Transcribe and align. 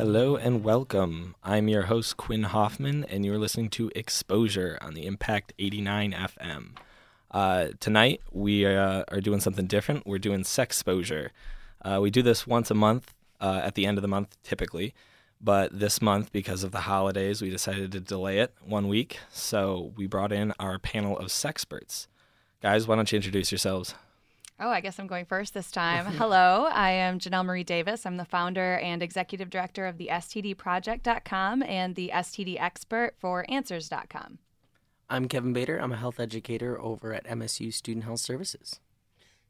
Hello 0.00 0.34
and 0.34 0.64
welcome. 0.64 1.34
I'm 1.44 1.68
your 1.68 1.82
host, 1.82 2.16
Quinn 2.16 2.44
Hoffman, 2.44 3.04
and 3.10 3.22
you're 3.22 3.36
listening 3.36 3.68
to 3.72 3.92
Exposure 3.94 4.78
on 4.80 4.94
the 4.94 5.04
Impact 5.04 5.52
89 5.58 6.12
FM. 6.14 6.68
Uh, 7.30 7.66
tonight, 7.80 8.22
we 8.32 8.64
uh, 8.64 9.04
are 9.08 9.20
doing 9.20 9.40
something 9.40 9.66
different. 9.66 10.06
We're 10.06 10.16
doing 10.16 10.42
sex 10.44 10.78
exposure. 10.78 11.32
Uh, 11.84 11.98
we 12.00 12.10
do 12.10 12.22
this 12.22 12.46
once 12.46 12.70
a 12.70 12.74
month 12.74 13.12
uh, 13.42 13.60
at 13.62 13.74
the 13.74 13.84
end 13.84 13.98
of 13.98 14.02
the 14.02 14.08
month, 14.08 14.38
typically. 14.42 14.94
But 15.38 15.78
this 15.78 16.00
month, 16.00 16.32
because 16.32 16.64
of 16.64 16.72
the 16.72 16.80
holidays, 16.80 17.42
we 17.42 17.50
decided 17.50 17.92
to 17.92 18.00
delay 18.00 18.38
it 18.38 18.54
one 18.64 18.88
week. 18.88 19.18
So 19.30 19.92
we 19.96 20.06
brought 20.06 20.32
in 20.32 20.54
our 20.58 20.78
panel 20.78 21.18
of 21.18 21.26
sexperts. 21.26 22.06
Guys, 22.62 22.88
why 22.88 22.96
don't 22.96 23.12
you 23.12 23.16
introduce 23.16 23.52
yourselves? 23.52 23.94
Oh, 24.62 24.68
I 24.68 24.82
guess 24.82 24.98
I'm 24.98 25.06
going 25.06 25.24
first 25.24 25.54
this 25.54 25.70
time. 25.70 26.04
Hello, 26.18 26.68
I 26.70 26.90
am 26.90 27.18
Janelle 27.18 27.46
Marie 27.46 27.64
Davis. 27.64 28.04
I'm 28.04 28.18
the 28.18 28.26
founder 28.26 28.74
and 28.78 29.02
executive 29.02 29.48
director 29.48 29.86
of 29.86 29.96
the 29.96 30.08
STDproject.com 30.12 31.62
and 31.62 31.94
the 31.94 32.10
STD 32.12 32.60
expert 32.60 33.14
for 33.18 33.46
Answers.com. 33.48 34.38
I'm 35.08 35.28
Kevin 35.28 35.54
Bader. 35.54 35.78
I'm 35.78 35.92
a 35.92 35.96
health 35.96 36.20
educator 36.20 36.78
over 36.78 37.14
at 37.14 37.24
MSU 37.24 37.72
Student 37.72 38.04
Health 38.04 38.20
Services. 38.20 38.80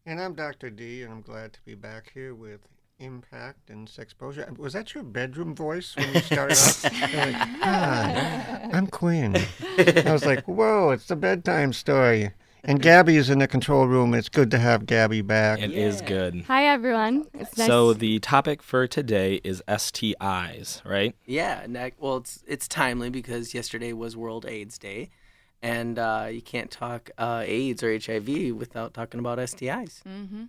And 0.06 0.20
I'm 0.20 0.34
Dr. 0.34 0.70
D, 0.70 1.03
and 1.03 1.12
I'm 1.12 1.22
glad 1.22 1.55
to 1.55 1.61
be 1.64 1.75
back 1.75 2.12
here 2.14 2.33
with 2.33 2.61
Impact 3.00 3.69
and 3.69 3.88
Sex 3.88 4.12
Exposure. 4.12 4.48
Was 4.56 4.75
that 4.75 4.94
your 4.94 5.03
bedroom 5.03 5.56
voice 5.56 5.97
when 5.97 6.14
you 6.14 6.20
started 6.20 6.56
off? 6.56 6.84
Like, 7.14 7.34
Hi, 7.34 8.70
I'm 8.72 8.86
Quinn. 8.86 9.36
I 9.78 10.12
was 10.12 10.25
like, 10.25 10.47
whoa, 10.47 10.91
it's 10.91 11.06
the 11.08 11.16
bedtime 11.16 11.72
story. 11.72 12.31
And 12.64 12.80
Gabby 12.83 13.16
is 13.16 13.30
in 13.30 13.39
the 13.39 13.48
control 13.48 13.86
room. 13.86 14.14
It's 14.14 14.28
good 14.28 14.50
to 14.53 14.58
have 14.58 14.86
Gabby 14.86 15.22
back. 15.22 15.61
It 15.61 15.72
is 15.72 16.00
good. 16.03 16.44
Hi, 16.47 16.66
everyone. 16.66 17.27
It's 17.34 17.56
nice. 17.56 17.66
So 17.66 17.92
the 17.92 18.19
topic 18.20 18.62
for 18.62 18.86
today 18.86 19.41
is 19.44 19.62
STIs, 19.69 20.84
right? 20.84 21.14
Yeah, 21.27 21.62
and 21.62 21.92
well, 21.98 22.19
it's 22.19 22.42
it's 22.47 22.69
timely 22.69 23.11
because 23.11 23.55
yesterday 23.55 23.92
was 23.92 24.16
World 24.16 24.47
AIDS 24.47 24.78
Day, 24.78 25.11
and 25.62 25.98
uh, 25.98 26.28
you 26.31 26.42
can't 26.42 26.70
talk 26.70 27.11
uh, 27.19 27.44
AIDS 27.47 27.83
or 27.83 27.98
HIV 27.98 28.55
without 28.55 28.94
talking 28.94 29.20
about 29.20 29.38
STIs. 29.38 30.03
Mm-hmm. 30.03 30.44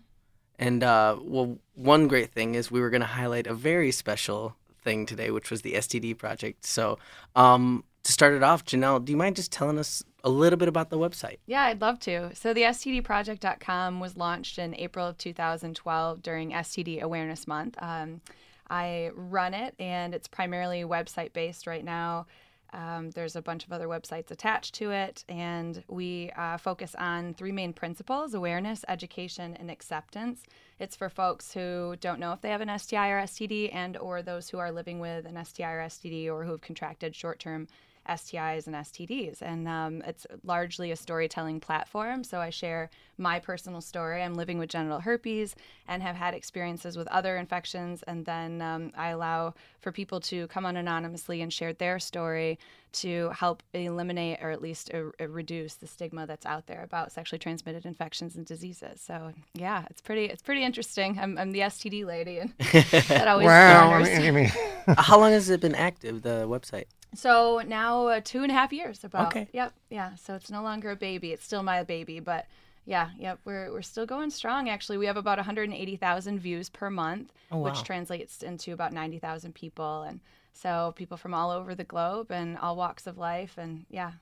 And 0.60 0.84
uh, 0.84 1.18
well, 1.22 1.58
one 1.74 2.08
great 2.08 2.32
thing 2.32 2.56
is 2.56 2.70
we 2.70 2.82
were 2.82 2.92
going 2.92 3.02
to 3.02 3.08
highlight 3.08 3.48
a 3.48 3.54
very 3.54 3.92
special 3.92 4.56
thing 4.84 5.06
today, 5.06 5.32
which 5.32 5.50
was 5.50 5.64
the 5.64 5.74
STD 5.74 6.18
project. 6.18 6.66
So 6.66 7.00
um, 7.36 7.84
to 8.04 8.12
start 8.12 8.34
it 8.34 8.44
off, 8.44 8.66
Janelle, 8.66 9.04
do 9.04 9.12
you 9.12 9.18
mind 9.18 9.36
just 9.36 9.52
telling 9.52 9.80
us 9.80 10.04
a 10.24 10.30
little 10.30 10.58
bit 10.58 10.68
about 10.68 10.90
the 10.90 10.98
website? 10.98 11.38
Yeah, 11.46 11.64
I'd 11.64 11.82
love 11.82 12.00
to. 12.02 12.36
So, 12.36 12.54
the 12.54 12.62
STDproject.com 12.62 14.00
was 14.00 14.18
launched 14.18 14.60
in 14.60 14.76
April 14.76 15.08
of 15.08 15.18
2012 15.18 16.22
during 16.22 16.52
STD 16.52 17.02
Awareness 17.02 17.48
Month. 17.48 17.76
Um, 17.80 18.22
I 18.70 19.12
run 19.16 19.54
it, 19.54 19.76
and 19.80 20.16
it's 20.16 20.28
primarily 20.28 20.84
website 20.84 21.34
based 21.34 21.68
right 21.68 21.84
now. 21.84 22.28
Um, 22.74 23.12
there's 23.12 23.36
a 23.36 23.42
bunch 23.42 23.66
of 23.66 23.74
other 23.74 23.88
websites 23.88 24.32
attached 24.32 24.76
to 24.76 24.92
it, 24.92 25.26
and 25.28 25.84
we 25.90 26.32
uh, 26.38 26.58
focus 26.58 26.96
on 26.98 27.34
three 27.34 27.52
main 27.52 27.74
principles 27.74 28.34
awareness, 28.34 28.86
education, 28.88 29.58
and 29.60 29.70
acceptance. 29.70 30.44
It's 30.80 30.96
for 30.96 31.10
folks 31.10 31.54
who 31.54 31.98
don't 32.00 32.20
know 32.20 32.32
if 32.32 32.42
they 32.42 32.50
have 32.50 32.62
an 32.62 32.80
STI 32.80 33.10
or 33.10 33.22
STD, 33.24 33.76
and 33.76 33.98
or 33.98 34.22
those 34.22 34.50
who 34.50 34.58
are 34.58 34.72
living 34.72 35.00
with 35.00 35.26
an 35.26 35.44
STI 35.44 35.74
or 35.74 35.82
STD 35.82 36.32
or 36.32 36.46
who 36.46 36.52
have 36.52 36.62
contracted 36.62 37.14
short 37.14 37.40
term 37.40 37.68
STIs 38.10 38.68
and 38.68 38.76
STDs. 38.76 39.42
And 39.42 39.68
um, 39.68 40.02
it's 40.06 40.26
largely 40.44 40.92
a 40.92 40.96
storytelling 40.96 41.60
platform. 41.60 42.24
So 42.24 42.40
I 42.40 42.50
share 42.50 42.90
my 43.18 43.40
personal 43.40 43.82
story. 43.82 44.22
I'm 44.24 44.34
living 44.36 44.58
with 44.58 44.70
genital 44.70 45.00
herpes 45.00 45.56
and 45.88 46.02
have 46.02 46.16
had 46.16 46.34
experiences 46.34 46.98
with 46.98 47.08
other 47.10 47.38
infections. 47.38 48.04
And 48.04 48.26
then 48.26 48.62
um, 48.62 48.92
I 48.98 49.10
allow 49.10 49.54
for 49.80 49.92
people 49.92 50.20
to 50.22 50.48
come 50.48 50.66
on 50.66 50.78
anonymously 50.78 51.42
and 51.42 51.52
share 51.52 51.74
their 51.74 52.00
story 52.00 52.58
to 52.94 53.30
help 53.30 53.64
eliminate 53.74 54.40
or 54.42 54.52
at 54.52 54.62
least 54.62 54.92
uh, 54.94 55.28
reduce 55.28 55.76
the 55.76 55.88
stigma 55.88 56.28
that's 56.28 56.46
out 56.46 56.68
there 56.68 56.84
about 56.84 57.12
sexually 57.12 57.40
transmitted 57.40 57.86
infections 57.86 58.36
and 58.36 58.46
diseases. 58.46 59.00
So 59.00 59.32
yeah, 59.54 59.86
it's 59.90 60.02
pretty 60.02 60.26
it's 60.26 60.42
pretty 60.42 60.64
interesting. 60.64 61.18
I'm, 61.18 61.38
I'm 61.38 61.52
the 61.52 61.62
STD 61.62 62.06
lady, 62.06 62.40
and 62.40 62.54
that 63.08 63.28
always 63.30 63.46
wow. 63.46 63.88
I 63.88 63.90
garners- 63.92 64.10
mean, 64.10 64.28
I 64.28 64.32
mean, 64.32 64.52
How 64.98 65.20
long 65.20 65.32
has 65.32 65.50
it 65.50 65.62
been 65.62 65.76
active, 65.76 66.22
the 66.22 66.46
website? 66.48 66.86
So 67.14 67.62
now 67.66 68.08
uh, 68.08 68.22
two 68.24 68.44
and 68.44 68.52
a 68.52 68.56
half 68.56 68.72
years 68.72 69.04
about. 69.04 69.28
Okay. 69.28 69.48
Yep. 69.52 69.74
Yeah. 69.90 70.16
So 70.16 70.36
it's 70.36 70.50
no 70.50 70.64
longer 70.64 70.92
a 70.92 70.96
baby. 70.96 71.32
It's 71.32 71.44
still 71.46 71.64
my 71.64 71.84
baby, 71.84 72.20
but 72.20 72.46
yeah, 72.86 73.10
yep. 73.20 73.40
We're 73.46 73.72
we're 73.72 73.82
still 73.82 74.06
going 74.06 74.32
strong. 74.32 74.70
Actually, 74.70 74.98
we 74.98 75.06
have 75.06 75.18
about 75.18 75.38
180,000 75.38 76.40
views 76.40 76.70
per 76.70 76.90
month, 76.90 77.32
Oh, 77.52 77.58
wow. 77.58 77.66
which 77.70 77.84
translates 77.84 78.42
into 78.42 78.74
about 78.74 78.92
90,000 78.94 79.54
people, 79.54 80.04
and 80.04 80.20
so 80.54 80.94
people 80.96 81.18
from 81.18 81.34
all 81.34 81.52
over 81.52 81.76
the 81.76 81.84
globe 81.84 82.32
and 82.32 82.58
all 82.58 82.76
walks 82.76 83.08
of 83.08 83.18
life, 83.18 83.58
and 83.58 83.86
yeah. 83.90 84.14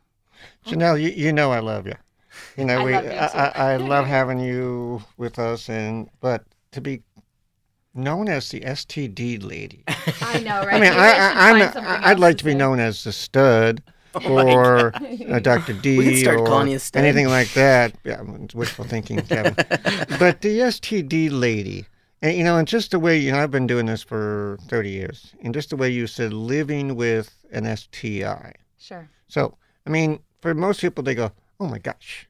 Janelle, 0.66 1.01
you, 1.01 1.09
you 1.09 1.31
know 1.31 1.51
I 1.51 1.59
love 1.59 1.88
you. 1.88 1.95
You 2.57 2.66
know, 2.66 2.81
I 2.81 2.83
we, 2.83 2.91
love 2.94 3.06
you, 3.06 3.11
I, 3.11 3.27
too. 3.27 3.38
I, 3.38 3.73
I 3.73 3.77
love 3.94 4.06
having 4.06 4.39
you 4.39 5.01
with 5.17 5.39
us, 5.39 5.69
and 5.69 6.09
but 6.19 6.44
to 6.71 6.81
be 6.81 7.01
known 7.94 8.29
as 8.29 8.50
the 8.50 8.61
STD 8.61 9.44
lady. 9.44 9.83
I 10.22 10.39
know, 10.39 10.63
right? 10.63 10.75
I 10.75 10.79
mean, 10.79 10.94
I, 10.94 11.09
I, 11.11 11.50
I'm, 11.50 12.03
I'd 12.05 12.19
like 12.19 12.38
to 12.39 12.45
be 12.45 12.53
known 12.53 12.79
as 12.79 13.03
the 13.03 13.11
stud. 13.11 13.81
Oh 14.16 14.50
or 14.51 14.91
uh, 14.95 15.38
Dr. 15.38 15.73
D 15.73 15.95
We 15.95 16.03
can 16.03 16.16
start 16.16 16.39
or 16.39 16.45
calling 16.47 16.69
you 16.69 16.79
Stud. 16.79 17.03
anything 17.03 17.27
like 17.27 17.53
that. 17.53 17.94
Yeah, 18.03 18.19
wishful 18.55 18.83
thinking, 18.85 19.22
Kevin. 19.22 19.53
but 20.17 20.41
the 20.41 20.61
STD 20.61 21.29
lady, 21.31 21.85
and 22.23 22.35
you 22.35 22.44
know, 22.44 22.57
and 22.57 22.67
just 22.67 22.89
the 22.89 22.97
way 22.97 23.19
you 23.19 23.31
know, 23.31 23.38
I've 23.38 23.51
been 23.51 23.67
doing 23.67 23.85
this 23.85 24.01
for 24.01 24.57
30 24.67 24.89
years, 24.89 25.35
and 25.44 25.53
just 25.53 25.69
the 25.69 25.77
way 25.77 25.91
you 25.91 26.07
said 26.07 26.33
living 26.33 26.95
with 26.95 27.45
an 27.51 27.66
STI. 27.77 28.53
Sure. 28.79 29.07
So, 29.27 29.56
I 29.85 29.91
mean, 29.91 30.21
for 30.41 30.56
most 30.56 30.81
people, 30.81 31.03
they 31.03 31.13
go, 31.13 31.31
"Oh 31.59 31.67
my 31.67 31.77
gosh, 31.77 32.27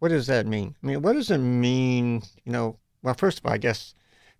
what 0.00 0.10
does 0.10 0.26
that 0.26 0.46
mean?" 0.46 0.74
I 0.82 0.86
mean, 0.86 1.00
what 1.00 1.14
does 1.14 1.30
it 1.30 1.38
mean? 1.38 2.22
You 2.44 2.52
know, 2.52 2.76
well, 3.02 3.14
first 3.14 3.38
of 3.38 3.46
all, 3.46 3.52
I 3.52 3.58
guess 3.58 3.94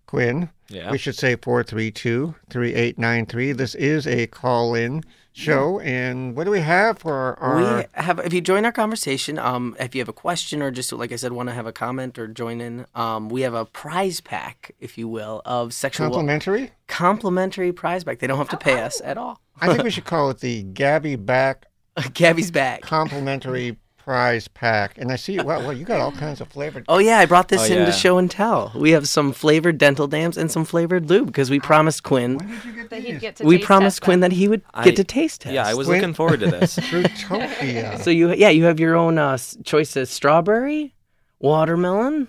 Quinn, 0.05 0.49
Yeah. 0.69 0.91
we 0.91 0.97
should 0.97 1.15
say 1.15 1.35
432-3893. 1.35 3.57
This 3.57 3.75
is 3.75 4.07
a 4.07 4.27
call-in 4.27 5.03
show, 5.35 5.79
and 5.79 6.35
what 6.35 6.43
do 6.43 6.51
we 6.51 6.59
have 6.59 6.99
for 6.99 7.39
our? 7.39 7.77
We 7.77 7.83
have, 7.93 8.19
if 8.19 8.33
you 8.33 8.41
join 8.41 8.65
our 8.65 8.71
conversation, 8.71 9.39
um, 9.39 9.75
if 9.79 9.95
you 9.95 10.01
have 10.01 10.09
a 10.09 10.13
question 10.13 10.61
or 10.61 10.69
just 10.71 10.91
like 10.93 11.11
I 11.11 11.15
said, 11.15 11.31
want 11.33 11.49
to 11.49 11.55
have 11.55 11.65
a 11.65 11.71
comment 11.73 12.19
or 12.19 12.27
join 12.27 12.61
in, 12.61 12.85
um, 12.93 13.29
we 13.29 13.41
have 13.41 13.53
a 13.55 13.65
prize 13.65 14.21
pack, 14.21 14.71
if 14.79 14.95
you 14.97 15.07
will, 15.07 15.41
of 15.45 15.73
sexual 15.73 16.07
complimentary. 16.07 16.71
complimentary 16.87 17.71
prize 17.71 18.03
pack. 18.03 18.19
They 18.19 18.27
don't 18.27 18.37
have 18.37 18.49
to 18.49 18.57
pay 18.57 18.81
us 18.81 19.01
at 19.03 19.17
all. 19.17 19.39
I 19.59 19.67
think 19.67 19.83
we 19.83 19.89
should 19.95 20.05
call 20.05 20.29
it 20.29 20.39
the 20.39 20.63
Gabby 20.63 21.15
Back 21.15 21.65
Gabby's 22.13 22.51
back. 22.51 22.81
Complimentary 22.81 23.77
Prize 24.03 24.47
Pack. 24.49 24.97
And 24.97 25.11
I 25.11 25.15
see, 25.15 25.37
well, 25.39 25.61
well, 25.61 25.71
you 25.73 25.85
got 25.85 26.01
all 26.01 26.11
kinds 26.11 26.41
of 26.41 26.49
flavored. 26.49 26.83
Oh 26.89 26.97
yeah, 26.97 27.19
I 27.19 27.25
brought 27.25 27.47
this 27.47 27.61
Oh, 27.61 27.73
in 27.73 27.79
yeah. 27.79 27.85
to 27.85 27.91
show 27.93 28.17
and 28.17 28.29
tell. 28.29 28.71
We 28.75 28.91
have 28.91 29.07
some 29.07 29.31
flavored 29.31 29.77
dental 29.77 30.07
dams 30.07 30.37
and 30.37 30.51
some 30.51 30.65
flavored 30.65 31.09
lube 31.09 31.27
because 31.27 31.49
we 31.49 31.59
promised 31.61 32.03
Quinn. 32.03 32.37
When 32.37 32.47
did 32.49 32.65
you 32.65 32.73
get 32.73 32.89
That 32.89 32.99
he'd 33.01 33.19
get 33.21 33.35
to 33.37 33.45
We 33.45 33.57
taste 33.57 33.65
promised 33.65 33.97
test 33.97 34.03
Quinn 34.03 34.19
them. 34.19 34.29
that 34.31 34.35
he 34.35 34.47
would 34.49 34.61
I- 34.73 34.83
get 34.83 34.97
to 34.97 35.03
taste 35.05 35.41
test. 35.41 35.53
Yeah, 35.53 35.65
I 35.65 35.73
was 35.73 35.87
Wait. 35.87 35.97
looking 36.01 36.13
forward 36.13 36.41
to 36.41 36.47
this. 36.51 36.75
Fruitopia. 36.77 37.99
So 38.03 38.09
you, 38.09 38.33
yeah, 38.33 38.49
you 38.49 38.65
have 38.65 38.79
your 38.79 38.95
own 38.95 39.17
uh, 39.17 39.33
s- 39.33 39.57
choice 39.63 39.95
of 39.95 40.09
strawberry, 40.09 40.93
watermelon, 41.39 42.27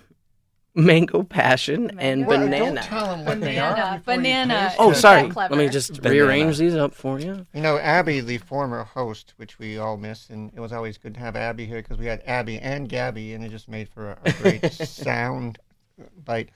mango 0.75 1.23
passion, 1.23 1.91
and 1.97 2.21
Mango. 2.21 2.27
Well, 2.27 2.39
banana. 2.39 2.75
Don't 2.75 2.83
tell 2.83 3.15
them 3.15 3.25
what 3.25 3.41
they 3.41 3.57
are. 3.57 3.73
Banana, 3.73 4.01
banana. 4.05 4.73
Oh, 4.77 4.93
sorry. 4.93 5.31
Let 5.31 5.51
me 5.51 5.69
just 5.69 6.01
Banana. 6.01 6.15
rearrange 6.15 6.57
these 6.57 6.75
up 6.75 6.93
for 6.93 7.19
you. 7.19 7.47
You 7.53 7.61
know, 7.61 7.77
Abby, 7.77 8.19
the 8.19 8.37
former 8.37 8.83
host, 8.83 9.33
which 9.37 9.57
we 9.57 9.77
all 9.77 9.97
miss, 9.97 10.29
and 10.29 10.51
it 10.53 10.59
was 10.59 10.73
always 10.73 10.97
good 10.97 11.13
to 11.15 11.19
have 11.21 11.35
Abby 11.35 11.65
here 11.65 11.81
because 11.81 11.97
we 11.97 12.05
had 12.05 12.21
Abby 12.25 12.59
and 12.59 12.89
Gabby, 12.89 13.33
and 13.33 13.43
it 13.43 13.49
just 13.49 13.69
made 13.69 13.89
for 13.89 14.11
a, 14.11 14.17
a 14.25 14.31
great 14.33 14.71
sound 14.73 15.57
bite. 16.23 16.49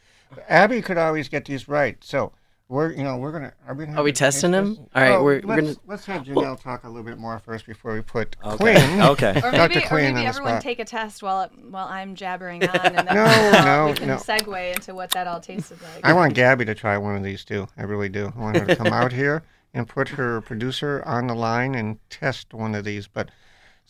Abby 0.48 0.82
could 0.82 0.98
always 0.98 1.30
get 1.30 1.46
these 1.46 1.68
right. 1.68 1.98
So, 2.04 2.34
We're 2.70 2.92
you 2.92 3.04
know 3.04 3.18
we're 3.18 3.32
gonna 3.32 3.52
are 3.68 3.74
we, 3.74 3.86
gonna 3.86 4.00
Are 4.00 4.04
we 4.04 4.10
have 4.12 4.16
a 4.16 4.18
taste 4.20 4.20
testing 4.42 4.54
him? 4.54 4.76
test? 4.76 4.88
All 4.96 5.02
right, 5.02 5.12
Oh, 5.14 5.24
we're- 5.24 5.42
we're 5.44 5.56
let's, 5.56 5.62
gonna- 5.62 5.76
let's 5.88 6.06
have 6.06 6.22
Janelle 6.24 6.62
talk 6.62 6.84
a 6.84 6.88
little 6.88 7.02
bit 7.04 7.18
more 7.18 7.40
first 7.40 7.66
before 7.66 7.96
we 7.96 8.02
put 8.02 8.36
Okay. 8.46 8.58
Quinn. 8.58 9.02
Okay. 9.10 9.30
Or 9.44 9.50
Dr. 9.52 9.70
maybe, 9.80 9.86
or 9.90 9.96
maybe 9.96 10.08
on 10.08 10.14
the 10.14 10.26
everyone 10.26 10.52
spot. 10.54 10.62
take 10.62 10.80
a 10.80 10.86
test 10.86 11.24
while 11.24 11.50
while 11.70 11.88
I'm 11.88 12.14
jabbering 12.14 12.64
on, 12.70 12.80
and 12.86 12.96
then 13.08 13.16
No, 13.16 13.52
no, 13.66 13.88
we 13.88 13.94
can 13.98 14.08
no. 14.10 14.18
segue 14.18 14.76
into 14.76 14.94
what 14.94 15.10
that 15.12 15.26
all 15.26 15.40
tasted 15.40 15.82
like. 15.82 16.06
I 16.06 16.14
want 16.14 16.36
Gabby 16.36 16.64
to 16.66 16.76
try 16.76 16.96
one 17.00 17.16
of 17.16 17.24
these 17.24 17.44
too. 17.44 17.68
I 17.76 17.84
really 17.84 18.08
do. 18.10 18.32
I 18.36 18.40
want 18.40 18.58
her 18.58 18.66
to 18.68 18.76
come 18.76 18.94
out 18.94 19.14
here 19.14 19.42
and 19.74 19.88
put 19.88 20.10
her 20.10 20.40
producer 20.42 21.02
on 21.08 21.26
the 21.26 21.34
line 21.36 21.74
and 21.74 21.98
test 22.12 22.54
one 22.54 22.76
of 22.76 22.86
these. 22.86 23.08
But 23.08 23.30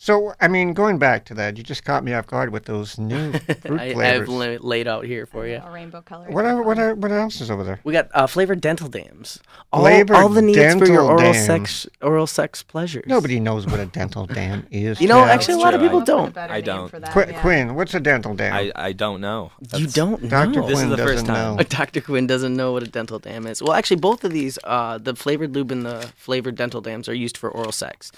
so, 0.02 0.32
I 0.40 0.48
mean, 0.48 0.72
going 0.72 0.98
back 0.98 1.26
to 1.26 1.34
that, 1.34 1.58
you 1.58 1.62
just 1.62 1.84
caught 1.84 2.02
me 2.02 2.14
off 2.14 2.26
guard 2.26 2.50
with 2.52 2.64
those 2.64 2.98
new 2.98 3.32
fruit 3.60 3.78
I, 3.80 3.92
flavors. 3.92 4.28
I've 4.30 4.34
la- 4.62 4.66
laid 4.66 4.88
out 4.88 5.04
here 5.04 5.26
for 5.26 5.46
you. 5.46 5.60
a 5.62 5.70
rainbow 5.70 6.00
color. 6.00 6.30
what, 6.30 6.46
are, 6.46 6.62
what, 6.62 6.78
are, 6.78 6.94
what 6.94 7.12
else 7.12 7.42
is 7.42 7.50
over 7.50 7.62
there? 7.62 7.80
We 7.84 7.92
got 7.92 8.08
uh, 8.14 8.26
flavored 8.26 8.62
dental 8.62 8.88
dams. 8.88 9.40
All, 9.70 9.82
Flavored 9.82 10.16
all 10.16 10.30
the 10.30 10.40
needs 10.40 10.56
for 10.58 10.62
your 10.64 10.78
dental 10.86 11.06
oral 11.06 11.18
dams. 11.18 11.44
sex 11.46 11.86
oral 12.00 12.26
sex 12.26 12.62
pleasures. 12.62 13.04
Nobody 13.06 13.40
knows 13.40 13.66
what 13.66 13.78
a 13.78 13.84
dental 13.84 14.24
dam 14.26 14.66
is. 14.70 15.02
You 15.02 15.08
know, 15.08 15.20
Chad. 15.22 15.30
actually, 15.30 15.54
a 15.54 15.58
lot 15.58 15.74
of 15.74 15.82
people 15.82 16.00
Come 16.02 16.18
up 16.20 16.24
with 16.28 16.34
don't. 16.34 16.50
I 16.50 16.60
don't. 16.62 16.88
For 16.88 16.98
that, 16.98 17.12
Qu- 17.12 17.20
yeah. 17.32 17.40
Quinn, 17.42 17.74
what's 17.74 17.92
a 17.92 18.00
dental 18.00 18.34
dam? 18.34 18.54
I, 18.54 18.72
I 18.74 18.92
don't 18.92 19.20
know. 19.20 19.52
You 19.76 19.86
don't 19.86 20.28
Dr. 20.30 20.60
know. 20.60 20.66
This 20.66 20.78
is 20.78 20.84
Quinn 20.84 20.88
the 20.90 20.96
doesn't 20.96 21.14
first 21.14 21.26
time. 21.26 21.56
know. 21.56 21.62
Dr. 21.68 22.00
Quinn 22.00 22.26
doesn't 22.26 22.56
know 22.56 22.72
what 22.72 22.82
a 22.82 22.88
dental 22.88 23.18
dam 23.18 23.46
is. 23.46 23.62
Well, 23.62 23.74
actually, 23.74 23.98
both 24.00 24.24
of 24.24 24.32
these, 24.32 24.58
uh, 24.64 24.96
the 24.96 25.14
flavored 25.14 25.54
lube 25.54 25.70
and 25.70 25.84
the 25.84 26.10
flavored 26.16 26.56
dental 26.56 26.80
dams, 26.80 27.06
are 27.06 27.14
used 27.14 27.36
for 27.36 27.50
oral 27.50 27.72
sex. 27.72 28.10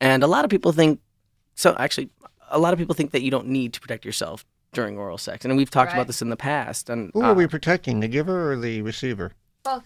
And 0.00 0.24
a 0.24 0.26
lot 0.26 0.44
of 0.44 0.50
people 0.50 0.72
think, 0.72 1.00
so 1.58 1.74
actually, 1.78 2.08
a 2.50 2.58
lot 2.58 2.72
of 2.72 2.78
people 2.78 2.94
think 2.94 3.10
that 3.10 3.22
you 3.22 3.30
don't 3.32 3.48
need 3.48 3.72
to 3.74 3.80
protect 3.80 4.04
yourself 4.04 4.44
during 4.72 4.96
oral 4.96 5.18
sex. 5.18 5.44
And 5.44 5.56
we've 5.56 5.70
talked 5.70 5.88
Right. 5.92 5.98
about 5.98 6.06
this 6.06 6.22
in 6.22 6.28
the 6.28 6.36
past. 6.36 6.88
And 6.88 7.10
Who 7.14 7.22
uh, 7.22 7.26
are 7.28 7.34
we 7.34 7.46
protecting, 7.48 7.98
the 8.00 8.06
giver 8.08 8.52
or 8.52 8.56
the 8.56 8.80
receiver? 8.82 9.32
Both. 9.64 9.82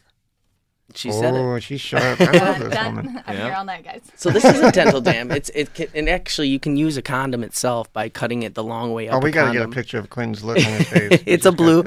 She 0.97 1.11
said 1.13 1.35
it. 1.35 1.39
oh, 1.39 1.59
she's 1.59 1.81
sharp. 1.81 2.21
I 2.21 2.25
love 2.33 2.59
this 2.61 2.75
done. 2.75 2.97
woman. 2.97 3.23
I'm 3.27 3.37
Yeah. 3.37 3.45
here 3.45 3.55
all 3.55 3.65
night, 3.65 3.85
guys. 3.85 4.03
So 4.17 4.31
this 4.31 4.45
is 4.45 4.61
a 4.61 4.71
dental 4.73 5.01
dam. 5.11 5.31
It's 5.31 5.51
it 5.55 5.73
can, 5.75 5.89
and 5.95 6.09
actually 6.09 6.49
you 6.49 6.59
can 6.59 6.77
use 6.77 6.97
a 6.97 7.03
condom 7.03 7.43
itself 7.45 7.93
by 7.93 8.09
cutting 8.09 8.43
it 8.43 8.55
the 8.55 8.65
long 8.65 8.93
way 8.93 9.09
up. 9.09 9.17
Oh, 9.17 9.19
we 9.25 9.31
got 9.31 9.47
got 9.47 9.53
to 9.53 9.59
get 9.59 9.67
a 9.69 9.71
picture 9.71 9.99
of 9.99 10.11
Quinn's 10.11 10.43
look 10.45 10.57
on 10.59 10.65
his 10.65 10.89
face. 10.89 11.23
it's 11.27 11.47
a 11.47 11.51
She's 11.51 11.57
got 11.57 11.57
blue. 11.57 11.85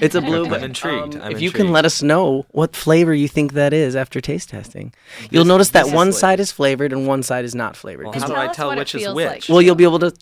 It's 0.00 0.14
a 0.14 0.20
blue. 0.20 0.44
I'm 0.44 0.50
but, 0.50 0.62
intrigued. 0.62 1.16
um, 1.16 1.22
I'm 1.22 1.32
if 1.32 1.40
you 1.40 1.50
can 1.50 1.72
let 1.72 1.84
us 1.84 2.02
know 2.02 2.46
what 2.50 2.74
flavor 2.76 3.14
you 3.14 3.28
think 3.28 3.52
that 3.54 3.72
is 3.72 3.94
after 3.96 4.20
taste 4.20 4.48
testing, 4.50 4.92
you'll 5.30 5.44
notice 5.44 5.70
that 5.70 5.84
this 5.84 5.88
is 5.92 5.94
one 5.96 6.12
side 6.12 6.40
is 6.40 6.50
flavored 6.52 6.92
and 6.92 7.06
one 7.06 7.22
side 7.22 7.44
is 7.44 7.54
not 7.54 7.76
flavored. 7.76 8.04
Well, 8.06 8.12
'Cause 8.12 8.22
how 8.22 8.28
do 8.28 8.34
I 8.36 8.48
tell 8.48 8.74
which 8.76 8.94
is 8.94 9.08
which? 9.14 9.26
like. 9.26 9.44
Well, 9.48 9.62
you'll 9.62 9.74
be 9.74 9.84
able 9.84 9.98
to 10.00 10.10
to 10.10 10.16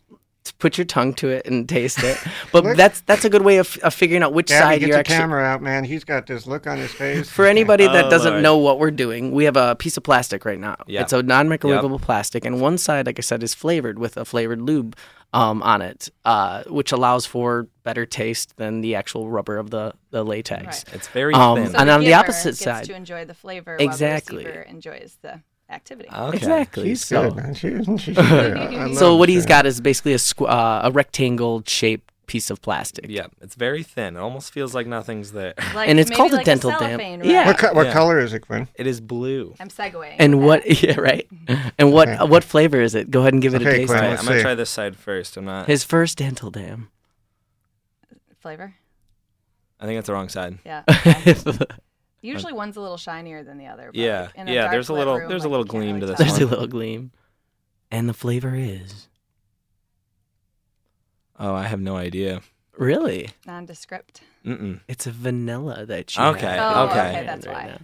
put 0.53 0.79
your 0.79 0.85
tongue 0.85 1.15
to 1.15 1.29
it 1.29 1.47
and 1.47 1.69
taste 1.69 2.03
it. 2.03 2.19
But 2.53 2.65
Look. 2.65 2.77
that's 2.77 3.01
that's 3.03 3.25
a 3.25 3.31
good 3.31 3.43
way 3.43 3.57
of, 3.59 3.77
of 3.79 3.93
figuring 3.95 4.23
out 4.23 4.33
which 4.33 4.49
Gabby, 4.49 4.63
side 4.63 4.81
get 4.81 4.89
you're 4.89 4.97
the 4.97 5.01
actually. 5.01 5.17
camera 5.17 5.43
out, 5.45 5.63
man. 5.63 5.85
He's 5.85 6.05
got 6.05 6.27
this 6.27 6.47
look 6.47 6.67
on 6.67 6.79
his 6.79 6.93
face. 6.93 7.29
For 7.31 7.47
anybody 7.47 7.87
that 7.87 8.07
Oh, 8.07 8.11
doesn't 8.11 8.33
Lord. 8.33 8.43
know 8.43 8.57
what 8.59 8.79
we're 8.79 8.91
doing, 8.91 9.33
we 9.33 9.45
have 9.45 9.57
a 9.57 9.75
piece 9.77 9.97
of 9.97 10.03
plastic 10.03 10.45
right 10.45 10.59
now. 10.59 10.77
Yeah. 10.87 11.03
It's 11.03 11.13
a 11.13 11.23
non-microwavable 11.23 12.01
plastic, 12.01 12.45
and 12.45 12.61
one 12.61 12.79
side, 12.79 13.07
like 13.07 13.19
I 13.19 13.23
said, 13.23 13.43
is 13.43 13.53
flavored 13.55 13.99
with 13.99 14.17
a 14.17 14.25
flavored 14.25 14.61
lube 14.63 14.97
um, 15.33 15.63
on 15.63 15.83
it, 15.83 16.09
uh, 16.25 16.63
which 16.69 16.93
allows 16.93 17.27
for 17.27 17.67
better 17.83 18.07
taste 18.07 18.57
than 18.57 18.81
the 18.81 18.95
actual 18.95 19.29
rubber 19.29 19.59
of 19.59 19.71
the 19.71 19.93
the 20.11 20.25
latex. 20.25 20.85
Right. 20.87 20.95
It's 20.95 21.09
very 21.09 21.35
Um, 21.35 21.57
thin. 21.57 21.73
So 21.73 21.79
And 21.79 21.89
the 21.89 21.93
on 21.95 22.01
the 22.01 22.15
opposite 22.15 22.51
gets 22.51 22.61
side- 22.61 22.85
to 22.85 22.95
enjoy 22.95 23.25
the 23.25 23.35
flavor 23.35 23.77
Exactly. 23.79 24.45
while 24.45 24.45
the 24.45 24.49
receiver 24.61 24.71
enjoys 24.71 25.19
the 25.23 25.41
activity. 25.71 26.09
okay. 26.13 26.37
Exactly. 26.37 26.85
She's 26.89 27.05
so, 27.05 27.23
good, 27.31 27.37
man. 27.37 27.55
She, 27.55 27.69
isn't 27.69 27.99
she? 27.99 28.15
She's 28.15 28.17
good. 28.29 28.57
I- 28.57 28.85
I 28.91 28.95
so 28.95 29.11
love 29.11 29.19
what 29.21 29.29
he's 29.29 29.43
Chad. 29.45 29.49
got 29.49 29.67
is 29.67 29.81
basically 29.81 30.13
a 30.13 30.17
squ- 30.19 30.49
uh, 30.49 30.89
a 30.89 30.91
rectangle 30.93 31.63
shaped 31.67 32.13
piece 32.27 32.51
of 32.51 32.61
plastic. 32.61 33.07
Yeah, 33.09 33.27
it's 33.41 33.55
very 33.55 33.85
thin. 33.85 34.17
It 34.17 34.21
almost 34.21 34.53
feels 34.53 34.75
like 34.75 34.87
nothing's 34.89 35.31
there. 35.31 35.55
Like, 35.75 35.89
And 35.89 36.01
it's 36.01 36.11
maybe 36.11 36.17
called 36.17 36.33
a 36.33 36.37
like 36.37 36.45
dental 36.47 36.71
dam. 36.71 36.79
cellophane 36.81 37.23
Yeah. 37.25 37.47
What, 37.47 37.59
co- 37.59 37.73
what 37.73 37.87
Yeah. 37.87 37.93
color 37.93 38.19
is 38.19 38.33
it, 38.33 38.41
Quinn? 38.41 38.67
It 38.75 38.87
is 38.89 39.01
blue. 39.01 39.55
I'm 39.61 39.69
segueing. 39.69 40.17
And 40.19 40.43
what? 40.45 40.65
that. 40.65 40.83
Yeah, 40.83 40.99
right. 41.01 41.27
And 41.79 41.93
what? 41.93 42.09
Okay. 42.09 42.17
uh, 42.19 42.27
what 42.27 42.43
flavor 42.43 42.81
is 42.81 42.95
it? 42.97 43.11
Go 43.13 43.21
ahead 43.21 43.33
and 43.33 43.41
give 43.43 43.55
it 43.55 43.63
a 43.63 43.65
taste. 43.65 43.89
Quinn, 43.93 44.03
Alright, 44.03 44.19
I'm 44.19 44.25
gonna 44.27 44.41
try 44.43 44.55
this 44.57 44.71
side 44.71 44.97
first. 44.97 45.37
I'm 45.37 45.45
not. 45.45 45.67
His 45.69 45.85
first 45.85 46.19
dental 46.19 46.51
dam. 46.51 46.91
flavor? 48.41 48.75
I 49.79 49.85
think 49.87 49.97
that's 49.99 50.07
the 50.09 50.13
wrong 50.15 50.29
side. 50.29 50.59
Yeah. 50.65 50.83
okay. 50.89 51.35
Usually 52.27 52.53
one's 52.53 52.77
a 52.77 52.81
little 52.81 52.97
shinier 52.97 53.43
than 53.45 53.59
the 53.59 53.67
other. 53.67 53.87
but, 53.87 53.95
Yeah, 53.97 54.23
like, 54.23 54.35
in 54.37 54.49
a 54.49 54.53
yeah, 54.53 54.61
dark 54.63 54.73
there's 54.73 54.89
a 54.89 54.93
little- 54.93 55.19
room, 55.19 55.29
there's 55.29 55.45
a 55.45 55.49
little 55.49 55.65
you 55.67 55.71
can't 55.71 55.83
gleam 55.85 56.01
to 56.01 56.07
this 56.07 56.17
tell. 56.19 56.27
There's 56.27 56.39
a 56.41 56.47
little 56.47 56.67
gleam. 56.67 57.13
And 57.91 58.09
the 58.09 58.15
flavor 58.15 58.55
is 58.55 59.09
Oh, 61.39 61.55
I 61.55 61.65
have 61.65 61.81
no 61.81 61.97
idea. 61.97 62.41
really. 62.79 63.31
Nondescript. 63.47 64.23
Mm-mm. 64.45 64.81
It's 64.89 65.07
a 65.07 65.11
vanilla 65.11 65.85
that 65.87 66.17
you 66.17 66.23
Okay, 66.23 66.47
have 66.47 66.77
Oh, 66.77 66.83
in 66.85 66.97
your 66.97 67.05
okay. 67.07 67.25
that's 67.27 67.47
right 67.47 67.55
why. 67.57 67.67
now. 67.67 67.79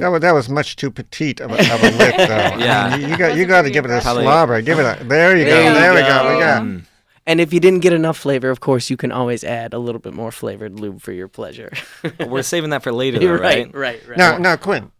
That 0.00 0.08
was, 0.08 0.20
that 0.22 0.32
was 0.32 0.48
much 0.48 0.76
too 0.76 0.90
petite 0.90 1.40
of 1.40 1.50
a, 1.52 1.58
of 1.58 1.82
a 1.82 1.90
lick, 1.98 2.16
though. 2.16 2.24
I 2.34 2.56
Yeah. 2.58 2.90
mean, 2.96 3.00
you, 3.02 3.06
you 3.08 3.16
got 3.18 3.36
you 3.36 3.44
got 3.46 3.62
to 3.62 3.70
give 3.70 3.84
it 3.84 3.90
a 3.90 3.96
impressive. 3.96 4.22
slobber. 4.22 4.60
Give 4.62 4.78
it 4.78 4.82
a. 5.00 5.04
There 5.04 5.36
you 5.36 5.44
go. 5.44 5.50
There 5.50 5.68
you 5.68 5.74
There, 5.74 5.94
we 5.94 6.00
go. 6.00 6.06
go. 6.22 6.34
We 6.34 6.40
got. 6.40 6.62
Mm. 6.62 6.84
And 7.26 7.40
if 7.40 7.52
you 7.54 7.60
didn't 7.60 7.80
get 7.80 7.92
enough 7.94 8.18
flavor, 8.18 8.50
of 8.50 8.60
course, 8.60 8.90
you 8.90 8.96
can 8.98 9.10
always 9.10 9.44
add 9.44 9.72
a 9.72 9.78
little 9.78 9.98
bit 10.00 10.12
more 10.12 10.30
flavored 10.30 10.78
lube 10.78 11.00
for 11.00 11.12
your 11.12 11.26
pleasure. 11.28 11.72
We're 12.20 12.42
saving 12.42 12.70
that 12.70 12.82
for 12.82 12.92
later, 12.92 13.18
though, 13.20 13.24
You're 13.24 13.38
right? 13.38 13.66
right, 13.66 13.74
right, 13.74 14.08
right. 14.08 14.18
Now, 14.18 14.36
now, 14.36 14.56
Quinn. 14.56 14.92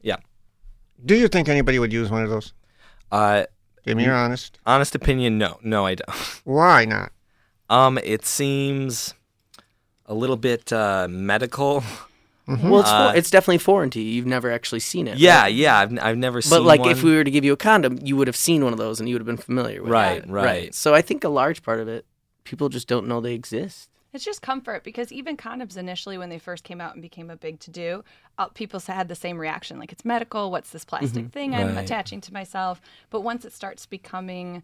Yeah. 0.00 0.16
Do 1.04 1.16
you 1.16 1.26
think 1.26 1.48
anybody 1.48 1.78
would 1.80 1.92
use 1.92 2.10
one 2.10 2.22
of 2.22 2.30
those? 2.30 2.52
Uh, 3.10 3.44
Give 3.84 3.96
me 3.96 4.04
your 4.04 4.14
honest. 4.14 4.58
honest 4.64 4.94
opinion, 4.94 5.36
no, 5.36 5.58
no, 5.62 5.84
I 5.84 5.96
don't. 5.96 6.10
Why 6.44 6.84
not? 6.84 7.10
Um, 7.68 7.98
it 7.98 8.24
seems 8.24 9.14
a 10.06 10.14
little 10.14 10.36
bit 10.36 10.72
uh, 10.72 11.08
medical. 11.10 11.82
Well, 12.46 12.80
it's, 12.80 12.90
Uh, 12.90 13.12
for, 13.12 13.16
it's 13.18 13.30
definitely 13.30 13.58
foreign 13.58 13.90
to 13.90 14.00
you. 14.00 14.10
You've 14.10 14.26
never 14.26 14.50
actually 14.50 14.80
seen 14.80 15.06
it. 15.08 15.16
Yeah, 15.18 15.42
right? 15.42 15.54
yeah, 15.54 15.78
I've, 15.78 15.98
I've 15.98 16.18
never 16.18 16.42
seen. 16.42 16.52
It. 16.52 16.60
But 16.60 16.66
like, 16.66 16.80
one. 16.80 16.90
if 16.90 17.02
we 17.02 17.14
were 17.16 17.24
to 17.24 17.30
give 17.30 17.44
you 17.44 17.52
a 17.52 17.56
condom, 17.56 17.98
you 18.02 18.16
would 18.16 18.26
have 18.26 18.36
seen 18.36 18.62
one 18.62 18.72
of 18.72 18.78
those, 18.78 19.00
and 19.00 19.08
you 19.08 19.14
would 19.14 19.20
have 19.20 19.26
been 19.26 19.36
familiar 19.36 19.82
with 19.82 19.90
Right, 19.90 20.18
it. 20.22 20.28
right. 20.28 20.44
Right. 20.44 20.74
So 20.74 20.94
I 20.94 21.00
think 21.00 21.24
a 21.24 21.28
large 21.28 21.62
part 21.62 21.80
of 21.80 21.88
it, 21.88 22.04
people 22.44 22.68
just 22.68 22.86
don't 22.86 23.06
know 23.06 23.20
they 23.20 23.34
exist. 23.34 23.88
It's 24.12 24.24
just 24.24 24.42
comfort 24.42 24.84
because 24.84 25.10
even 25.10 25.36
condoms 25.36 25.76
initially, 25.76 26.16
when 26.18 26.28
they 26.28 26.38
first 26.38 26.62
came 26.62 26.80
out 26.80 26.92
and 26.92 27.02
became 27.02 27.30
a 27.30 27.36
big 27.36 27.58
to 27.60 27.70
do, 27.70 28.04
uh, 28.38 28.46
people 28.46 28.78
had 28.78 29.08
the 29.08 29.16
same 29.16 29.38
reaction 29.38 29.78
like, 29.80 29.90
it's 29.90 30.04
medical. 30.04 30.52
What's 30.52 30.70
this 30.70 30.84
plastic 30.84 31.32
thing 31.32 31.52
I'm 31.52 31.76
attaching 31.76 32.20
to 32.20 32.32
myself? 32.32 32.80
But 33.10 33.22
once 33.22 33.44
it 33.44 33.52
starts 33.52 33.86
becoming 33.86 34.62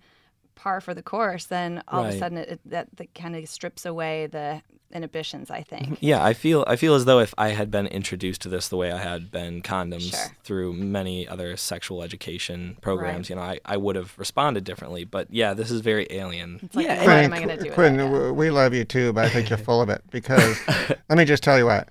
par 0.60 0.80
for 0.80 0.94
the 0.94 1.02
course, 1.02 1.44
then 1.46 1.82
all 1.88 2.04
of 2.04 2.10
a 2.14 2.18
sudden 2.18 2.38
it, 2.38 2.48
it, 2.50 2.60
that, 2.66 2.88
that 2.96 3.14
kind 3.14 3.34
of 3.34 3.48
strips 3.48 3.84
away 3.86 4.26
the 4.26 4.62
inhibitions, 4.92 5.50
I 5.50 5.62
think. 5.62 5.98
Yeah, 6.00 6.22
I 6.24 6.32
feel 6.34 6.64
I 6.66 6.74
feel 6.76 6.94
as 6.94 7.04
though 7.04 7.20
if 7.20 7.32
I 7.38 7.50
had 7.50 7.70
been 7.70 7.86
introduced 7.86 8.42
to 8.42 8.48
this 8.48 8.68
the 8.68 8.76
way 8.76 8.90
I 8.90 8.98
had 8.98 9.30
been 9.30 9.62
condoms 9.62 10.10
Sure. 10.10 10.36
through 10.42 10.72
many 10.72 11.28
other 11.28 11.56
sexual 11.56 12.02
education 12.02 12.76
programs, 12.80 13.30
Right. 13.30 13.30
you 13.30 13.36
know, 13.36 13.42
I, 13.42 13.60
I 13.64 13.76
would 13.76 13.94
have 13.96 14.18
responded 14.18 14.64
differently. 14.64 15.04
But 15.04 15.28
yeah, 15.30 15.54
this 15.54 15.70
is 15.70 15.80
very 15.80 16.06
alien. 16.10 16.58
It's 16.62 16.74
like, 16.74 16.86
Yeah, 16.86 16.96
what 16.96 17.04
Quinn, 17.04 17.24
am 17.24 17.32
I 17.32 17.36
going 17.38 17.48
to 17.50 17.56
do 17.56 17.68
with 17.70 17.74
Quinn, 17.74 17.96
that? 17.98 18.10
Yeah. 18.10 18.30
we 18.32 18.50
love 18.50 18.74
you 18.74 18.84
too, 18.84 19.12
but 19.12 19.24
I 19.26 19.28
think 19.28 19.48
you're 19.48 19.58
full 19.70 19.80
of 19.80 19.88
it 19.90 20.02
because 20.10 20.58
let 21.08 21.16
me 21.18 21.24
just 21.24 21.42
tell 21.44 21.56
you 21.56 21.66
what, 21.66 21.88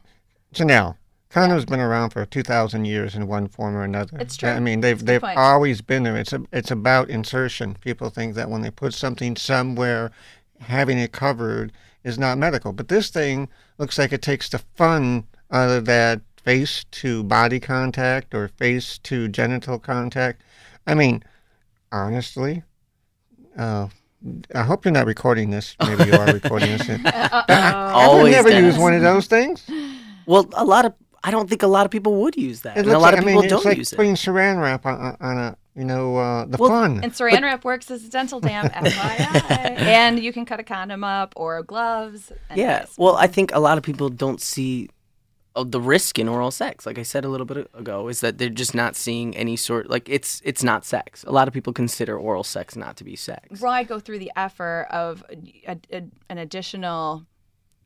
Janelle. 0.53 0.95
Condoms 1.31 1.67
been 1.67 1.79
around 1.79 2.09
for 2.09 2.25
two 2.25 2.41
thousand 2.41 2.85
years 2.85 3.13
in 3.13 3.27
one 3.27 3.47
form 3.47 3.75
or 3.75 3.83
another. 3.83 4.17
It's 4.19 4.35
true. 4.35 4.49
I 4.49 4.59
mean, 4.59 4.81
they've 4.81 4.97
good 4.97 5.05
they've 5.05 5.21
point. 5.21 5.37
always 5.37 5.81
been 5.81 6.03
there. 6.03 6.17
It's 6.17 6.33
a, 6.33 6.41
it's 6.51 6.71
about 6.71 7.09
insertion. 7.09 7.75
People 7.81 8.09
think 8.09 8.33
that 8.33 8.49
when 8.49 8.61
they 8.61 8.71
put 8.71 8.95
something 8.95 9.35
somewhere, 9.35 10.11
having 10.59 10.97
it 10.97 11.11
covered 11.11 11.71
is 12.03 12.17
not 12.17 12.39
medical. 12.39 12.73
But 12.73 12.87
this 12.87 13.09
thing 13.09 13.47
looks 13.77 13.99
like 13.99 14.11
it 14.11 14.23
takes 14.23 14.49
the 14.49 14.59
fun 14.75 15.25
out 15.51 15.69
of 15.69 15.85
that 15.85 16.21
face 16.43 16.83
to 16.91 17.23
body 17.23 17.59
contact 17.59 18.33
or 18.33 18.47
face 18.47 18.97
to 18.99 19.27
genital 19.27 19.77
contact. 19.77 20.41
I 20.87 20.95
mean, 20.95 21.23
honestly, 21.91 22.63
uh, 23.55 23.87
I 24.55 24.63
hope 24.63 24.83
you're 24.83 24.91
not 24.91 25.05
recording 25.05 25.51
this. 25.51 25.75
Maybe 25.85 26.05
you 26.05 26.13
are 26.13 26.25
recording 26.25 26.75
this. 26.75 26.89
I 26.89 28.19
would 28.19 28.31
never 28.31 28.49
Dennis. 28.49 28.73
use 28.73 28.81
one 28.81 28.95
of 28.95 29.01
those 29.03 29.27
things. 29.27 29.69
Well, 30.25 30.49
a 30.53 30.65
lot 30.65 30.85
of 30.85 30.93
I 31.23 31.31
don't 31.31 31.49
think 31.49 31.63
a 31.63 31.67
lot 31.67 31.85
of 31.85 31.91
people 31.91 32.21
would 32.21 32.35
use 32.37 32.61
that, 32.61 32.77
It 32.77 32.81
and 32.85 32.89
a 32.89 32.99
lot 32.99 33.13
like, 33.13 33.13
of 33.13 33.19
I 33.19 33.25
mean, 33.25 33.41
people 33.41 33.49
don't 33.57 33.65
like 33.65 33.77
use 33.77 33.91
it. 33.93 33.95
putting 33.97 34.15
saran 34.15 34.61
wrap 34.61 34.85
on, 34.85 34.95
on- 34.99 35.17
on 35.19 35.37
a, 35.37 35.57
you 35.75 35.83
know, 35.85 36.15
uh, 36.17 36.45
the 36.45 36.57
Well, 36.57 36.69
fun. 36.69 37.01
And 37.03 37.11
saran 37.13 37.41
wrap 37.41 37.63
works 37.65 37.91
as 37.91 38.05
a 38.05 38.09
dental 38.09 38.39
dam, 38.39 38.65
FYI. 38.69 39.49
and 39.79 40.19
you 40.19 40.31
can 40.33 40.45
cut 40.45 40.59
a 40.59 40.63
condom 40.63 41.03
up 41.03 41.33
or 41.35 41.61
gloves. 41.63 42.31
And 42.49 42.57
Yeah. 42.59 42.85
Well, 42.97 43.15
I 43.15 43.27
think 43.27 43.53
a 43.53 43.59
lot 43.59 43.77
of 43.77 43.83
people 43.83 44.09
don't 44.09 44.41
see 44.41 44.89
uh, 45.55 45.63
the 45.67 45.81
risk 45.81 46.19
in 46.19 46.29
oral 46.29 46.51
sex. 46.51 46.85
Like 46.85 46.97
I 46.99 47.03
said 47.03 47.25
a 47.25 47.29
little 47.29 47.45
bit 47.45 47.69
ago, 47.73 48.07
is 48.07 48.21
that 48.21 48.37
they're 48.37 48.49
just 48.49 48.73
not 48.75 48.95
seeing 48.95 49.35
any 49.35 49.55
sort. 49.55 49.89
Like 49.89 50.07
it's 50.07 50.41
it's 50.45 50.63
not 50.63 50.85
sex. 50.85 51.23
A 51.25 51.31
lot 51.31 51.47
of 51.47 51.53
people 51.53 51.73
consider 51.73 52.17
oral 52.17 52.43
sex 52.43 52.75
not 52.75 52.95
to 52.97 53.03
be 53.03 53.15
sex. 53.15 53.59
why 53.59 53.83
go 53.83 53.99
through 53.99 54.19
the 54.19 54.31
effort 54.35 54.87
of 54.91 55.23
a, 55.67 55.77
a, 55.91 56.03
an 56.29 56.37
additional 56.37 57.25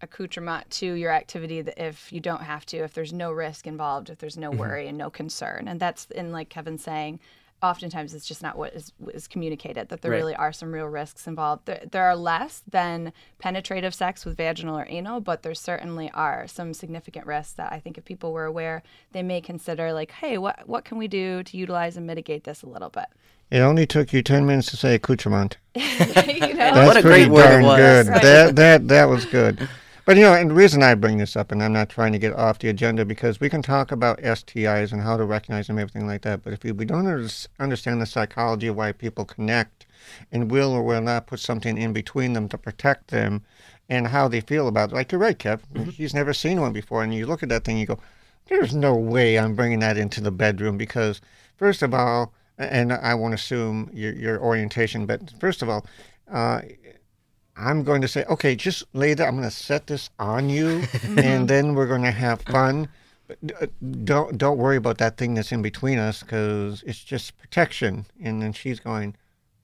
accoutrement 0.04 0.70
to 0.72 0.94
your 0.94 1.12
activity 1.12 1.62
that 1.62 1.84
if 1.84 2.14
you 2.14 2.20
don't 2.20 2.44
have 2.44 2.66
to, 2.68 2.78
if 2.78 2.94
there's 2.94 3.14
no 3.14 3.32
risk 3.32 3.66
involved, 3.66 4.10
if 4.10 4.20
there's 4.20 4.38
no 4.38 4.52
Mm-hmm. 4.52 4.60
worry 4.60 4.88
and 4.88 4.98
no 4.98 5.10
concern. 5.10 5.68
And 5.68 5.80
that's 5.80 6.06
in 6.12 6.32
like 6.32 6.50
Kevin's 6.50 6.84
saying, 6.84 7.20
oftentimes 7.62 8.14
it's 8.14 8.28
just 8.28 8.44
not 8.44 8.58
what 8.58 8.74
is, 8.74 8.92
is 9.14 9.26
communicated 9.28 9.88
that 9.88 10.02
there 10.02 10.12
Right. 10.12 10.18
really 10.18 10.36
are 10.36 10.52
some 10.52 10.74
real 10.74 10.86
risks 10.88 11.28
involved. 11.28 11.66
There, 11.66 11.82
there 11.90 12.04
are 12.04 12.16
less 12.16 12.62
than 12.70 13.14
penetrative 13.40 13.94
sex 13.96 14.26
with 14.26 14.36
vaginal 14.36 14.78
or 14.78 14.86
anal, 14.90 15.22
but 15.22 15.44
there 15.44 15.56
certainly 15.56 16.12
are 16.14 16.46
some 16.48 16.74
significant 16.74 17.26
risks 17.26 17.54
that 17.54 17.72
I 17.72 17.80
think 17.80 17.98
if 17.98 18.04
people 18.04 18.34
were 18.34 18.44
aware, 18.46 18.84
they 19.14 19.24
may 19.24 19.40
consider 19.40 19.94
like, 19.94 20.12
hey, 20.12 20.38
what 20.38 20.68
what 20.68 20.84
can 20.84 20.98
we 20.98 21.08
do 21.08 21.42
to 21.44 21.58
utilize 21.58 21.96
and 21.96 22.06
mitigate 22.06 22.44
this 22.44 22.64
a 22.64 22.68
little 22.68 22.90
bit? 22.90 23.06
It 23.50 23.60
only 23.60 23.86
took 23.86 24.12
you 24.12 24.24
10 24.24 24.46
minutes 24.46 24.70
to 24.72 24.78
say 24.78 24.96
accoutrement. 24.96 25.58
you 25.76 25.82
know, 25.84 26.56
That's 26.56 26.88
What 26.88 26.98
a 26.98 27.02
pretty 27.02 27.26
great 27.26 27.32
word 27.32 27.46
it 27.46 27.50
darn 27.50 27.64
was. 27.64 27.78
good. 27.78 28.08
Right. 28.08 28.22
That, 28.24 28.56
that, 28.56 28.88
that 28.90 29.06
was 29.06 29.26
good. 29.26 29.70
But, 30.06 30.18
you 30.18 30.24
know, 30.24 30.34
and 30.34 30.50
the 30.50 30.56
reason 30.56 30.84
I 30.84 30.96
bring 30.96 31.18
this 31.18 31.38
up, 31.38 31.54
and 31.54 31.64
I'm 31.64 31.72
not 31.72 31.88
trying 31.88 32.12
to 32.12 32.20
get 32.20 32.34
off 32.34 32.60
the 32.60 32.68
agenda, 32.68 33.06
because 33.06 33.40
we 33.40 33.50
can 33.50 33.62
talk 33.62 33.90
about 33.90 34.22
STIs 34.22 34.92
and 34.92 35.02
how 35.02 35.16
to 35.16 35.24
recognize 35.24 35.68
them, 35.68 35.80
everything 35.80 36.06
like 36.06 36.24
that. 36.24 36.44
But 36.44 36.52
if 36.52 36.64
we, 36.64 36.74
don't 36.84 37.08
understand 37.60 38.02
the 38.02 38.06
psychology 38.06 38.68
of 38.68 38.76
why 38.76 38.92
people 38.92 39.24
connect 39.24 39.86
and 40.30 40.52
will 40.52 40.74
or 40.74 40.84
will 40.84 41.02
not 41.02 41.28
put 41.28 41.40
something 41.40 41.78
in 41.78 41.94
between 41.94 42.34
them 42.34 42.50
to 42.50 42.58
protect 42.58 43.12
them 43.12 43.44
and 43.88 44.08
how 44.08 44.28
they 44.28 44.42
feel 44.42 44.68
about 44.68 44.92
it, 44.92 44.96
like 44.96 45.14
you're 45.14 45.22
right, 45.22 45.40
Kev. 45.40 45.62
He's 45.94 46.14
never 46.14 46.34
seen 46.34 46.60
one 46.60 46.74
before. 46.74 47.02
And 47.02 47.14
you 47.14 47.26
look 47.26 47.42
at 47.42 47.48
that 47.50 47.64
thing, 47.64 47.78
you 47.78 47.86
go, 47.86 48.00
there's 48.48 48.76
no 48.76 48.94
way 48.96 49.40
I'm 49.40 49.56
bringing 49.56 49.80
that 49.80 49.98
into 49.98 50.20
the 50.20 50.32
bedroom 50.32 50.78
because, 50.78 51.22
first 51.56 51.82
of 51.82 51.94
all, 51.94 52.34
and 52.58 52.92
I 52.92 53.16
won't 53.16 53.34
assume 53.34 53.90
your, 53.94 54.14
your 54.14 54.42
orientation, 54.42 55.06
but 55.06 55.34
first 55.40 55.62
of 55.62 55.70
all, 55.70 55.86
uh, 56.30 56.62
I'm 57.56 57.84
going 57.84 58.02
to 58.02 58.08
say, 58.08 58.26
okay, 58.26 58.56
just 58.56 58.84
later, 58.94 59.26
I'm 59.26 59.36
going 59.36 59.44
to 59.44 59.52
set 59.52 59.88
this 59.88 60.10
on 60.20 60.50
you, 60.50 60.84
and 61.18 61.48
then 61.48 61.76
we're 61.76 61.88
going 61.88 62.04
to 62.04 62.12
have 62.12 62.42
fun. 62.42 62.88
But 63.28 63.38
uh, 63.62 63.68
don't 64.04 64.38
don't 64.38 64.58
worry 64.58 64.76
about 64.76 64.98
that 64.98 65.18
thing 65.18 65.34
that's 65.34 65.52
in 65.52 65.62
between 65.62 65.98
us 65.98 66.22
because 66.22 66.84
it's 66.84 67.04
just 67.04 67.38
protection. 67.38 68.06
And 68.22 68.42
then 68.42 68.52
she's 68.52 68.80
going, 68.82 69.16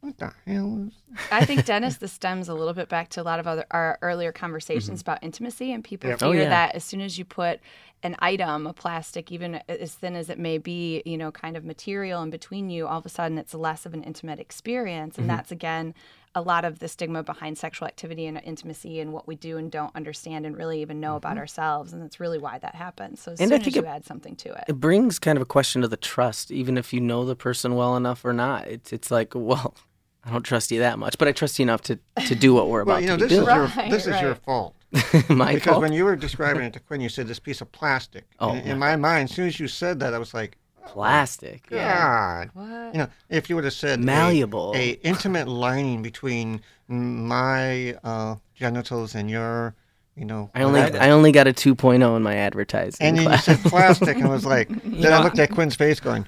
what 0.02 0.18
the 0.18 0.32
hell? 0.46 0.88
Is... 0.88 0.94
I 1.32 1.44
think 1.44 1.66
Dennis, 1.66 1.98
this 1.98 2.14
stems 2.14 2.48
a 2.48 2.54
little 2.54 2.74
bit 2.74 2.88
back 2.88 3.10
to 3.10 3.22
a 3.22 3.24
lot 3.24 3.40
of 3.40 3.48
other 3.48 3.66
our 3.72 3.98
earlier 4.02 4.32
conversations 4.32 5.02
about 5.02 5.20
intimacy, 5.22 5.74
and 5.74 5.84
people 5.84 6.10
Yep. 6.10 6.20
fear 6.20 6.28
Oh, 6.30 6.32
yeah. 6.32 6.50
that 6.50 6.76
as 6.76 6.84
soon 6.86 7.02
as 7.02 7.18
you 7.18 7.26
put 7.26 7.60
an 8.02 8.16
item, 8.20 8.66
a 8.66 8.72
plastic, 8.72 9.30
even 9.30 9.56
as 9.68 9.94
thin 9.94 10.16
as 10.16 10.30
it 10.30 10.40
may 10.40 10.58
be, 10.58 11.02
you 11.06 11.18
know, 11.18 11.32
kind 11.32 11.58
of 11.58 11.66
material 11.66 12.24
in 12.24 12.30
between 12.30 12.70
you, 12.70 12.88
all 12.88 13.00
of 13.00 13.06
a 13.06 13.10
sudden 13.10 13.38
it's 13.38 13.54
less 13.54 13.86
of 13.86 13.94
an 13.94 14.04
intimate 14.04 14.40
experience, 14.40 15.18
and 15.18 15.30
that's 15.30 15.52
again 15.52 15.94
a 16.36 16.42
lot 16.42 16.64
of 16.64 16.80
the 16.80 16.88
stigma 16.88 17.24
behind 17.24 17.58
sexual 17.58 17.88
activity 17.88 18.26
and 18.28 18.40
intimacy 18.44 19.00
and 19.00 19.12
what 19.12 19.28
we 19.28 19.36
do 19.36 19.58
and 19.58 19.72
don't 19.72 19.96
understand 19.96 20.46
and 20.46 20.56
really 20.56 20.82
even 20.82 21.00
know 21.00 21.16
about 21.16 21.32
mm-hmm. 21.32 21.40
ourselves, 21.40 21.92
and 21.92 22.02
that's 22.02 22.20
really 22.20 22.38
why 22.38 22.60
that 22.60 22.76
happens. 22.76 23.20
So 23.20 23.32
as 23.32 23.40
And 23.42 23.52
I 23.52 23.58
soon 23.58 23.68
as 23.68 23.76
you 23.76 23.82
it- 23.82 23.88
add 23.88 24.06
something 24.06 24.36
to 24.38 24.50
it, 24.54 24.66
It 24.68 24.80
brings 24.80 25.18
kind 25.20 25.38
of 25.38 25.42
a 25.42 25.46
question 25.46 25.82
to 25.82 25.88
the 25.88 25.98
trust, 25.98 26.52
even 26.52 26.78
if 26.78 26.94
you 26.94 27.02
know 27.02 27.26
the 27.26 27.36
person 27.36 27.76
well 27.76 27.96
enough 27.98 28.24
or 28.24 28.34
not. 28.34 28.68
It's 28.68 28.94
it's 28.94 29.10
like, 29.12 29.34
well, 29.36 29.76
I 30.24 30.32
don't 30.32 30.44
trust 30.44 30.70
you 30.72 30.80
that 30.80 31.00
much, 31.00 31.18
but 31.18 31.28
I 31.28 31.32
trust 31.32 31.58
you 31.58 31.64
enough 31.64 31.82
to, 31.84 31.98
to 32.28 32.36
do 32.36 32.54
what 32.54 32.68
we're 32.70 32.82
about 32.82 32.94
Well, 32.94 33.02
you 33.02 33.08
know, 33.08 33.18
to 33.18 33.24
this 33.26 33.30
be 33.32 33.38
is 33.40 33.46
doing. 33.46 33.56
your 33.56 33.66
Right, 33.68 33.90
this 33.92 34.06
is 34.06 34.22
your 34.22 34.36
fault 34.36 34.76
My 35.30 35.54
because 35.56 35.72
fault. 35.72 35.82
when 35.82 35.94
you 35.94 36.04
were 36.06 36.16
describing 36.28 36.64
it 36.64 36.74
to 36.74 36.80
Quinn, 36.80 37.00
you 37.02 37.10
said 37.10 37.28
this 37.28 37.40
piece 37.40 37.62
of 37.62 37.72
plastic. 37.72 38.26
Oh, 38.40 38.52
And 38.52 38.68
in 38.68 38.78
my 38.80 38.96
mind, 38.96 39.30
as 39.30 39.36
soon 39.36 39.48
as 39.48 39.60
you 39.60 39.68
said 39.68 40.00
that, 40.02 40.14
I 40.14 40.20
was 40.20 40.34
like, 40.34 40.58
Plastic. 40.94 41.68
God. 41.70 42.50
what? 42.54 42.94
You 42.94 43.00
know, 43.00 43.08
if 43.30 43.50
you 43.50 43.56
would 43.56 43.64
have 43.66 43.74
said 43.74 44.00
Malleable. 44.00 44.74
a, 44.76 44.92
intimate 45.04 45.48
lining 45.48 46.02
between 46.02 46.62
my 46.88 47.94
uh, 48.04 48.36
genitals 48.56 49.16
and 49.16 49.30
your, 49.30 49.76
you 50.16 50.26
know, 50.26 50.50
I 50.56 50.64
only 50.64 50.82
whatever. 50.82 51.04
I 51.04 51.10
only 51.12 51.32
got 51.32 51.48
a 51.48 51.54
2.0 51.54 52.16
in 52.18 52.24
my 52.24 52.36
advertising 52.36 53.06
and 53.06 53.18
then 53.18 53.32
you 53.32 53.38
said 53.38 53.60
plastic, 53.60 54.18
and 54.18 54.26
I 54.26 54.30
was 54.30 54.46
like, 54.46 54.68
then 54.84 55.14
I 55.14 55.24
looked 55.24 55.40
at 55.40 55.52
Quinn's 55.52 55.76
face, 55.76 56.00
going, 56.00 56.28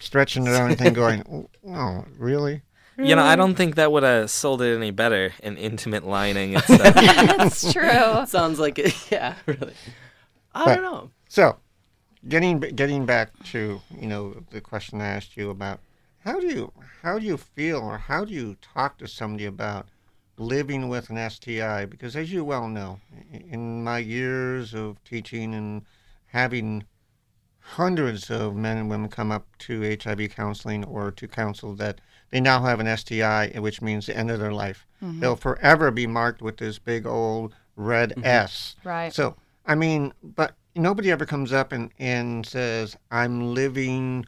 stretching 0.00 0.46
it 0.46 0.54
out 0.54 0.68
and 0.70 0.78
thing, 0.78 0.92
going, 0.92 1.48
oh, 1.68 2.04
really? 2.18 2.62
You 2.96 3.16
know, 3.16 3.24
I 3.24 3.34
don't 3.34 3.56
think 3.56 3.74
that 3.74 3.90
would 3.90 4.04
have 4.04 4.30
sold 4.30 4.62
it 4.62 4.76
any 4.76 4.92
better. 4.92 5.32
An 5.42 5.56
intimate 5.56 6.06
lining. 6.06 6.52
It's, 6.52 6.70
uh, 6.70 6.76
That's 7.36 7.72
true. 7.72 8.24
Sounds 8.26 8.60
like 8.60 8.78
it. 8.78 8.94
Yeah, 9.10 9.34
really. 9.46 9.74
I 10.54 10.64
But- 10.64 10.74
don't 10.76 10.84
know. 10.84 11.10
So, 11.28 11.56
getting 12.28 12.60
getting 12.60 13.06
back 13.06 13.30
to 13.44 13.80
you 13.98 14.06
know 14.06 14.44
the 14.50 14.60
question 14.60 15.00
I 15.00 15.06
asked 15.06 15.36
you 15.36 15.50
about 15.50 15.80
how 16.20 16.40
do 16.40 16.46
you 16.46 16.72
how 17.02 17.18
do 17.18 17.26
you 17.26 17.36
feel 17.36 17.78
or 17.78 17.98
how 17.98 18.24
do 18.24 18.32
you 18.32 18.56
talk 18.60 18.98
to 18.98 19.06
somebody 19.06 19.44
about 19.44 19.86
living 20.36 20.88
with 20.88 21.10
an 21.10 21.30
STI? 21.30 21.84
Because 21.84 22.16
as 22.16 22.32
you 22.32 22.44
well 22.44 22.68
know, 22.68 23.00
in 23.30 23.84
my 23.84 23.98
years 23.98 24.74
of 24.74 25.02
teaching 25.04 25.54
and 25.54 25.82
having 26.26 26.84
hundreds 27.60 28.30
of 28.30 28.54
men 28.56 28.76
and 28.76 28.90
women 28.90 29.08
come 29.08 29.32
up 29.32 29.46
to 29.58 29.96
HIV 30.02 30.30
counseling 30.30 30.84
or 30.84 31.10
to 31.12 31.28
counsel 31.28 31.74
that 31.76 32.00
they 32.30 32.40
now 32.40 32.62
have 32.62 32.80
an 32.80 32.96
STI, 32.96 33.52
which 33.58 33.80
means 33.80 34.06
the 34.06 34.16
end 34.16 34.30
of 34.30 34.40
their 34.40 34.52
life. 34.52 34.86
Mm-hmm. 35.02 35.20
They'll 35.20 35.36
forever 35.36 35.90
be 35.90 36.06
marked 36.06 36.42
with 36.42 36.56
this 36.56 36.78
big 36.78 37.06
old 37.06 37.54
red 37.76 38.10
mm-hmm. 38.10 38.24
S. 38.24 38.76
Right. 38.84 39.12
So, 39.12 39.36
I 39.66 39.74
mean, 39.76 40.12
but 40.22 40.56
nobody 40.74 41.10
ever 41.10 41.26
comes 41.26 41.52
up 41.52 41.72
and, 41.72 41.90
and 41.98 42.44
says, 42.46 42.96
I'm 43.10 43.54
living 43.54 44.26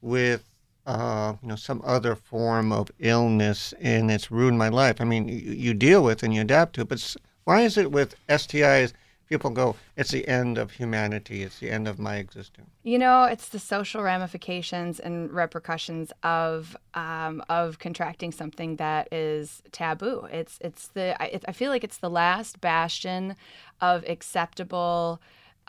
with, 0.00 0.44
uh, 0.86 1.34
you 1.42 1.48
know, 1.48 1.56
some 1.56 1.82
other 1.84 2.14
form 2.14 2.72
of 2.72 2.90
illness 2.98 3.74
and 3.80 4.10
it's 4.10 4.30
ruined 4.30 4.58
my 4.58 4.68
life. 4.68 5.00
I 5.00 5.04
mean, 5.04 5.28
you, 5.28 5.52
you 5.52 5.74
deal 5.74 6.02
with 6.02 6.22
and 6.22 6.34
you 6.34 6.42
adapt 6.42 6.74
to 6.74 6.82
it, 6.82 6.88
but 6.88 7.16
why 7.44 7.62
is 7.62 7.76
it 7.78 7.90
with 7.90 8.14
STIs, 8.28 8.92
people 9.28 9.50
go, 9.50 9.76
it's 9.96 10.10
the 10.10 10.26
end 10.28 10.58
of 10.58 10.72
humanity, 10.72 11.42
it's 11.42 11.58
the 11.58 11.70
end 11.70 11.88
of 11.88 11.98
my 11.98 12.16
existence? 12.16 12.68
You 12.82 12.98
know, 12.98 13.24
it's 13.24 13.48
the 13.48 13.58
social 13.58 14.02
ramifications 14.02 15.00
and 15.00 15.32
repercussions 15.32 16.12
of 16.22 16.76
um, 16.94 17.42
of 17.48 17.78
contracting 17.78 18.32
something 18.32 18.76
that 18.76 19.08
is 19.12 19.62
taboo. 19.72 20.28
It's 20.30 20.58
it's 20.60 20.88
the 20.88 21.20
I, 21.20 21.40
I 21.48 21.52
feel 21.52 21.70
like 21.70 21.84
it's 21.84 21.98
the 21.98 22.10
last 22.10 22.60
bastion 22.60 23.36
of 23.80 24.04
acceptable 24.08 25.20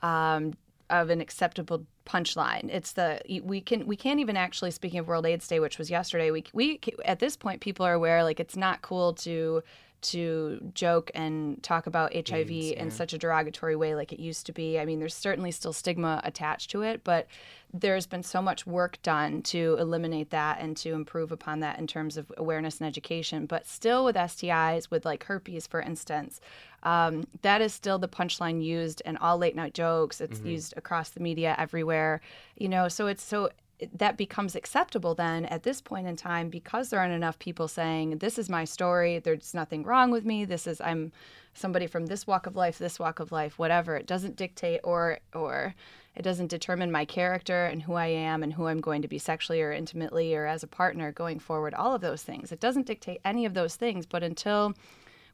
um, 0.04 0.54
of 0.90 1.10
an 1.10 1.22
acceptable 1.22 1.86
punchline. 2.06 2.70
It's 2.70 2.94
the 2.94 3.22
we 3.44 3.62
can 3.62 3.86
we 3.86 3.96
can't 3.96 4.20
even 4.20 4.38
actually 4.38 4.72
speaking 4.72 5.00
of 5.00 5.08
World 5.08 5.26
AIDS 5.26 5.48
Day, 5.48 5.60
which 5.60 5.78
was 5.78 5.90
yesterday. 5.90 6.32
We 6.32 6.46
we 6.54 6.80
at 7.06 7.20
this 7.20 7.36
point 7.36 7.62
people 7.62 7.86
are 7.86 7.94
aware 7.94 8.24
like 8.24 8.40
it's 8.40 8.56
not 8.56 8.82
cool 8.82 9.14
to 9.14 9.62
to 10.00 10.60
joke 10.74 11.10
and 11.16 11.62
talk 11.64 11.88
about 11.88 12.14
HIV 12.14 12.52
in 12.52 12.92
such 12.92 13.14
a 13.14 13.18
derogatory 13.18 13.76
way 13.76 13.96
like 13.96 14.14
it 14.14 14.20
used 14.20 14.46
to 14.46 14.54
be. 14.54 14.80
I 14.80 14.86
mean, 14.86 15.00
there's 15.00 15.16
certainly 15.16 15.52
still 15.52 15.74
stigma 15.74 16.22
attached 16.24 16.70
to 16.72 16.84
it, 16.84 17.04
but 17.04 17.28
there's 17.74 18.08
been 18.08 18.24
so 18.24 18.42
much 18.42 18.66
work 18.66 19.02
done 19.04 19.42
to 19.42 19.76
eliminate 19.80 20.30
that 20.30 20.60
and 20.62 20.76
to 20.78 20.94
improve 20.94 21.32
upon 21.32 21.60
that 21.60 21.80
in 21.80 21.88
terms 21.88 22.18
of 22.18 22.32
awareness 22.38 22.80
and 22.80 22.88
education. 22.88 23.46
But 23.46 23.68
still, 23.68 24.06
with 24.06 24.16
STIs, 24.16 24.90
with 24.90 25.06
like 25.06 25.26
herpes, 25.26 25.68
for 25.68 25.82
instance, 25.82 26.40
um, 26.84 27.28
that 27.42 27.62
is 27.62 27.74
still 27.74 28.00
the 28.00 28.08
punchline 28.08 28.64
used 28.64 29.02
in 29.06 29.18
all 29.18 29.38
late 29.38 29.56
night 29.56 29.74
jokes. 29.74 30.22
It's 30.22 30.40
used 30.42 30.74
across 30.78 31.10
the 31.10 31.20
media 31.20 31.56
everywhere, 31.58 32.22
you 32.58 32.70
know. 32.70 32.88
So 32.88 33.08
it's 33.08 33.24
so 33.24 33.50
that 33.94 34.18
becomes 34.18 34.56
acceptable 34.56 35.14
then 35.14 35.46
at 35.46 35.64
this 35.64 35.82
point 35.82 36.08
in 36.08 36.16
time 36.16 36.50
because 36.50 36.90
there 36.90 37.00
aren't 37.00 37.14
enough 37.14 37.38
people 37.38 37.68
saying 37.68 38.18
this 38.18 38.40
is 38.40 38.50
my 38.50 38.66
story. 38.66 39.20
There's 39.20 39.54
nothing 39.54 39.84
wrong 39.84 40.10
with 40.10 40.26
me. 40.26 40.46
This 40.46 40.66
is 40.66 40.82
i'm 40.82 41.12
somebody 41.54 41.88
from 41.88 42.06
this 42.06 42.26
walk 42.26 42.46
of 42.48 42.56
life 42.56 42.78
this 42.78 43.00
walk 43.00 43.20
of 43.20 43.32
life 43.32 43.60
whatever. 43.60 43.96
It 43.96 44.08
doesn't 44.08 44.36
dictate 44.36 44.82
or 44.84 45.20
or 45.34 45.76
it 46.16 46.24
doesn't 46.24 46.48
determine 46.48 46.92
my 46.92 47.06
character 47.06 47.66
and 47.66 47.84
who 47.84 47.94
i 47.94 48.08
am 48.08 48.42
and 48.42 48.54
who 48.54 48.66
i'm 48.66 48.82
going 48.82 49.04
to 49.04 49.08
be 49.08 49.20
sexually 49.20 49.62
or 49.62 49.72
intimately 49.72 50.34
or 50.34 50.48
as 50.48 50.64
a 50.64 50.68
partner 50.68 51.12
going 51.12 51.38
forward 51.38 51.76
all 51.76 51.94
of 51.94 52.02
those 52.02 52.24
things. 52.24 52.52
It 52.52 52.60
doesn't 52.60 52.88
dictate 52.88 53.22
any 53.24 53.46
of 53.46 53.54
those 53.54 53.76
things 53.76 54.08
but 54.08 54.24
until 54.24 54.74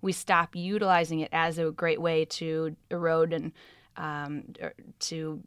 we 0.02 0.12
stop 0.12 0.54
utilizing 0.54 1.22
it 1.22 1.30
as 1.32 1.58
a 1.58 1.72
great 1.72 2.02
way 2.02 2.26
to 2.26 2.76
erode 2.92 3.32
and 3.32 3.54
um, 3.96 4.44
to 5.00 5.42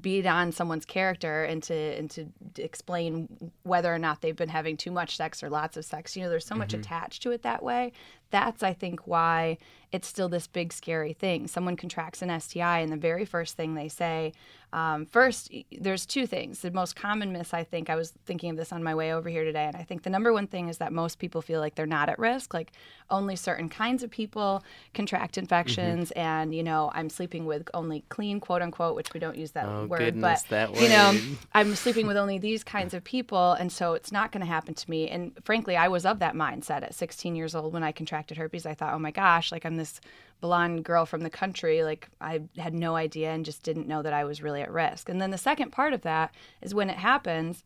beat 0.00 0.26
on 0.26 0.50
someone's 0.50 0.84
character 0.84 1.44
and 1.44 1.62
to 1.62 1.74
and 1.74 2.10
to 2.10 2.26
explain 2.58 3.52
whether 3.62 3.94
or 3.94 3.98
not 3.98 4.20
they've 4.20 4.36
been 4.36 4.48
having 4.48 4.76
too 4.76 4.90
much 4.90 5.16
sex 5.16 5.42
or 5.42 5.50
lots 5.50 5.76
of 5.76 5.84
sex. 5.84 6.16
You 6.16 6.24
know, 6.24 6.30
there's 6.30 6.46
so 6.46 6.56
much 6.56 6.70
mm-hmm. 6.70 6.80
attached 6.80 7.22
to 7.22 7.30
it 7.30 7.42
that 7.42 7.62
way. 7.62 7.92
That's 8.30 8.62
I 8.62 8.72
think 8.72 9.06
why 9.06 9.58
it's 9.92 10.08
still 10.08 10.28
this 10.28 10.46
big 10.46 10.72
scary 10.72 11.12
thing. 11.12 11.46
Someone 11.46 11.76
contracts 11.76 12.20
an 12.22 12.40
STI, 12.40 12.80
and 12.80 12.92
the 12.92 12.96
very 12.96 13.24
first 13.24 13.56
thing 13.56 13.74
they 13.74 13.88
say, 13.88 14.32
um, 14.72 15.06
first, 15.06 15.50
there's 15.70 16.04
two 16.04 16.26
things. 16.26 16.60
The 16.60 16.72
most 16.72 16.96
common 16.96 17.32
myth, 17.32 17.54
I 17.54 17.62
think, 17.62 17.88
I 17.88 17.94
was 17.94 18.12
thinking 18.26 18.50
of 18.50 18.56
this 18.56 18.72
on 18.72 18.82
my 18.82 18.94
way 18.94 19.14
over 19.14 19.28
here 19.28 19.44
today, 19.44 19.64
and 19.64 19.76
I 19.76 19.84
think 19.84 20.02
the 20.02 20.10
number 20.10 20.32
one 20.32 20.48
thing 20.48 20.68
is 20.68 20.78
that 20.78 20.92
most 20.92 21.18
people 21.18 21.40
feel 21.40 21.60
like 21.60 21.76
they're 21.76 21.86
not 21.86 22.08
at 22.08 22.18
risk. 22.18 22.52
Like 22.52 22.72
only 23.08 23.36
certain 23.36 23.68
kinds 23.68 24.02
of 24.02 24.10
people 24.10 24.64
contract 24.92 25.38
infections, 25.38 26.10
and 26.10 26.52
you 26.54 26.64
know, 26.64 26.90
I'm 26.92 27.08
sleeping 27.08 27.46
with 27.46 27.68
only 27.74 28.04
clean, 28.08 28.40
quote 28.40 28.60
unquote, 28.60 28.96
which 28.96 29.14
we 29.14 29.20
don't 29.20 29.38
use 29.38 29.52
that 29.52 29.66
Oh, 29.66 29.86
word, 29.86 30.00
goodness, 30.00 30.42
but 30.42 30.50
that 30.50 30.80
you 30.82 30.88
know. 30.88 31.16
I'm 31.54 31.74
sleeping 31.76 32.08
with 32.08 32.16
only 32.24 32.38
these 32.38 32.64
kinds 32.64 32.92
of 32.92 33.04
people, 33.04 33.52
and 33.52 33.70
so 33.70 33.94
it's 33.94 34.10
not 34.10 34.32
going 34.32 34.40
to 34.40 34.46
happen 34.46 34.74
to 34.74 34.90
me. 34.90 35.08
And 35.08 35.32
frankly, 35.44 35.76
I 35.76 35.88
was 35.88 36.04
of 36.04 36.18
that 36.18 36.34
mindset 36.34 36.82
at 36.82 36.94
16 36.94 37.36
years 37.36 37.54
old 37.54 37.72
when 37.72 37.84
I 37.84 37.92
contracted 37.92 38.15
herpes. 38.36 38.66
I 38.66 38.74
thought, 38.74 38.94
oh 38.94 38.98
my 38.98 39.10
gosh, 39.10 39.52
like 39.52 39.64
I'm 39.64 39.76
this 39.76 40.00
blonde 40.40 40.84
girl 40.84 41.06
from 41.06 41.22
the 41.22 41.30
country. 41.30 41.82
Like 41.82 42.08
I 42.20 42.42
had 42.58 42.74
no 42.74 42.96
idea 42.96 43.30
and 43.30 43.44
just 43.44 43.62
didn't 43.62 43.88
know 43.88 44.02
that 44.02 44.12
I 44.12 44.24
was 44.24 44.42
really 44.42 44.62
at 44.62 44.70
risk. 44.70 45.08
And 45.08 45.20
then 45.20 45.30
the 45.30 45.38
second 45.38 45.70
part 45.70 45.92
of 45.92 46.02
that 46.02 46.34
is 46.60 46.74
when 46.74 46.90
it 46.90 46.98
happens. 46.98 47.64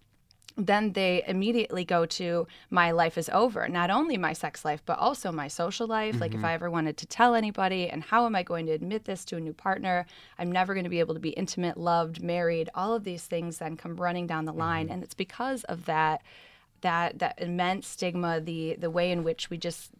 then 0.57 0.92
they 0.92 1.23
immediately 1.26 1.85
go 1.85 2.07
to 2.07 2.47
my 2.71 2.90
life 2.90 3.16
is 3.16 3.30
over. 3.33 3.69
Not 3.69 3.90
only 3.90 4.16
my 4.16 4.33
sex 4.33 4.64
life, 4.64 4.83
but 4.85 4.99
also 4.99 5.33
my 5.33 5.49
social 5.49 5.87
life. 5.87 6.21
Like 6.21 6.33
if 6.33 6.38
mm-hmm. 6.38 6.47
I 6.47 6.54
ever 6.54 6.71
wanted 6.71 6.97
to 6.99 7.07
tell 7.07 7.35
anybody, 7.35 7.88
and 7.88 8.02
how 8.02 8.26
am 8.26 8.35
I 8.35 8.42
going 8.42 8.66
to 8.66 8.73
admit 8.73 9.04
this 9.04 9.25
to 9.26 9.37
a 9.37 9.40
new 9.40 9.52
partner? 9.52 10.07
I'm 10.38 10.50
never 10.52 10.75
going 10.75 10.85
to 10.85 10.90
be 10.90 11.00
able 11.00 11.14
to 11.14 11.21
be 11.21 11.30
intimate, 11.30 11.76
loved, 11.76 12.23
married. 12.23 12.69
All 12.75 12.95
of 12.95 13.04
these 13.04 13.25
things 13.25 13.59
then 13.59 13.76
come 13.76 13.97
running 13.97 14.26
down 14.26 14.45
the 14.45 14.52
line, 14.52 14.87
mm-hmm. 14.87 14.95
and 14.95 15.02
it's 15.02 15.14
because 15.14 15.64
of 15.64 15.87
that 15.87 16.23
that 16.83 17.19
that 17.19 17.40
immense 17.40 17.87
stigma, 17.87 18.40
the 18.40 18.76
the 18.78 18.90
way 18.90 19.11
in 19.11 19.23
which 19.23 19.50
we 19.50 19.59
just 19.59 19.90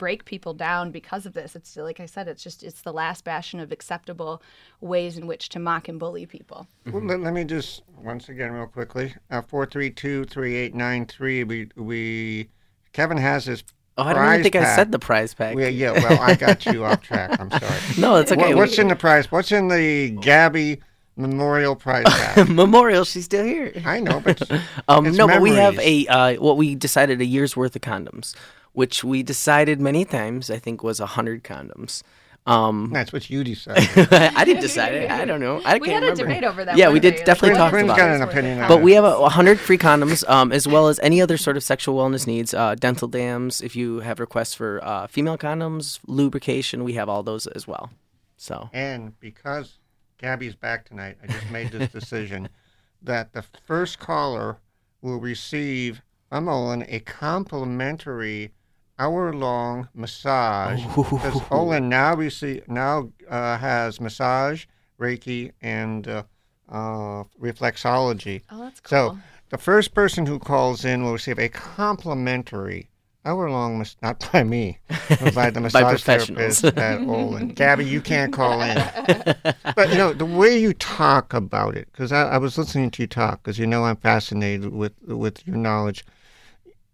break 0.00 0.24
people 0.24 0.54
down 0.54 0.90
because 0.90 1.26
of 1.26 1.34
this. 1.34 1.54
It's 1.54 1.76
like 1.76 2.00
I 2.00 2.06
said, 2.06 2.26
it's 2.26 2.42
just 2.42 2.62
it's 2.62 2.80
the 2.80 2.92
last 2.92 3.22
bastion 3.22 3.60
of 3.60 3.70
acceptable 3.70 4.42
ways 4.80 5.18
in 5.18 5.26
which 5.26 5.50
to 5.50 5.58
mock 5.58 5.88
and 5.88 6.00
bully 6.00 6.24
people. 6.24 6.66
Well, 6.86 7.04
let, 7.04 7.20
let 7.20 7.34
me 7.34 7.44
just 7.44 7.82
once 8.02 8.30
again, 8.30 8.50
real 8.52 8.66
quickly, 8.66 9.14
uh, 9.30 9.42
four 9.42 9.66
three 9.66 9.90
two 9.90 10.24
three 10.24 10.56
eight 10.56 10.74
nine 10.74 11.04
three. 11.04 11.44
We 11.44 11.68
we 11.76 12.48
Kevin 12.94 13.18
has 13.18 13.44
his. 13.44 13.62
Oh, 13.98 14.04
I 14.04 14.14
don't 14.14 14.22
even 14.22 14.28
prize 14.28 14.42
think 14.42 14.56
I 14.56 14.74
said 14.74 14.90
the 14.90 14.98
prize 14.98 15.34
pack. 15.34 15.58
Yeah, 15.58 15.68
yeah. 15.68 15.92
Well, 15.92 16.18
I 16.18 16.34
got 16.34 16.64
you 16.64 16.82
off 16.86 17.02
track. 17.02 17.38
I'm 17.38 17.50
sorry. 17.50 17.80
No, 17.98 18.16
it's 18.16 18.32
okay. 18.32 18.54
What, 18.54 18.56
what's 18.56 18.78
in 18.78 18.88
the 18.88 18.96
prize? 18.96 19.30
What's 19.30 19.52
in 19.52 19.68
the 19.68 20.16
Gabby 20.22 20.80
Memorial 21.20 21.76
Prize 21.76 22.04
pack? 22.08 22.48
Memorial, 22.48 23.04
she's 23.04 23.24
still 23.24 23.44
here. 23.44 23.72
I 23.84 24.00
know, 24.00 24.20
but 24.20 24.40
Um, 24.88 25.06
It's 25.06 25.16
no, 25.16 25.26
but 25.26 25.40
we 25.42 25.54
have 25.54 25.78
a 25.78 26.06
uh, 26.06 26.34
what 26.36 26.56
we 26.56 26.74
decided 26.74 27.20
a 27.20 27.24
year's 27.24 27.56
worth 27.56 27.76
of 27.76 27.82
condoms, 27.82 28.34
which 28.72 29.04
we 29.04 29.22
decided 29.22 29.80
many 29.80 30.04
times. 30.04 30.50
I 30.50 30.58
think 30.58 30.82
was 30.82 31.00
a 31.00 31.06
hundred 31.06 31.44
condoms. 31.44 32.02
Um, 32.46 32.90
that's 32.92 33.12
what 33.12 33.28
you 33.28 33.44
decided. 33.52 33.86
I 34.12 34.44
didn't 34.44 34.62
decide 34.62 34.94
it. 34.94 35.10
I 35.10 35.24
don't 35.26 35.40
know. 35.40 35.60
I 35.64 35.76
We 35.78 35.88
can't 35.88 36.02
had 36.02 36.02
a 36.04 36.06
remember. 36.06 36.22
debate 36.24 36.44
over 36.44 36.64
that. 36.64 36.76
Yeah, 36.76 36.88
we 36.90 36.98
did 36.98 37.16
day, 37.16 37.24
definitely 37.24 37.50
what 37.50 37.58
talk 37.58 37.68
is 37.68 37.70
Quinn's 37.72 37.84
about 37.84 37.96
got 37.98 38.10
it. 38.10 38.14
an 38.14 38.20
worth 38.22 38.30
opinion 38.30 38.58
it? 38.58 38.62
on 38.62 38.68
But 38.68 38.78
it. 38.78 38.82
we 38.82 38.92
have 38.94 39.04
a, 39.04 39.14
a 39.14 39.28
hundred 39.28 39.60
free 39.60 39.76
condoms, 39.78 40.26
um, 40.28 40.50
as 40.50 40.66
well 40.66 40.88
as 40.88 40.98
any 41.00 41.20
other 41.20 41.36
sort 41.36 41.56
of 41.58 41.62
sexual 41.62 41.96
wellness 41.98 42.26
needs, 42.26 42.54
uh, 42.54 42.74
dental 42.76 43.08
dams. 43.08 43.60
If 43.60 43.76
you 43.76 44.00
have 44.00 44.18
requests 44.20 44.54
for 44.54 44.80
uh, 44.82 45.06
female 45.06 45.36
condoms, 45.36 46.00
lubrication, 46.06 46.82
we 46.82 46.94
have 46.94 47.08
all 47.10 47.22
those 47.22 47.46
as 47.48 47.68
well. 47.68 47.90
So 48.38 48.70
And 48.72 49.20
because 49.20 49.76
Gabby's 50.20 50.54
back 50.54 50.84
tonight, 50.84 51.16
I 51.22 51.28
just 51.28 51.50
made 51.50 51.70
this 51.70 51.90
decision 51.90 52.50
that 53.02 53.32
the 53.32 53.42
first 53.42 53.98
caller 53.98 54.58
will 55.00 55.18
receive 55.18 56.02
from 56.28 56.46
Olin 56.46 56.84
a 56.88 57.00
complimentary 57.00 58.52
hour-long 58.98 59.88
massage. 59.94 60.84
Because 60.94 61.40
Olin 61.50 61.88
now 61.88 62.14
receive 62.14 62.68
now 62.68 63.10
uh, 63.30 63.56
has 63.56 63.98
massage, 63.98 64.66
Reiki, 65.00 65.52
and 65.62 66.06
uh, 66.06 66.24
uh, 66.68 67.24
reflexology. 67.40 68.42
Oh, 68.50 68.64
that's 68.64 68.80
cool. 68.80 68.90
So 69.14 69.18
the 69.48 69.56
first 69.56 69.94
person 69.94 70.26
who 70.26 70.38
calls 70.38 70.84
in 70.84 71.02
will 71.02 71.14
receive 71.14 71.38
a 71.38 71.48
complimentary 71.48 72.89
hour-long, 73.24 73.78
mas- 73.78 73.96
not 74.02 74.28
by 74.32 74.42
me, 74.44 74.78
but 75.08 75.34
by 75.34 75.50
the 75.50 75.60
massage 75.60 76.02
professionals. 76.02 76.60
therapist 76.60 76.78
at 76.78 77.00
Olin. 77.08 77.48
Gabby, 77.48 77.84
you 77.84 78.00
can't 78.00 78.32
call 78.32 78.60
in. 78.62 78.76
But 79.76 79.90
you 79.90 79.96
know 79.96 80.12
the 80.12 80.24
way 80.26 80.58
you 80.58 80.72
talk 80.74 81.32
about 81.34 81.76
it, 81.76 81.88
because 81.92 82.12
I, 82.12 82.22
I 82.30 82.38
was 82.38 82.56
listening 82.58 82.90
to 82.92 83.02
you 83.02 83.06
talk, 83.06 83.42
because 83.42 83.58
you 83.58 83.66
know 83.66 83.84
I'm 83.84 83.96
fascinated 83.96 84.72
with 84.72 84.92
with 85.06 85.46
your 85.46 85.56
knowledge. 85.56 86.04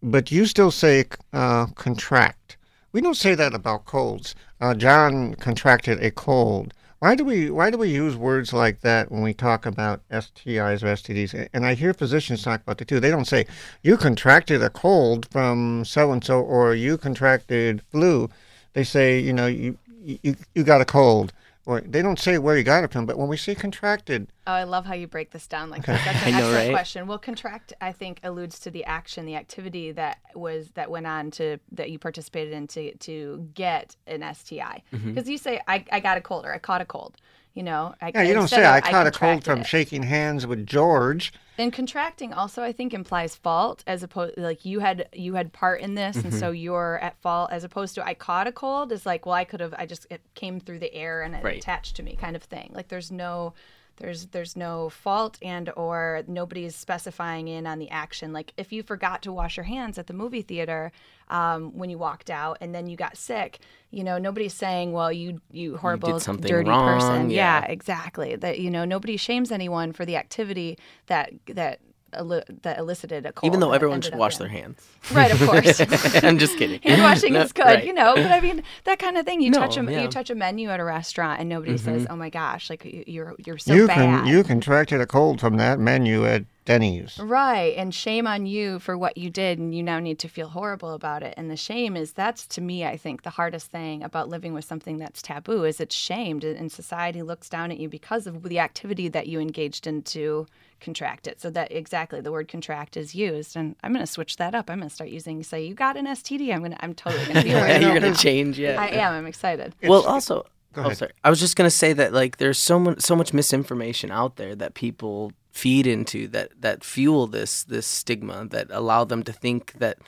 But 0.02 0.30
you 0.30 0.46
still 0.46 0.70
say 0.70 1.04
uh, 1.32 1.66
contract. 1.74 2.56
We 2.92 3.00
don't 3.00 3.14
say 3.16 3.34
that 3.34 3.54
about 3.54 3.84
colds. 3.84 4.34
Uh, 4.60 4.74
John 4.74 5.34
contracted 5.34 6.02
a 6.02 6.10
cold. 6.10 6.72
Why 7.06 7.14
do 7.14 7.24
we 7.24 7.50
Why 7.52 7.70
do 7.70 7.78
we 7.78 7.88
use 7.90 8.16
words 8.16 8.52
like 8.52 8.80
that 8.80 9.12
when 9.12 9.22
we 9.22 9.32
talk 9.32 9.64
about 9.64 10.00
STIs 10.10 10.82
or 10.82 10.86
STDs? 10.86 11.48
And 11.52 11.64
I 11.64 11.74
hear 11.74 11.94
physicians 11.94 12.42
talk 12.42 12.62
about 12.62 12.80
it 12.80 12.88
too. 12.88 12.98
They 12.98 13.12
don't 13.12 13.26
say 13.26 13.46
you 13.80 13.96
contracted 13.96 14.60
a 14.60 14.70
cold 14.70 15.30
from 15.30 15.84
so 15.84 16.10
and 16.10 16.24
so 16.24 16.40
or 16.40 16.74
you 16.74 16.98
contracted 16.98 17.80
flu. 17.92 18.28
They 18.72 18.82
say 18.82 19.20
you 19.20 19.32
know 19.32 19.46
you 19.46 19.78
you, 20.02 20.34
you 20.52 20.64
got 20.64 20.80
a 20.80 20.84
cold. 20.84 21.32
Or 21.66 21.80
they 21.80 22.00
don't 22.00 22.18
say 22.18 22.38
where 22.38 22.56
you 22.56 22.62
got 22.62 22.84
it 22.84 22.92
from. 22.92 23.06
But 23.06 23.18
when 23.18 23.26
we 23.26 23.36
say 23.36 23.56
contracted, 23.56 24.28
Oh, 24.46 24.52
I 24.52 24.62
love 24.62 24.86
how 24.86 24.94
you 24.94 25.08
break 25.08 25.32
this 25.32 25.48
down 25.48 25.68
like 25.68 25.84
this. 25.84 26.00
That's 26.04 26.24
an 26.24 26.28
I 26.34 26.38
know, 26.38 26.46
excellent 26.46 26.66
right? 26.68 26.72
question. 26.72 27.06
Well, 27.08 27.18
contract, 27.18 27.72
I 27.80 27.90
think, 27.90 28.20
alludes 28.22 28.60
to 28.60 28.70
the 28.70 28.84
action, 28.84 29.26
the 29.26 29.34
activity 29.34 29.90
that 29.92 30.18
was 30.36 30.70
that 30.74 30.90
went 30.90 31.08
on 31.08 31.32
to 31.32 31.58
that 31.72 31.90
you 31.90 31.98
participated 31.98 32.52
in 32.54 32.68
to 32.68 32.94
to 32.98 33.50
get 33.52 33.96
an 34.06 34.22
STI. 34.32 34.84
Mm-hmm. 34.92 35.12
Because 35.12 35.28
you 35.28 35.38
say, 35.38 35.60
I, 35.66 35.84
I 35.90 35.98
got 35.98 36.16
a 36.16 36.20
cold 36.20 36.46
or 36.46 36.54
I 36.54 36.58
caught 36.58 36.80
a 36.80 36.86
cold. 36.86 37.16
You 37.56 37.62
know, 37.62 37.94
I, 38.02 38.12
yeah, 38.14 38.20
you 38.20 38.34
don't 38.34 38.48
say 38.48 38.58
of, 38.58 38.66
I 38.66 38.80
caught 38.82 39.06
a 39.06 39.10
cold 39.10 39.42
from 39.42 39.60
it. 39.60 39.66
shaking 39.66 40.02
hands 40.02 40.46
with 40.46 40.66
George. 40.66 41.32
And 41.56 41.72
contracting 41.72 42.34
also, 42.34 42.62
I 42.62 42.70
think, 42.70 42.92
implies 42.92 43.34
fault 43.34 43.82
as 43.86 44.02
opposed 44.02 44.36
like 44.36 44.66
you 44.66 44.80
had 44.80 45.08
you 45.14 45.36
had 45.36 45.54
part 45.54 45.80
in 45.80 45.94
this, 45.94 46.16
and 46.16 46.26
Mm-hmm. 46.26 46.38
so 46.38 46.50
you're 46.50 46.98
at 46.98 47.16
fault. 47.22 47.50
As 47.50 47.64
opposed 47.64 47.94
to 47.94 48.06
I 48.06 48.12
caught 48.12 48.46
a 48.46 48.52
cold 48.52 48.92
is 48.92 49.06
like, 49.06 49.24
well, 49.24 49.34
I 49.34 49.44
could 49.44 49.60
have, 49.60 49.74
I 49.78 49.86
just 49.86 50.06
it 50.10 50.20
came 50.34 50.60
through 50.60 50.80
the 50.80 50.92
air 50.94 51.22
and 51.22 51.34
it 51.34 51.42
Right. 51.42 51.56
attached 51.56 51.96
to 51.96 52.02
me, 52.02 52.14
kind 52.20 52.36
of 52.36 52.42
thing. 52.42 52.72
Like 52.74 52.88
there's 52.88 53.10
no, 53.10 53.54
there's 53.96 54.26
there's 54.26 54.56
no 54.56 54.88
fault 54.88 55.38
and 55.42 55.70
or 55.76 56.22
nobody's 56.26 56.76
specifying 56.76 57.48
in 57.48 57.66
on 57.66 57.78
the 57.78 57.90
action. 57.90 58.32
Like 58.32 58.52
if 58.56 58.72
you 58.72 58.82
forgot 58.82 59.22
to 59.22 59.32
wash 59.32 59.56
your 59.56 59.64
hands 59.64 59.98
at 59.98 60.06
the 60.06 60.12
movie 60.12 60.42
theater 60.42 60.92
um, 61.28 61.76
when 61.76 61.90
you 61.90 61.98
walked 61.98 62.30
out 62.30 62.58
and 62.60 62.74
then 62.74 62.86
you 62.86 62.96
got 62.96 63.16
sick, 63.16 63.60
you 63.90 64.04
know, 64.04 64.18
nobody's 64.18 64.54
saying, 64.54 64.92
well, 64.92 65.12
you 65.12 65.40
you 65.50 65.76
horrible 65.76 66.20
something 66.20 66.46
dirty 66.46 66.68
wrong, 66.68 66.98
person. 66.98 67.30
yeah. 67.30 67.62
yeah, 67.62 67.66
exactly. 67.70 68.36
That 68.36 68.60
you 68.60 68.70
know, 68.70 68.84
nobody 68.84 69.16
shames 69.16 69.50
anyone 69.50 69.92
for 69.92 70.04
the 70.04 70.16
activity 70.16 70.78
that 71.06 71.32
that 71.46 71.80
that 72.12 72.78
elicited 72.78 73.26
a 73.26 73.32
cold. 73.32 73.50
even 73.50 73.60
though 73.60 73.72
everyone 73.72 74.00
should 74.00 74.14
wash 74.14 74.34
in. 74.34 74.38
their 74.40 74.48
hands. 74.48 74.86
Right, 75.12 75.30
of 75.30 75.38
course. 75.40 75.80
I'm 76.24 76.38
just 76.38 76.56
kidding. 76.58 76.80
Hand 76.84 77.02
washing 77.02 77.32
No, 77.34 77.42
is 77.42 77.52
good, 77.52 77.64
right. 77.64 77.84
you 77.86 77.92
know. 77.92 78.14
But 78.14 78.32
I 78.32 78.40
mean, 78.40 78.62
that 78.84 78.98
kind 78.98 79.16
of 79.16 79.24
thing. 79.24 79.40
You 79.40 79.50
No, 79.50 79.60
touch 79.60 79.76
a 79.76 79.80
yeah. 79.82 79.86
Mm-hmm. 79.90 80.00
you 80.02 80.08
touch 80.08 80.30
a 80.30 80.34
menu 80.34 80.68
at 80.70 80.80
a 80.80 80.84
restaurant, 80.84 81.40
and 81.40 81.48
nobody 81.48 81.76
says, 81.78 82.06
"Oh 82.10 82.16
my 82.16 82.30
gosh, 82.30 82.70
like 82.70 82.84
you- 82.84 83.04
you're 83.06 83.34
you're 83.44 83.58
so 83.58 83.74
you 83.74 83.86
bad." 83.86 83.96
can 83.96 84.26
you 84.26 84.42
contracted 84.42 85.00
a 85.00 85.06
cold 85.06 85.40
from 85.40 85.56
that 85.58 85.78
menu 85.78 86.24
at 86.26 86.44
Denny's. 86.66 87.18
Right, 87.18 87.74
and 87.76 87.94
shame 87.94 88.26
on 88.26 88.44
you 88.44 88.78
for 88.78 88.98
what 88.98 89.16
you 89.16 89.30
did, 89.30 89.58
and 89.58 89.74
you 89.74 89.82
now 89.82 89.98
need 89.98 90.18
to 90.18 90.28
feel 90.28 90.48
horrible 90.48 90.92
about 90.92 91.22
it. 91.22 91.32
And 91.36 91.50
the 91.50 91.56
shame 91.56 91.96
is 91.96 92.12
that's 92.12 92.46
to 92.48 92.60
me, 92.60 92.84
I 92.84 92.96
think, 92.96 93.22
the 93.22 93.30
hardest 93.30 93.70
thing 93.70 94.02
about 94.02 94.28
living 94.28 94.52
with 94.52 94.64
something 94.64 94.98
that's 94.98 95.22
taboo 95.22 95.64
is 95.64 95.80
it's 95.80 95.94
shamed, 95.94 96.44
and 96.44 96.70
society 96.70 97.22
looks 97.22 97.48
down 97.48 97.70
at 97.70 97.78
you 97.78 97.88
because 97.88 98.26
of 98.26 98.42
the 98.42 98.58
activity 98.58 99.08
that 99.08 99.26
you 99.26 99.40
engaged 99.40 99.86
in 99.86 100.02
to 100.02 100.46
contract 100.80 101.26
it. 101.26 101.40
So 101.40 101.48
that 101.50 101.72
exactly 101.72 102.20
the 102.20 102.32
word 102.32 102.48
contract 102.48 102.96
is 102.96 103.14
used, 103.14 103.56
and 103.56 103.76
I'm 103.82 103.92
going 103.92 104.04
to 104.04 104.12
switch 104.12 104.36
that 104.36 104.54
up. 104.54 104.68
I'm 104.68 104.78
going 104.80 104.90
to 104.90 104.94
start 104.94 105.10
using 105.10 105.42
say 105.42 105.64
you 105.64 105.74
got 105.74 105.96
an 105.96 106.06
STD. 106.06 106.52
I'm 106.52 106.60
going 106.60 106.72
to 106.72 106.84
I'm 106.84 106.94
totally 106.94 107.24
going 107.24 107.36
to 107.36 107.44
be 107.44 107.52
aware. 107.52 107.80
You're 107.80 107.98
gonna 107.98 108.14
change, 108.14 108.58
yeah. 108.58 108.80
I 108.80 108.88
am. 108.88 109.14
I'm 109.14 109.26
excited. 109.26 109.74
well, 109.82 110.04
also, 110.04 110.46
Go 110.76 110.82
oh, 110.82 110.84
ahead. 110.86 110.98
sorry. 110.98 111.12
I 111.24 111.30
was 111.30 111.40
just 111.40 111.56
gonna 111.56 111.70
say 111.70 111.94
that 111.94 112.12
like 112.12 112.36
there's 112.36 112.58
so 112.58 112.78
much 112.78 113.00
so 113.00 113.16
much 113.16 113.32
misinformation 113.32 114.10
out 114.10 114.36
there 114.36 114.54
that 114.54 114.74
people 114.74 115.32
feed 115.56 115.86
into 115.86 116.28
that 116.28 116.50
that 116.60 116.84
fuel 116.84 117.26
this 117.26 117.64
this 117.64 117.86
stigma 117.86 118.46
that 118.50 118.66
allow 118.70 119.04
them 119.04 119.22
to 119.22 119.32
think 119.32 119.72
that 119.78 119.98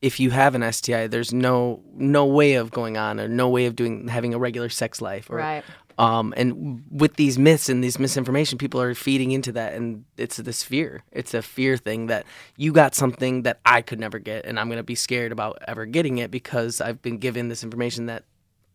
if 0.00 0.20
you 0.20 0.30
have 0.30 0.54
an 0.54 0.72
STI, 0.72 1.06
there's 1.06 1.32
no 1.32 1.82
no 1.94 2.26
way 2.26 2.54
of 2.54 2.70
going 2.70 2.96
on 2.96 3.18
or 3.18 3.26
no 3.26 3.48
way 3.48 3.66
of 3.66 3.74
doing 3.74 4.08
having 4.08 4.34
a 4.34 4.38
regular 4.38 4.68
sex 4.68 5.00
life. 5.00 5.30
Or, 5.30 5.36
Right. 5.36 5.64
Um, 5.96 6.32
and 6.36 6.84
with 6.92 7.16
these 7.16 7.40
myths 7.40 7.68
and 7.68 7.82
these 7.82 7.98
misinformation, 7.98 8.56
people 8.56 8.80
are 8.80 8.94
feeding 8.94 9.32
into 9.32 9.50
that, 9.52 9.72
and 9.72 10.04
it's 10.16 10.36
this 10.36 10.62
fear. 10.62 11.02
It's 11.10 11.34
a 11.34 11.42
fear 11.42 11.76
thing 11.76 12.06
that 12.06 12.24
you 12.56 12.72
got 12.72 12.94
something 12.94 13.42
that 13.42 13.58
I 13.66 13.82
could 13.82 13.98
never 13.98 14.20
get, 14.20 14.44
and 14.44 14.60
I'm 14.60 14.68
gonna 14.68 14.84
be 14.84 14.94
scared 14.94 15.32
about 15.32 15.58
ever 15.66 15.86
getting 15.86 16.18
it 16.18 16.30
because 16.30 16.80
I've 16.80 17.02
been 17.02 17.18
given 17.18 17.48
this 17.48 17.64
information 17.64 18.06
that 18.06 18.22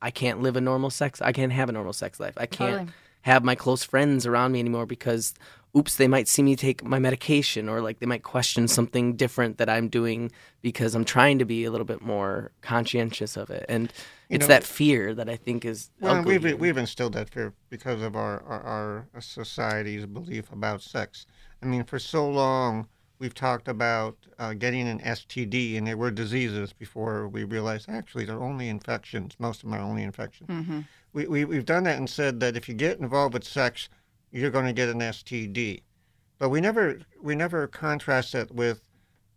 I 0.02 0.12
can't 0.12 0.42
live 0.42 0.58
a 0.58 0.62
normal 0.62 0.90
sex. 0.90 1.22
I 1.22 1.32
can't 1.32 1.54
have 1.54 1.70
a 1.70 1.72
normal 1.72 1.94
sex 1.94 2.20
life. 2.20 2.34
I 2.36 2.46
can't 2.46 2.72
Totally. 2.72 2.94
Have 3.24 3.44
my 3.44 3.56
close 3.56 3.84
friends 3.84 4.26
around 4.26 4.52
me 4.52 4.60
anymore 4.60 4.86
because, 4.86 5.34
oops, 5.76 5.96
they 5.96 6.08
might 6.08 6.28
see 6.28 6.44
me 6.44 6.56
take 6.56 6.84
my 6.84 7.00
medication 7.00 7.68
or 7.68 7.82
like 7.82 8.00
they 8.00 8.06
might 8.06 8.24
question 8.24 8.68
something 8.68 9.16
different 9.16 9.58
that 9.58 9.70
I'm 9.70 9.88
doing 9.90 10.32
because 10.62 10.94
I'm 10.94 11.06
trying 11.06 11.40
to 11.40 11.46
be 11.46 11.66
a 11.66 11.72
little 11.72 11.86
bit 11.86 12.02
more 12.02 12.52
conscientious 12.62 13.36
of 13.36 13.50
it. 13.50 13.66
And 13.68 13.92
it's 14.30 14.44
know- 14.44 14.48
that 14.48 14.64
fear 14.64 15.14
that 15.16 15.30
I 15.30 15.36
think 15.36 15.66
is 15.66 15.90
Well, 16.00 16.24
we've 16.24 16.60
we've 16.60 16.78
instilled 16.78 17.14
that 17.14 17.30
fear 17.30 17.54
because 17.70 18.02
of 18.02 18.16
our, 18.16 18.44
our 18.44 19.08
our 19.14 19.22
society's 19.22 20.06
belief 20.06 20.52
about 20.52 20.82
sex. 20.82 21.26
I 21.62 21.66
mean, 21.66 21.84
for 21.86 22.00
so 22.00 22.30
long 22.30 22.88
we've 23.20 23.34
talked 23.34 23.68
about 23.68 24.18
uh, 24.40 24.54
getting 24.54 24.88
an 24.88 25.00
STD, 25.00 25.78
and 25.78 25.86
they 25.88 25.96
were 25.96 26.12
diseases 26.12 26.74
before 26.74 27.28
we 27.28 27.44
realized 27.44 27.90
actually 27.90 28.26
they're 28.26 28.42
only 28.42 28.70
infections. 28.70 29.34
Most 29.40 29.64
of 29.64 29.70
them 29.70 29.80
are 29.80 29.84
only 29.84 30.04
infections. 30.04 30.86
We, 31.14 31.28
we 31.28 31.46
we've 31.46 31.66
done 31.66 31.84
that 31.84 31.98
and 31.98 32.10
said 32.10 32.40
that 32.40 32.58
if 32.58 32.68
you 32.68 32.74
get 32.76 33.00
involved 33.00 33.34
with 33.34 33.44
sex, 33.44 33.88
you're 34.32 34.50
going 34.52 34.66
to 34.66 34.74
get 34.74 34.90
an 34.90 35.00
STD. 35.00 35.82
But 36.40 36.50
we 36.50 36.60
never 36.60 37.00
we 37.22 37.36
never 37.36 37.68
contrast 37.68 38.34
that 38.34 38.54
with 38.54 38.82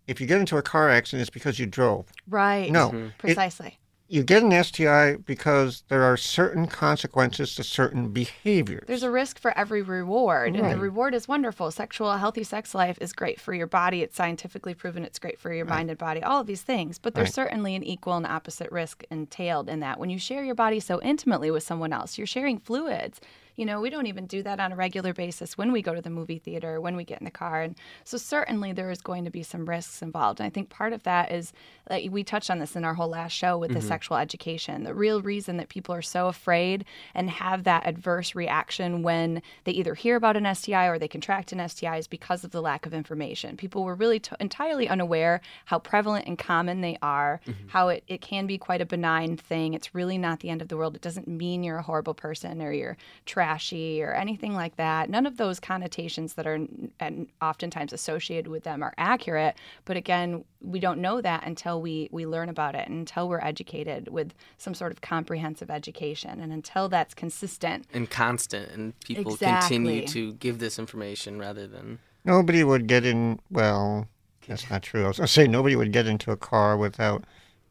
if 0.06 0.20
you 0.20 0.26
get 0.26 0.40
into 0.40 0.56
a 0.56 0.62
car 0.62 0.88
accident, 0.88 1.20
it's 1.22 1.30
because 1.30 1.58
you 1.58 1.66
drove. 1.66 2.06
Right. 2.28 2.70
No, 2.70 2.90
it- 2.92 3.18
Precisely. 3.18 3.78
You 4.08 4.22
get 4.22 4.42
an 4.42 4.64
STI 4.64 5.16
because 5.16 5.82
there 5.88 6.02
are 6.04 6.16
certain 6.16 6.66
consequences 6.66 7.54
to 7.56 7.64
certain 7.64 8.08
behaviors. 8.08 8.84
There's 8.86 9.02
a 9.02 9.10
risk 9.10 9.38
for 9.38 9.56
every 9.58 9.82
reward, 9.82 10.54
and 10.54 10.70
the 10.70 10.76
reward 10.78 11.14
is 11.14 11.26
wonderful. 11.26 11.70
Sexual, 11.70 12.12
a 12.12 12.18
healthy 12.18 12.44
sex 12.44 12.74
life 12.74 12.98
is 13.00 13.12
great 13.12 13.40
for 13.40 13.52
your 13.52 13.66
body. 13.66 14.02
It's 14.02 14.16
scientifically 14.16 14.74
proven 14.74 15.04
it's 15.04 15.18
great 15.18 15.40
for 15.40 15.52
your 15.52 15.66
mind 15.66 15.90
and 15.90 15.98
body, 15.98 16.22
all 16.22 16.40
of 16.40 16.46
these 16.46 16.62
things. 16.62 16.98
But 16.98 17.14
there's 17.14 17.26
Right. 17.28 17.34
certainly 17.34 17.74
an 17.74 17.82
equal 17.82 18.14
and 18.16 18.26
opposite 18.26 18.70
risk 18.70 19.02
entailed 19.10 19.68
in 19.68 19.80
that. 19.80 19.98
When 19.98 20.10
you 20.10 20.18
share 20.18 20.44
your 20.44 20.54
body 20.54 20.78
so 20.80 21.00
intimately 21.02 21.50
with 21.50 21.62
someone 21.64 21.92
else, 21.92 22.16
you're 22.16 22.26
sharing 22.26 22.58
fluids. 22.58 23.20
You 23.56 23.64
know, 23.64 23.80
we 23.80 23.90
don't 23.90 24.06
even 24.06 24.26
do 24.26 24.42
that 24.42 24.60
on 24.60 24.72
a 24.72 24.76
regular 24.76 25.12
basis 25.12 25.58
when 25.58 25.72
we 25.72 25.82
go 25.82 25.94
to 25.94 26.02
the 26.02 26.10
movie 26.10 26.38
theater, 26.38 26.80
when 26.80 26.96
we 26.96 27.04
get 27.04 27.20
in 27.20 27.24
the 27.24 27.30
car. 27.30 27.62
And 27.62 27.76
so, 28.04 28.16
certainly, 28.16 28.72
there 28.72 28.90
is 28.90 29.00
going 29.00 29.24
to 29.24 29.30
be 29.30 29.42
some 29.42 29.68
risks 29.68 30.02
involved. 30.02 30.40
And 30.40 30.46
I 30.46 30.50
think 30.50 30.68
part 30.68 30.92
of 30.92 31.02
that 31.04 31.32
is 31.32 31.52
like 31.88 32.10
we 32.10 32.24
touched 32.24 32.50
on 32.50 32.58
this 32.58 32.76
in 32.76 32.84
our 32.84 32.94
whole 32.94 33.08
last 33.08 33.32
show 33.32 33.56
with 33.58 33.72
the 33.72 33.78
mm-hmm. 33.78 33.88
sexual 33.88 34.16
education. 34.16 34.84
The 34.84 34.94
real 34.94 35.22
reason 35.22 35.56
that 35.56 35.68
people 35.68 35.94
are 35.94 36.02
so 36.02 36.28
afraid 36.28 36.84
and 37.14 37.30
have 37.30 37.64
that 37.64 37.86
adverse 37.86 38.34
reaction 38.34 39.02
when 39.02 39.42
they 39.64 39.72
either 39.72 39.94
hear 39.94 40.16
about 40.16 40.36
an 40.36 40.52
STI 40.54 40.86
or 40.86 40.98
they 40.98 41.08
contract 41.08 41.52
an 41.52 41.68
STI 41.68 41.96
is 41.98 42.06
because 42.06 42.44
of 42.44 42.50
the 42.50 42.60
lack 42.60 42.86
of 42.86 42.94
information. 42.94 43.56
People 43.56 43.84
were 43.84 43.94
really 43.94 44.20
t- 44.20 44.36
entirely 44.40 44.88
unaware 44.88 45.40
how 45.66 45.78
prevalent 45.78 46.26
and 46.26 46.38
common 46.38 46.80
they 46.80 46.98
are, 47.02 47.40
mm-hmm. 47.46 47.68
how 47.68 47.88
it, 47.88 48.04
it 48.08 48.20
can 48.20 48.46
be 48.46 48.58
quite 48.58 48.80
a 48.80 48.86
benign 48.86 49.36
thing. 49.36 49.74
It's 49.74 49.94
really 49.94 50.18
not 50.18 50.40
the 50.40 50.50
end 50.50 50.62
of 50.62 50.68
the 50.68 50.76
world. 50.76 50.96
It 50.96 51.02
doesn't 51.02 51.28
mean 51.28 51.62
you're 51.62 51.78
a 51.78 51.82
horrible 51.82 52.14
person 52.14 52.60
or 52.62 52.72
you're 52.72 52.96
trashy 53.46 54.02
or 54.02 54.12
anything 54.12 54.54
like 54.54 54.76
that. 54.76 55.09
None 55.09 55.26
of 55.26 55.37
those 55.37 55.61
connotations 55.61 56.35
that 56.35 56.46
are 56.46 56.59
and 57.00 57.28
oftentimes 57.40 57.92
associated 57.92 58.48
with 58.48 58.64
them 58.64 58.82
are 58.82 58.94
accurate. 58.98 59.54
But 59.85 59.96
again, 59.96 60.44
we 60.61 60.80
don't 60.80 61.00
know 61.00 61.20
that 61.20 61.46
until 61.46 61.80
we, 61.80 62.09
we 62.11 62.26
learn 62.26 62.48
about 62.48 62.74
it 62.74 62.88
and 62.88 62.98
until 62.98 63.28
we're 63.28 63.40
educated 63.40 64.09
with 64.09 64.35
some 64.59 64.74
sort 64.74 64.90
of 64.92 65.00
comprehensive 65.00 65.70
education 65.70 66.40
and 66.40 66.52
until 66.52 66.88
that's 66.88 67.14
consistent. 67.14 67.87
and 67.94 68.11
constant, 68.11 68.70
and 68.72 68.98
people 69.00 69.35
Exactly. 69.35 69.76
continue 69.76 70.06
to 70.09 70.32
give 70.35 70.59
this 70.59 70.78
information 70.78 71.38
rather 71.38 71.66
than. 71.66 71.98
Nobody 72.24 72.64
would 72.64 72.88
get 72.88 73.04
in. 73.04 73.38
Well, 73.50 74.09
that's 74.48 74.68
not 74.68 74.82
true. 74.82 75.04
I 75.04 75.09
was 75.09 75.18
going 75.18 75.26
to 75.26 75.32
say 75.32 75.46
nobody 75.46 75.76
would 75.76 75.92
get 75.92 76.06
into 76.06 76.32
a 76.32 76.37
car 76.37 76.76
without, 76.76 77.24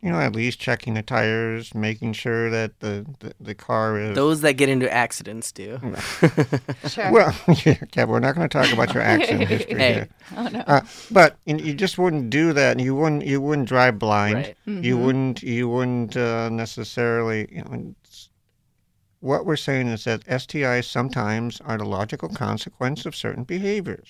you 0.06 0.12
know, 0.12 0.20
at 0.20 0.36
least 0.36 0.60
checking 0.60 0.94
the 0.94 1.02
tires, 1.02 1.74
making 1.74 2.14
sure 2.14 2.52
that 2.52 2.80
the 2.80 3.06
the, 3.22 3.34
the 3.40 3.56
car 3.56 4.00
is. 4.00 4.16
Those 4.16 4.42
that 4.42 4.54
get 4.54 4.70
into 4.70 4.92
accidents 4.94 5.52
do. 5.52 5.80
Sure. 6.88 7.12
Well, 7.12 7.36
yeah, 7.48 7.82
Kev, 7.92 8.08
we're 8.08 8.20
not 8.20 8.36
going 8.36 8.48
to 8.48 8.58
talk 8.62 8.72
about 8.72 8.94
your 8.94 9.02
accident 9.02 9.48
history 9.50 9.80
Hey. 9.80 9.94
here. 9.94 10.10
oh, 10.38 10.48
no. 10.50 10.60
Uh, 10.68 10.82
but 11.10 11.38
you, 11.46 11.58
you 11.58 11.74
just 11.74 11.98
wouldn't 11.98 12.30
do 12.30 12.54
that. 12.54 12.74
and 12.74 12.82
You 12.82 12.94
wouldn't. 12.96 13.26
You 13.26 13.42
wouldn't 13.42 13.68
drive 13.68 13.98
blind. 13.98 14.36
Right. 14.36 14.56
You 14.68 14.98
wouldn't. 15.00 15.42
You 15.42 15.68
wouldn't 15.70 16.16
uh, 16.16 16.50
necessarily. 16.50 17.48
You 17.52 17.64
know, 17.64 17.96
what 19.22 19.46
we're 19.48 19.56
saying 19.56 19.88
is 19.88 20.04
that 20.04 20.24
STIs 20.26 20.86
sometimes 20.86 21.60
are 21.62 21.80
the 21.80 21.86
logical 21.86 22.30
consequence 22.30 23.08
of 23.08 23.16
certain 23.16 23.44
behaviors. 23.44 24.10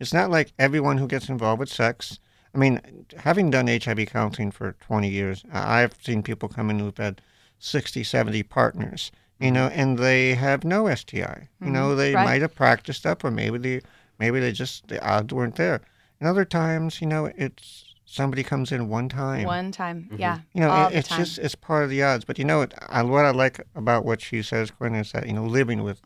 It's 0.00 0.14
not 0.14 0.30
like 0.30 0.52
everyone 0.58 0.96
who 0.96 1.06
gets 1.06 1.28
involved 1.28 1.60
with 1.60 1.68
sex. 1.68 2.18
I 2.56 2.58
mean, 2.58 2.80
having 3.18 3.50
done 3.50 3.66
HIV 3.66 4.06
counseling 4.06 4.50
for 4.50 4.72
20 4.80 5.10
years, 5.10 5.44
I- 5.52 5.82
I've 5.82 5.94
seen 6.02 6.22
people 6.22 6.48
come 6.48 6.70
in 6.70 6.78
who've 6.78 6.96
had 6.96 7.20
60, 7.58 8.02
70 8.02 8.42
partners, 8.44 9.12
you 9.38 9.48
mm-hmm. 9.48 9.54
know, 9.54 9.66
and 9.68 9.98
they 9.98 10.34
have 10.34 10.64
no 10.64 10.92
STI. 10.92 11.48
You 11.60 11.70
know, 11.70 11.88
mm-hmm. 11.88 11.98
they 11.98 12.14
Right. 12.14 12.24
might 12.24 12.40
have 12.40 12.54
practiced 12.54 13.04
up, 13.04 13.24
or 13.24 13.30
maybe 13.30 13.58
they, 13.58 13.80
maybe 14.18 14.40
they 14.40 14.52
just 14.52 14.88
the 14.88 15.06
odds 15.06 15.34
weren't 15.34 15.56
there. 15.56 15.82
And 16.18 16.28
other 16.28 16.46
times, 16.46 17.02
you 17.02 17.06
know, 17.06 17.26
it's 17.36 17.94
somebody 18.06 18.42
comes 18.42 18.72
in 18.72 18.88
one 18.88 19.10
time. 19.10 19.44
One 19.44 19.70
time. 19.70 20.04
Mm-hmm. 20.04 20.16
Yeah. 20.20 20.38
You 20.54 20.62
know, 20.62 20.70
all 20.70 20.88
it, 20.88 20.94
it's 20.94 21.08
time. 21.08 21.18
just 21.18 21.38
it's 21.38 21.54
part 21.54 21.84
of 21.84 21.90
the 21.90 22.02
odds. 22.02 22.24
But 22.24 22.38
you 22.38 22.46
know, 22.46 22.58
what 22.60 22.72
I, 22.88 23.02
what 23.02 23.26
I 23.26 23.32
like 23.32 23.60
about 23.74 24.06
what 24.06 24.22
she 24.22 24.42
says, 24.42 24.70
Quinn, 24.70 24.94
is 24.94 25.12
that 25.12 25.26
you 25.26 25.34
know, 25.34 25.44
living 25.44 25.82
with, 25.82 26.00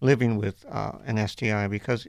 living 0.00 0.38
with 0.38 0.64
uh, 0.70 0.92
an 1.04 1.28
STI 1.28 1.68
because 1.68 2.06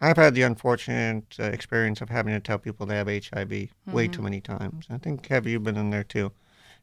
I've 0.00 0.16
had 0.16 0.34
the 0.34 0.42
unfortunate 0.42 1.36
uh, 1.40 1.44
experience 1.44 2.00
of 2.00 2.08
having 2.08 2.32
to 2.32 2.40
tell 2.40 2.58
people 2.58 2.86
they 2.86 2.96
have 2.96 3.08
HIV 3.08 3.50
way 3.50 3.68
Mm-hmm. 3.88 4.12
too 4.12 4.22
many 4.22 4.40
times. 4.40 4.86
I 4.90 4.98
think 4.98 5.26
Kev, 5.26 5.46
you've 5.46 5.64
been 5.64 5.76
in 5.76 5.90
there 5.90 6.04
too. 6.04 6.32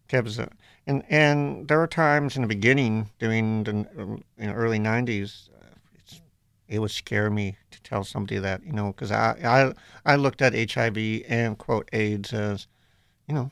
Kev's, 0.10 0.38
uh, 0.38 0.47
and 0.86 1.04
and 1.10 1.67
there 1.67 1.80
were 1.80 1.88
times 1.88 2.36
in 2.36 2.41
the 2.41 2.47
beginning 2.47 3.10
during 3.19 3.63
the 3.63 3.71
um, 3.97 4.23
you 4.38 4.47
know, 4.47 4.54
early 4.54 4.80
'90s, 4.80 5.49
uh, 5.49 5.75
it's, 5.95 6.21
it 6.67 6.80
would 6.80 6.91
scare 6.91 7.30
me 7.30 7.58
to 7.71 7.82
tell 7.82 8.04
somebody 8.04 8.38
that 8.38 8.63
you 8.63 8.73
know 8.73 8.88
because 8.88 9.12
I, 9.12 9.73
I 10.06 10.13
I 10.13 10.15
looked 10.15 10.41
at 10.41 10.54
HIV 10.54 11.23
and 11.28 11.58
quote 11.58 11.89
AIDS 11.93 12.34
as, 12.34 12.67
you 13.28 13.34
know, 13.34 13.49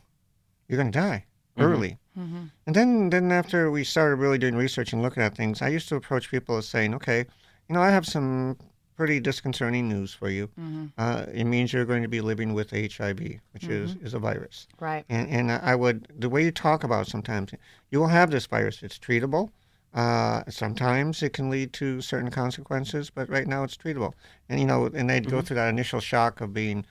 you're 0.67 0.78
going 0.78 0.91
to 0.91 0.99
die 0.99 1.26
early. 1.58 1.97
Mm-hmm. 2.17 2.45
And 2.67 2.76
then, 2.76 3.10
then 3.10 3.32
after 3.32 3.71
we 3.71 3.84
started 3.84 4.17
really 4.17 4.38
doing 4.38 4.56
research 4.56 4.93
and 4.93 5.02
looking 5.02 5.23
at 5.23 5.36
things, 5.36 5.62
I 5.62 5.69
used 5.69 5.89
to 5.89 5.95
approach 5.95 6.30
people 6.30 6.58
as 6.58 6.67
saying, 6.67 6.93
okay, 6.95 7.26
you 7.67 7.73
know, 7.73 7.82
I 7.82 7.89
have 7.89 8.06
some 8.06 8.58
pretty 8.95 9.19
disconcerting 9.19 9.89
news 9.89 10.13
for 10.13 10.29
you. 10.29 10.47
Mm-hmm. 10.60 10.86
Uh, 10.97 11.25
it 11.34 11.45
means 11.45 11.73
you're 11.73 11.86
going 11.86 12.03
to 12.03 12.08
be 12.08 12.21
living 12.21 12.53
with 12.53 12.71
HIV, 12.71 13.19
which 13.51 13.65
is, 13.65 13.95
is 14.01 14.13
a 14.13 14.19
virus. 14.19 14.67
Right. 14.79 15.06
And, 15.10 15.29
and 15.29 15.51
I 15.51 15.75
would, 15.75 16.08
the 16.17 16.29
way 16.29 16.43
you 16.43 16.51
talk 16.51 16.84
about 16.84 17.08
it 17.08 17.12
sometimes, 17.12 17.51
you 17.91 17.99
will 17.99 18.08
have 18.08 18.32
this 18.32 18.45
virus. 18.45 18.84
It's 18.84 18.99
treatable. 18.99 19.49
Uh, 19.93 20.43
sometimes 20.49 21.21
it 21.21 21.34
can 21.34 21.49
lead 21.49 21.71
to 21.73 22.01
certain 22.01 22.32
consequences, 22.32 23.10
but 23.10 23.29
right 23.29 23.47
now 23.47 23.63
it's 23.63 23.77
treatable. 23.77 24.13
And, 24.49 24.60
you 24.60 24.65
know, 24.65 24.86
and 24.86 25.10
they'd 25.10 25.29
go 25.29 25.41
through 25.41 25.56
that 25.56 25.69
initial 25.69 25.99
shock 25.99 26.41
of 26.41 26.53
being, 26.53 26.86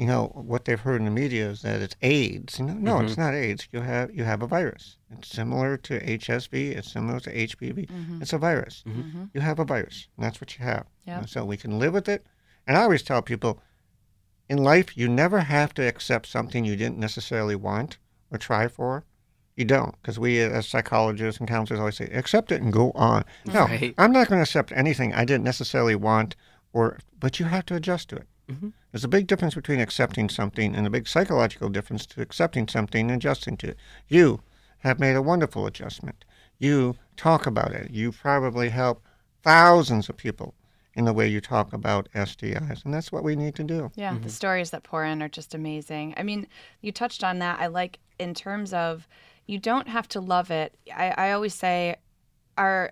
you 0.00 0.06
know, 0.06 0.32
what 0.34 0.64
they've 0.64 0.80
heard 0.80 0.98
in 1.02 1.04
the 1.04 1.10
media 1.10 1.50
is 1.50 1.60
that 1.60 1.82
it's 1.82 1.94
AIDS. 2.00 2.58
You 2.58 2.64
know, 2.64 2.72
no, 2.72 3.00
it's 3.00 3.12
mm-hmm. 3.12 3.20
not 3.20 3.34
AIDS. 3.34 3.68
You 3.70 3.82
have 3.82 4.10
you 4.14 4.24
have 4.24 4.40
a 4.40 4.46
virus. 4.46 4.96
It's 5.10 5.28
similar 5.28 5.76
to 5.76 6.00
HSV. 6.00 6.54
It's 6.74 6.90
similar 6.90 7.20
to 7.20 7.30
HPV. 7.30 7.86
Mm-hmm. 7.86 8.22
It's 8.22 8.32
a 8.32 8.38
virus. 8.38 8.82
Mm-hmm. 8.88 9.24
You 9.34 9.42
have 9.42 9.58
a 9.58 9.64
virus, 9.66 10.08
and 10.16 10.24
that's 10.24 10.40
what 10.40 10.58
you 10.58 10.64
have. 10.64 10.86
You 11.04 11.12
know, 11.12 11.18
Yep. 11.20 11.28
so 11.28 11.44
we 11.44 11.58
can 11.58 11.78
live 11.78 11.92
with 11.92 12.08
it. 12.08 12.24
And 12.66 12.78
I 12.78 12.82
always 12.82 13.02
tell 13.02 13.20
people, 13.20 13.60
in 14.48 14.56
life, 14.56 14.96
you 14.96 15.06
never 15.06 15.40
have 15.40 15.74
to 15.74 15.86
accept 15.86 16.26
something 16.26 16.64
you 16.64 16.76
didn't 16.76 16.98
necessarily 16.98 17.54
want 17.54 17.98
or 18.30 18.38
try 18.38 18.68
for. 18.68 19.04
You 19.54 19.66
don't, 19.66 20.00
because 20.00 20.18
we 20.18 20.40
as 20.40 20.66
psychologists 20.66 21.40
and 21.40 21.48
counselors 21.48 21.78
always 21.78 21.98
say, 21.98 22.06
accept 22.06 22.50
it 22.52 22.62
and 22.62 22.72
go 22.72 22.92
on. 22.92 23.26
No, 23.44 23.66
Right. 23.66 23.94
I'm 23.98 24.12
not 24.12 24.28
going 24.28 24.38
to 24.38 24.44
accept 24.44 24.72
anything 24.72 25.12
I 25.12 25.26
didn't 25.26 25.44
necessarily 25.44 25.94
want, 25.94 26.36
or 26.72 27.00
but 27.18 27.38
you 27.38 27.44
have 27.44 27.66
to 27.66 27.74
adjust 27.74 28.08
to 28.08 28.16
it. 28.16 28.28
There's 28.92 29.04
a 29.04 29.08
big 29.08 29.26
difference 29.26 29.54
between 29.54 29.80
accepting 29.80 30.28
something 30.28 30.74
and 30.74 30.86
a 30.86 30.90
big 30.90 31.06
psychological 31.06 31.68
difference 31.68 32.06
to 32.06 32.22
accepting 32.22 32.68
something 32.68 33.10
and 33.10 33.16
adjusting 33.16 33.56
to 33.58 33.68
it. 33.70 33.76
You 34.08 34.42
have 34.78 34.98
made 34.98 35.16
a 35.16 35.22
wonderful 35.22 35.66
adjustment. 35.66 36.24
You 36.58 36.96
talk 37.16 37.46
about 37.46 37.72
it. 37.72 37.90
You 37.90 38.12
probably 38.12 38.70
help 38.70 39.02
thousands 39.42 40.08
of 40.08 40.16
people 40.16 40.54
in 40.94 41.04
the 41.04 41.12
way 41.12 41.28
you 41.28 41.40
talk 41.40 41.72
about 41.72 42.08
STIs, 42.14 42.84
and 42.84 42.92
that's 42.92 43.12
what 43.12 43.22
we 43.22 43.36
need 43.36 43.54
to 43.54 43.64
do. 43.64 43.92
Yeah, 43.94 44.12
the 44.12 44.20
mm-hmm. 44.20 44.28
stories 44.28 44.70
that 44.70 44.82
pour 44.82 45.04
in 45.04 45.22
are 45.22 45.28
just 45.28 45.54
amazing. 45.54 46.14
I 46.16 46.24
mean, 46.24 46.48
you 46.80 46.90
touched 46.90 47.22
on 47.22 47.38
that. 47.38 47.60
I 47.60 47.68
like 47.68 48.00
in 48.18 48.34
terms 48.34 48.72
of 48.72 49.06
you 49.46 49.58
don't 49.58 49.88
have 49.88 50.08
to 50.08 50.20
love 50.20 50.50
it. 50.50 50.76
I, 50.94 51.14
I 51.16 51.32
always 51.32 51.54
say, 51.54 51.96
our 52.58 52.90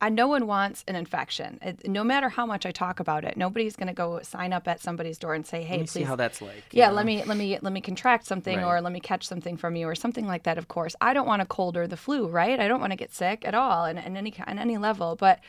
I, 0.00 0.08
no 0.08 0.26
one 0.28 0.46
wants 0.46 0.84
an 0.88 0.96
infection. 0.96 1.58
It, 1.62 1.88
no 1.88 2.02
matter 2.04 2.28
how 2.28 2.46
much 2.46 2.66
I 2.66 2.70
talk 2.72 3.00
about 3.00 3.24
it, 3.24 3.36
nobody's 3.36 3.76
going 3.76 3.88
to 3.88 3.94
go 3.94 4.20
sign 4.22 4.52
up 4.52 4.66
at 4.68 4.80
somebody's 4.80 5.18
door 5.18 5.34
and 5.34 5.46
say, 5.46 5.62
"Hey, 5.62 5.74
Let 5.74 5.80
me 5.80 5.84
please." 5.84 5.90
see 5.90 6.02
how 6.02 6.16
that's 6.16 6.40
like. 6.42 6.64
yeah, 6.72 6.88
know? 6.88 6.94
let 6.94 7.06
me 7.06 7.22
let 7.24 7.36
me 7.36 7.58
let 7.62 7.72
me 7.72 7.80
contract 7.80 8.26
something 8.26 8.56
Right. 8.58 8.64
or 8.64 8.80
let 8.80 8.92
me 8.92 9.00
catch 9.00 9.26
something 9.26 9.56
from 9.56 9.76
you 9.76 9.86
or 9.88 9.94
something 9.94 10.26
like 10.26 10.44
that. 10.44 10.58
Of 10.58 10.68
course, 10.68 10.96
I 11.00 11.14
don't 11.14 11.26
want 11.26 11.42
a 11.42 11.46
cold 11.46 11.76
or 11.76 11.86
the 11.86 11.96
flu, 11.96 12.26
right? 12.28 12.58
I 12.58 12.68
don't 12.68 12.80
want 12.80 12.92
to 12.92 12.96
get 12.96 13.12
sick 13.12 13.44
at 13.46 13.54
all, 13.54 13.84
and 13.84 13.98
in 13.98 14.16
any 14.16 14.34
on 14.46 14.58
any 14.58 14.78
level. 14.78 15.16
But 15.16 15.40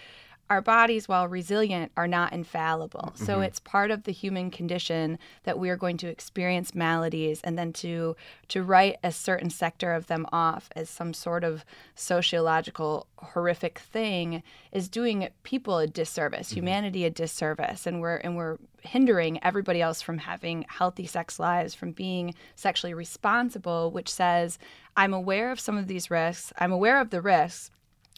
our 0.50 0.62
bodies, 0.62 1.08
while 1.08 1.28
resilient, 1.28 1.92
are 1.98 2.08
not 2.08 2.34
infallible. 2.34 3.12
So 3.16 3.36
mm-hmm. 3.36 3.44
it's 3.44 3.60
part 3.60 3.92
of 3.92 4.04
the 4.04 4.12
human 4.12 4.50
condition 4.50 5.20
that 5.44 5.60
we 5.60 5.70
are 5.70 5.76
going 5.76 5.98
to 5.98 6.08
experience 6.08 6.74
maladies, 6.74 7.42
and 7.42 7.58
then 7.58 7.74
to 7.74 8.16
to 8.50 8.64
write 8.64 8.98
a 9.04 9.12
certain 9.12 9.50
sector 9.50 9.94
of 9.94 10.08
them 10.08 10.26
off 10.32 10.70
as 10.76 10.90
some 10.90 11.14
sort 11.14 11.44
of 11.44 11.66
sociological 11.96 13.08
horrific 13.18 13.80
thing 13.80 14.42
is 14.72 14.88
doing 14.88 15.28
people 15.44 15.80
a 15.80 15.88
disservice, 15.88 16.48
mm-hmm. 16.50 16.60
humanity 16.60 17.06
a 17.06 17.10
disservice, 17.10 17.86
and 17.86 18.00
we're 18.00 18.18
and 18.18 18.38
we're 18.38 18.58
hindering 18.82 19.44
everybody 19.44 19.82
else 19.82 20.02
from 20.02 20.20
having 20.20 20.66
healthy 20.70 21.06
sex 21.06 21.40
lives, 21.40 21.74
from 21.74 21.92
being 21.92 22.34
sexually 22.56 22.94
responsible, 22.94 23.92
which 23.92 24.10
says 24.10 24.58
I'm 24.96 25.14
aware 25.14 25.52
of 25.52 25.60
some 25.60 25.78
of 25.78 25.88
these 25.88 26.10
risks, 26.10 26.54
I'm 26.58 26.72
aware 26.72 27.00
of 27.02 27.10
the 27.10 27.22
risks. 27.22 27.72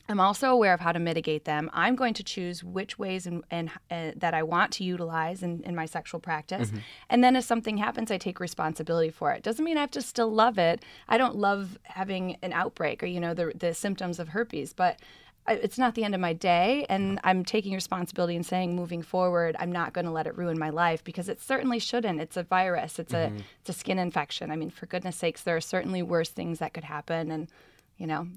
I'm 0.07 0.19
also 0.19 0.49
aware 0.49 0.73
of 0.73 0.79
how 0.79 0.91
to 0.91 0.99
mitigate 0.99 1.45
them. 1.45 1.69
I'm 1.73 1.95
going 1.95 2.13
to 2.15 2.23
choose 2.23 2.63
which 2.63 2.97
ways 2.97 3.27
and, 3.27 3.43
and 3.51 3.69
uh, 3.91 4.11
that 4.15 4.33
I 4.33 4.43
want 4.43 4.71
to 4.73 4.83
utilize 4.83 5.43
in, 5.43 5.61
in 5.63 5.75
my 5.75 5.85
sexual 5.85 6.19
practice. 6.19 6.69
Mm-hmm. 6.69 6.77
And 7.09 7.23
then 7.23 7.35
if 7.35 7.43
something 7.43 7.77
happens, 7.77 8.11
I 8.11 8.17
take 8.17 8.39
responsibility 8.39 9.09
for 9.09 9.31
it. 9.31 9.43
Doesn't 9.43 9.65
mean 9.65 9.77
I 9.77 9.81
have 9.81 9.91
to 9.91 10.01
still 10.01 10.31
love 10.31 10.57
it. 10.57 10.83
I 11.07 11.17
don't 11.17 11.35
love 11.35 11.77
having 11.83 12.37
an 12.41 12.53
outbreak 12.53 13.03
or, 13.03 13.07
you 13.07 13.19
know, 13.19 13.33
the, 13.33 13.51
the 13.55 13.73
symptoms 13.73 14.19
of 14.19 14.29
herpes, 14.29 14.73
but 14.73 14.99
it's 15.47 15.79
not 15.79 15.95
the 15.95 16.03
end 16.03 16.13
of 16.13 16.21
my 16.21 16.33
day, 16.33 16.85
and 16.89 17.17
mm-hmm. 17.17 17.27
I'm 17.27 17.43
taking 17.43 17.73
responsibility 17.73 18.35
and 18.35 18.45
saying, 18.45 18.75
moving 18.75 19.01
forward, 19.01 19.55
I'm 19.59 19.71
not 19.71 19.93
going 19.93 20.05
to 20.05 20.11
let 20.11 20.27
it 20.27 20.37
ruin 20.37 20.59
my 20.59 20.69
life 20.69 21.03
because 21.03 21.27
it 21.27 21.41
certainly 21.41 21.79
shouldn't. 21.79 22.21
It's 22.21 22.37
a 22.37 22.43
virus. 22.43 22.99
It's 22.99 23.13
a 23.13 23.27
mm-hmm. 23.27 23.39
it's 23.61 23.69
a 23.69 23.73
skin 23.73 23.97
infection. 23.97 24.51
I 24.51 24.55
mean, 24.55 24.69
for 24.69 24.85
goodness 24.85 25.15
sakes, 25.15 25.41
there 25.41 25.55
are 25.55 25.61
certainly 25.61 26.03
worse 26.03 26.29
things 26.29 26.59
that 26.59 26.73
could 26.73 26.83
happen, 26.83 27.31
and 27.31 27.47
you 27.99 28.07
know, 28.07 28.27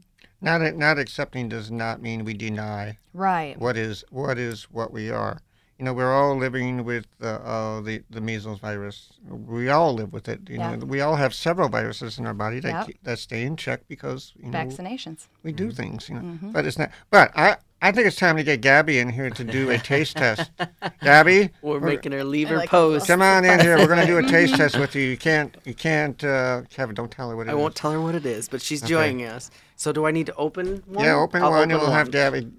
Not 0.42 0.61
not 0.77 0.98
accepting 0.98 1.48
does 1.48 1.70
not 1.70 2.03
mean 2.03 2.25
we 2.25 2.35
deny 2.35 2.98
right. 3.14 3.57
what 3.59 3.77
is 3.77 4.05
what 4.11 4.37
is 4.38 4.64
what 4.64 4.92
we 4.92 5.09
are. 5.11 5.38
You 5.79 5.85
know, 5.87 5.94
we're 5.94 6.12
all 6.12 6.37
living 6.37 6.85
with 6.85 7.07
uh, 7.22 7.27
uh, 7.27 7.81
the 7.81 8.03
the 8.11 8.20
measles 8.20 8.61
virus. 8.61 8.96
We 9.29 9.68
all 9.70 9.94
live 9.94 10.12
with 10.12 10.29
it. 10.29 10.40
You 10.51 10.59
Yeah. 10.59 10.77
know, 10.77 10.85
we 10.87 11.01
all 11.01 11.16
have 11.16 11.33
several 11.35 11.68
viruses 11.68 12.18
in 12.18 12.27
our 12.27 12.35
body 12.35 12.61
that 12.61 12.72
Yep. 12.72 12.87
keep, 12.87 12.98
that 13.05 13.18
stay 13.18 13.42
in 13.44 13.57
check 13.57 13.81
because 13.88 14.33
you 14.37 14.51
know 14.51 14.59
Vaccinations. 14.59 15.29
we 15.42 15.51
Mm-hmm. 15.53 15.64
do 15.68 15.72
things. 15.72 16.09
You 16.09 16.14
know, 16.16 16.38
but 16.55 16.66
it's 16.66 16.79
not. 16.79 16.90
But 17.11 17.31
I 17.37 17.57
I 17.83 17.90
think 17.92 18.07
it's 18.07 18.16
time 18.16 18.37
to 18.37 18.45
get 18.45 18.61
Gabby 18.61 18.99
in 19.01 19.09
here 19.09 19.29
to 19.29 19.42
do 19.45 19.68
a 19.71 19.77
taste 19.77 20.16
test. 20.16 20.51
Gabby, 21.03 21.51
We're 21.62 21.81
we're- 21.81 21.95
making 21.97 22.12
her 22.12 22.23
leave 22.25 22.49
her 22.49 22.57
like 22.59 22.68
post. 22.71 23.07
Come 23.09 23.21
on 23.23 23.45
in 23.45 23.59
here. 23.61 23.77
We're 23.77 23.88
going 23.88 24.01
to 24.01 24.07
do 24.07 24.18
a 24.18 24.23
taste 24.23 24.55
test 24.55 24.79
with 24.79 24.95
you. 24.95 25.03
You 25.03 25.16
can't, 25.16 25.57
you 25.64 25.75
can't, 25.75 26.23
uh, 26.23 26.62
Kevin, 26.71 26.95
don't 26.95 27.11
tell 27.11 27.29
her 27.31 27.37
what 27.37 27.49
it 27.49 27.51
I 27.51 27.55
is. 27.55 27.59
won't 27.59 27.75
tell 27.75 27.90
her 27.92 28.01
what 28.01 28.14
it 28.14 28.25
is, 28.25 28.49
but 28.49 28.62
she's 28.62 28.81
joining 28.83 29.25
us. 29.27 29.51
So 29.77 29.92
do 29.92 30.07
I 30.07 30.12
need 30.12 30.27
to 30.27 30.35
open 30.37 30.83
one? 30.87 31.05
Yeah, 31.05 31.16
open 31.16 31.42
I'll 31.42 31.51
one 31.51 31.62
and 31.62 31.73
we'll 31.73 31.83
one. 31.88 31.92
have 31.92 32.11
Gabby. 32.12 32.51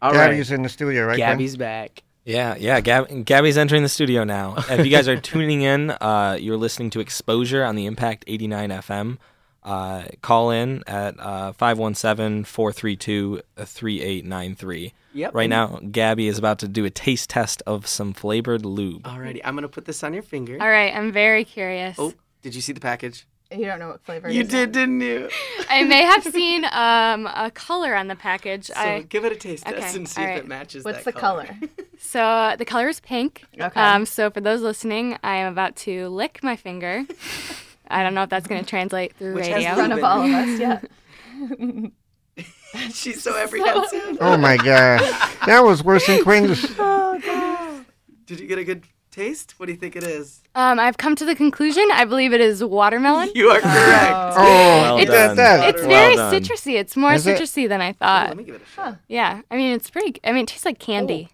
All 0.00 0.12
right. 0.12 0.30
Gabby's 0.30 0.50
in 0.52 0.62
the 0.62 0.68
studio, 0.68 1.04
right? 1.04 1.16
Gwen? 1.16 1.30
Gabby's 1.30 1.56
back. 1.56 2.02
Yeah, 2.24 2.54
yeah. 2.56 2.80
Gab- 2.80 3.24
Gabby's 3.24 3.58
entering 3.58 3.82
the 3.82 3.88
studio 3.88 4.22
now. 4.24 4.54
if 4.70 4.84
you 4.86 4.90
guys 4.92 5.08
are 5.08 5.20
tuning 5.20 5.62
in, 5.62 5.90
uh, 5.90 6.36
you're 6.40 6.56
listening 6.56 6.90
to 6.90 7.00
Exposure 7.00 7.64
on 7.64 7.74
the 7.74 7.86
Impact 7.86 8.24
89 8.28 8.70
FM. 8.70 9.18
Uh, 9.62 10.04
call 10.22 10.50
in 10.50 10.82
at 10.86 11.18
uh, 11.20 11.52
517 11.52 12.44
432 12.44 13.42
3893. 13.56 14.94
Yep. 15.12 15.34
Right 15.34 15.50
now, 15.50 15.80
Gabby 15.90 16.28
is 16.28 16.38
about 16.38 16.60
to 16.60 16.68
do 16.68 16.84
a 16.84 16.90
taste 16.90 17.30
test 17.30 17.62
of 17.66 17.86
some 17.86 18.12
flavored 18.12 18.64
lube. 18.64 19.02
Alrighty, 19.02 19.40
I'm 19.44 19.54
gonna 19.54 19.68
put 19.68 19.84
this 19.84 20.02
on 20.02 20.14
your 20.14 20.22
finger. 20.22 20.56
All 20.60 20.68
right, 20.68 20.94
I'm 20.94 21.12
very 21.12 21.44
curious. 21.44 21.96
Oh, 21.98 22.14
did 22.42 22.54
you 22.54 22.60
see 22.60 22.72
the 22.72 22.80
package? 22.80 23.26
You 23.52 23.66
don't 23.66 23.80
know 23.80 23.88
what 23.88 24.04
flavor 24.04 24.28
it 24.28 24.34
You 24.34 24.42
is. 24.42 24.48
did, 24.48 24.70
didn't 24.70 25.00
you? 25.00 25.28
I 25.68 25.82
may 25.82 26.02
have 26.02 26.22
seen 26.32 26.64
um, 26.66 27.26
a 27.26 27.50
color 27.52 27.96
on 27.96 28.06
the 28.06 28.14
package. 28.14 28.66
So 28.66 28.74
I 28.76 29.02
give 29.02 29.24
it 29.24 29.32
a 29.32 29.36
taste 29.36 29.66
test 29.66 29.96
and 29.96 30.08
see 30.08 30.20
all 30.20 30.28
if 30.28 30.30
right. 30.34 30.38
it 30.44 30.48
matches. 30.48 30.84
What's 30.84 31.04
that 31.04 31.14
the 31.14 31.20
color? 31.20 31.48
so 31.98 32.22
uh, 32.22 32.56
the 32.56 32.64
color 32.64 32.88
is 32.88 33.00
pink. 33.00 33.44
Okay. 33.60 33.80
Um, 33.80 34.06
so 34.06 34.30
for 34.30 34.40
those 34.40 34.62
listening, 34.62 35.18
I 35.24 35.36
am 35.36 35.52
about 35.52 35.74
to 35.76 36.08
lick 36.08 36.44
my 36.44 36.54
finger. 36.54 37.04
I 37.90 38.02
don't 38.02 38.14
know 38.14 38.22
if 38.22 38.30
that's 38.30 38.46
going 38.46 38.62
to 38.62 38.68
translate 38.68 39.14
through 39.16 39.34
Which 39.34 39.46
has 39.48 39.56
radio. 39.56 39.70
In 39.70 39.74
front 39.76 39.92
of 39.92 40.04
all 40.04 40.22
of 40.22 40.30
us, 40.30 40.60
yeah. 40.60 40.80
She's 42.92 43.22
so 43.22 43.36
apprehensive. 43.36 44.18
Oh 44.20 44.36
my 44.36 44.56
gosh, 44.56 45.00
that 45.46 45.60
was 45.64 45.82
worse 45.82 46.06
than 46.06 46.22
Quinn's. 46.22 46.62
Did 48.26 48.38
you 48.40 48.46
get 48.46 48.58
a 48.58 48.64
good 48.64 48.84
taste? 49.10 49.58
What 49.58 49.66
do 49.66 49.72
you 49.72 49.78
think 49.78 49.96
it 49.96 50.04
is? 50.04 50.40
Um, 50.54 50.78
I've 50.78 50.96
come 50.96 51.16
to 51.16 51.24
the 51.24 51.34
conclusion. 51.34 51.84
I 51.92 52.04
believe 52.04 52.32
it 52.32 52.40
is 52.40 52.62
watermelon. 52.62 53.30
You 53.34 53.48
are 53.48 53.60
correct. 53.60 54.36
Oh, 54.36 54.42
Well 54.44 54.96
look 54.98 55.08
done. 55.08 55.36
that. 55.36 55.74
It's 55.74 55.84
very 55.84 56.14
done. 56.14 56.32
citrusy. 56.32 56.74
It's 56.78 56.96
more 56.96 57.12
Is 57.14 57.26
it? 57.26 57.36
citrusy 57.40 57.68
than 57.68 57.80
I 57.80 57.92
thought. 57.92 58.28
Let 58.28 58.36
me 58.36 58.44
give 58.44 58.54
it 58.54 58.62
a 58.62 58.66
shot. 58.66 58.98
Yeah, 59.08 59.40
I 59.50 59.56
mean 59.56 59.72
it's 59.74 59.90
pretty. 59.90 60.20
I 60.22 60.30
mean 60.32 60.44
it 60.44 60.48
tastes 60.48 60.64
like 60.64 60.78
candy. 60.78 61.28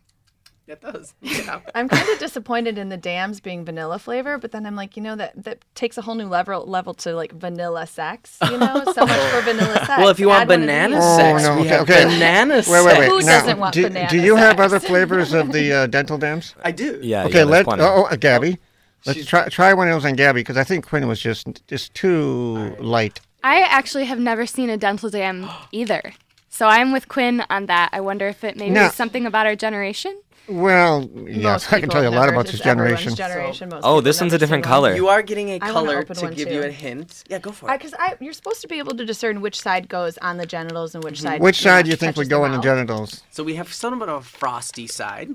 It 0.66 0.80
does. 0.80 1.14
Yeah. 1.22 1.60
I'm 1.74 1.88
kind 1.88 2.08
of 2.08 2.18
disappointed 2.18 2.76
in 2.78 2.88
the 2.88 2.96
dams 2.96 3.40
being 3.40 3.64
vanilla 3.64 3.98
flavor, 4.00 4.36
but 4.38 4.50
then 4.52 4.66
I'm 4.66 4.74
like, 4.74 4.96
you 4.96 5.02
know, 5.02 5.14
that 5.16 5.44
that 5.44 5.64
takes 5.74 5.96
a 5.96 6.02
whole 6.02 6.14
new 6.16 6.26
level 6.26 6.66
level 6.66 6.92
to 6.94 7.14
like 7.14 7.32
vanilla 7.32 7.86
sex. 7.86 8.36
You 8.50 8.58
know, 8.58 8.82
so 8.92 9.06
much 9.06 9.20
for 9.30 9.40
vanilla 9.42 9.76
sex. 9.86 9.88
Well, 9.88 10.08
if 10.08 10.18
you 10.18 10.28
want 10.28 10.42
Add 10.42 10.48
one 10.48 10.60
of 10.60 10.66
banana 10.66 10.94
these. 10.96 11.04
Oh, 11.04 11.16
sex, 11.18 11.42
no, 11.44 11.54
we 11.54 11.60
okay, 11.60 11.68
have 11.68 11.80
okay. 11.82 12.04
banana 12.04 12.62
sex. 12.62 12.68
wait, 12.84 12.98
wait. 12.98 13.08
Who 13.08 13.20
now, 13.20 13.26
doesn't 13.40 13.58
want 13.58 13.74
do, 13.74 13.82
banana 13.84 14.08
do 14.08 14.20
you 14.20 14.34
have 14.36 14.56
sex? 14.56 14.60
other 14.72 14.80
flavors 14.80 15.32
of 15.32 15.52
the 15.52 15.72
uh, 15.72 15.86
dental 15.86 16.18
dams? 16.18 16.54
I 16.64 16.72
do. 16.72 16.98
Yeah. 17.02 17.24
Okay, 17.26 17.38
yeah, 17.38 17.44
let 17.44 17.66
let. 17.66 17.80
oh, 17.80 18.08
oh, 18.10 18.16
Gabby. 18.16 18.58
Let's 19.04 19.18
She's- 19.18 19.28
try 19.28 19.48
try 19.48 19.72
one 19.74 19.86
of 19.88 19.94
those 19.94 20.04
on 20.04 20.16
Gabby 20.16 20.40
because 20.40 20.56
I 20.56 20.64
think 20.64 20.86
Quinn 20.88 21.06
was 21.06 21.20
just 21.20 21.46
just 21.68 21.94
too 21.94 22.74
light. 22.80 23.20
I 23.44 23.60
actually 23.60 24.06
have 24.06 24.18
never 24.18 24.46
seen 24.46 24.68
a 24.70 24.76
dental 24.76 25.10
dam 25.10 25.48
either. 25.70 26.12
So 26.48 26.66
I'm 26.66 26.90
with 26.92 27.06
Quinn 27.08 27.44
on 27.50 27.66
that. 27.66 27.90
I 27.92 28.00
wonder 28.00 28.26
if 28.26 28.42
it 28.42 28.56
maybe 28.56 28.70
No. 28.70 28.86
is 28.86 28.94
something 28.94 29.26
about 29.26 29.46
our 29.46 29.54
generation. 29.54 30.18
Well, 30.48 31.10
yes, 31.26 31.72
I 31.72 31.80
can 31.80 31.88
tell 31.88 32.02
you 32.02 32.08
a 32.08 32.10
lot 32.10 32.28
about 32.28 32.46
this 32.46 32.60
generation. 32.60 33.14
generation. 33.14 33.68
Most 33.68 33.82
Oh, 33.84 34.00
this 34.00 34.20
one's 34.20 34.32
a 34.32 34.38
different 34.38 34.62
color. 34.64 34.94
You 34.94 35.08
are 35.08 35.22
getting 35.22 35.48
a 35.50 35.54
I 35.56 35.70
color 35.70 36.02
to 36.04 36.20
one, 36.22 36.34
give 36.34 36.48
too. 36.48 36.54
you 36.54 36.62
a 36.62 36.70
hint. 36.70 37.24
Yeah, 37.28 37.38
go 37.40 37.50
for 37.50 37.68
it. 37.68 37.78
Because 37.78 37.94
I, 37.98 38.16
you're 38.20 38.32
supposed 38.32 38.60
to 38.60 38.68
be 38.68 38.78
able 38.78 38.94
to 38.96 39.04
discern 39.04 39.40
which 39.40 39.60
side 39.60 39.88
goes 39.88 40.18
on 40.18 40.36
the 40.36 40.46
genitals 40.46 40.94
and 40.94 41.02
which 41.02 41.20
side. 41.20 41.40
Which 41.40 41.60
side 41.60 41.84
do 41.86 41.90
you 41.90 41.96
think 41.96 42.16
would 42.16 42.28
go 42.28 42.44
on 42.44 42.52
the 42.52 42.60
genitals? 42.60 43.22
So 43.30 43.42
we 43.42 43.56
have 43.56 43.72
somewhat 43.72 44.08
of 44.08 44.22
a 44.22 44.24
frosty 44.24 44.86
side, 44.86 45.30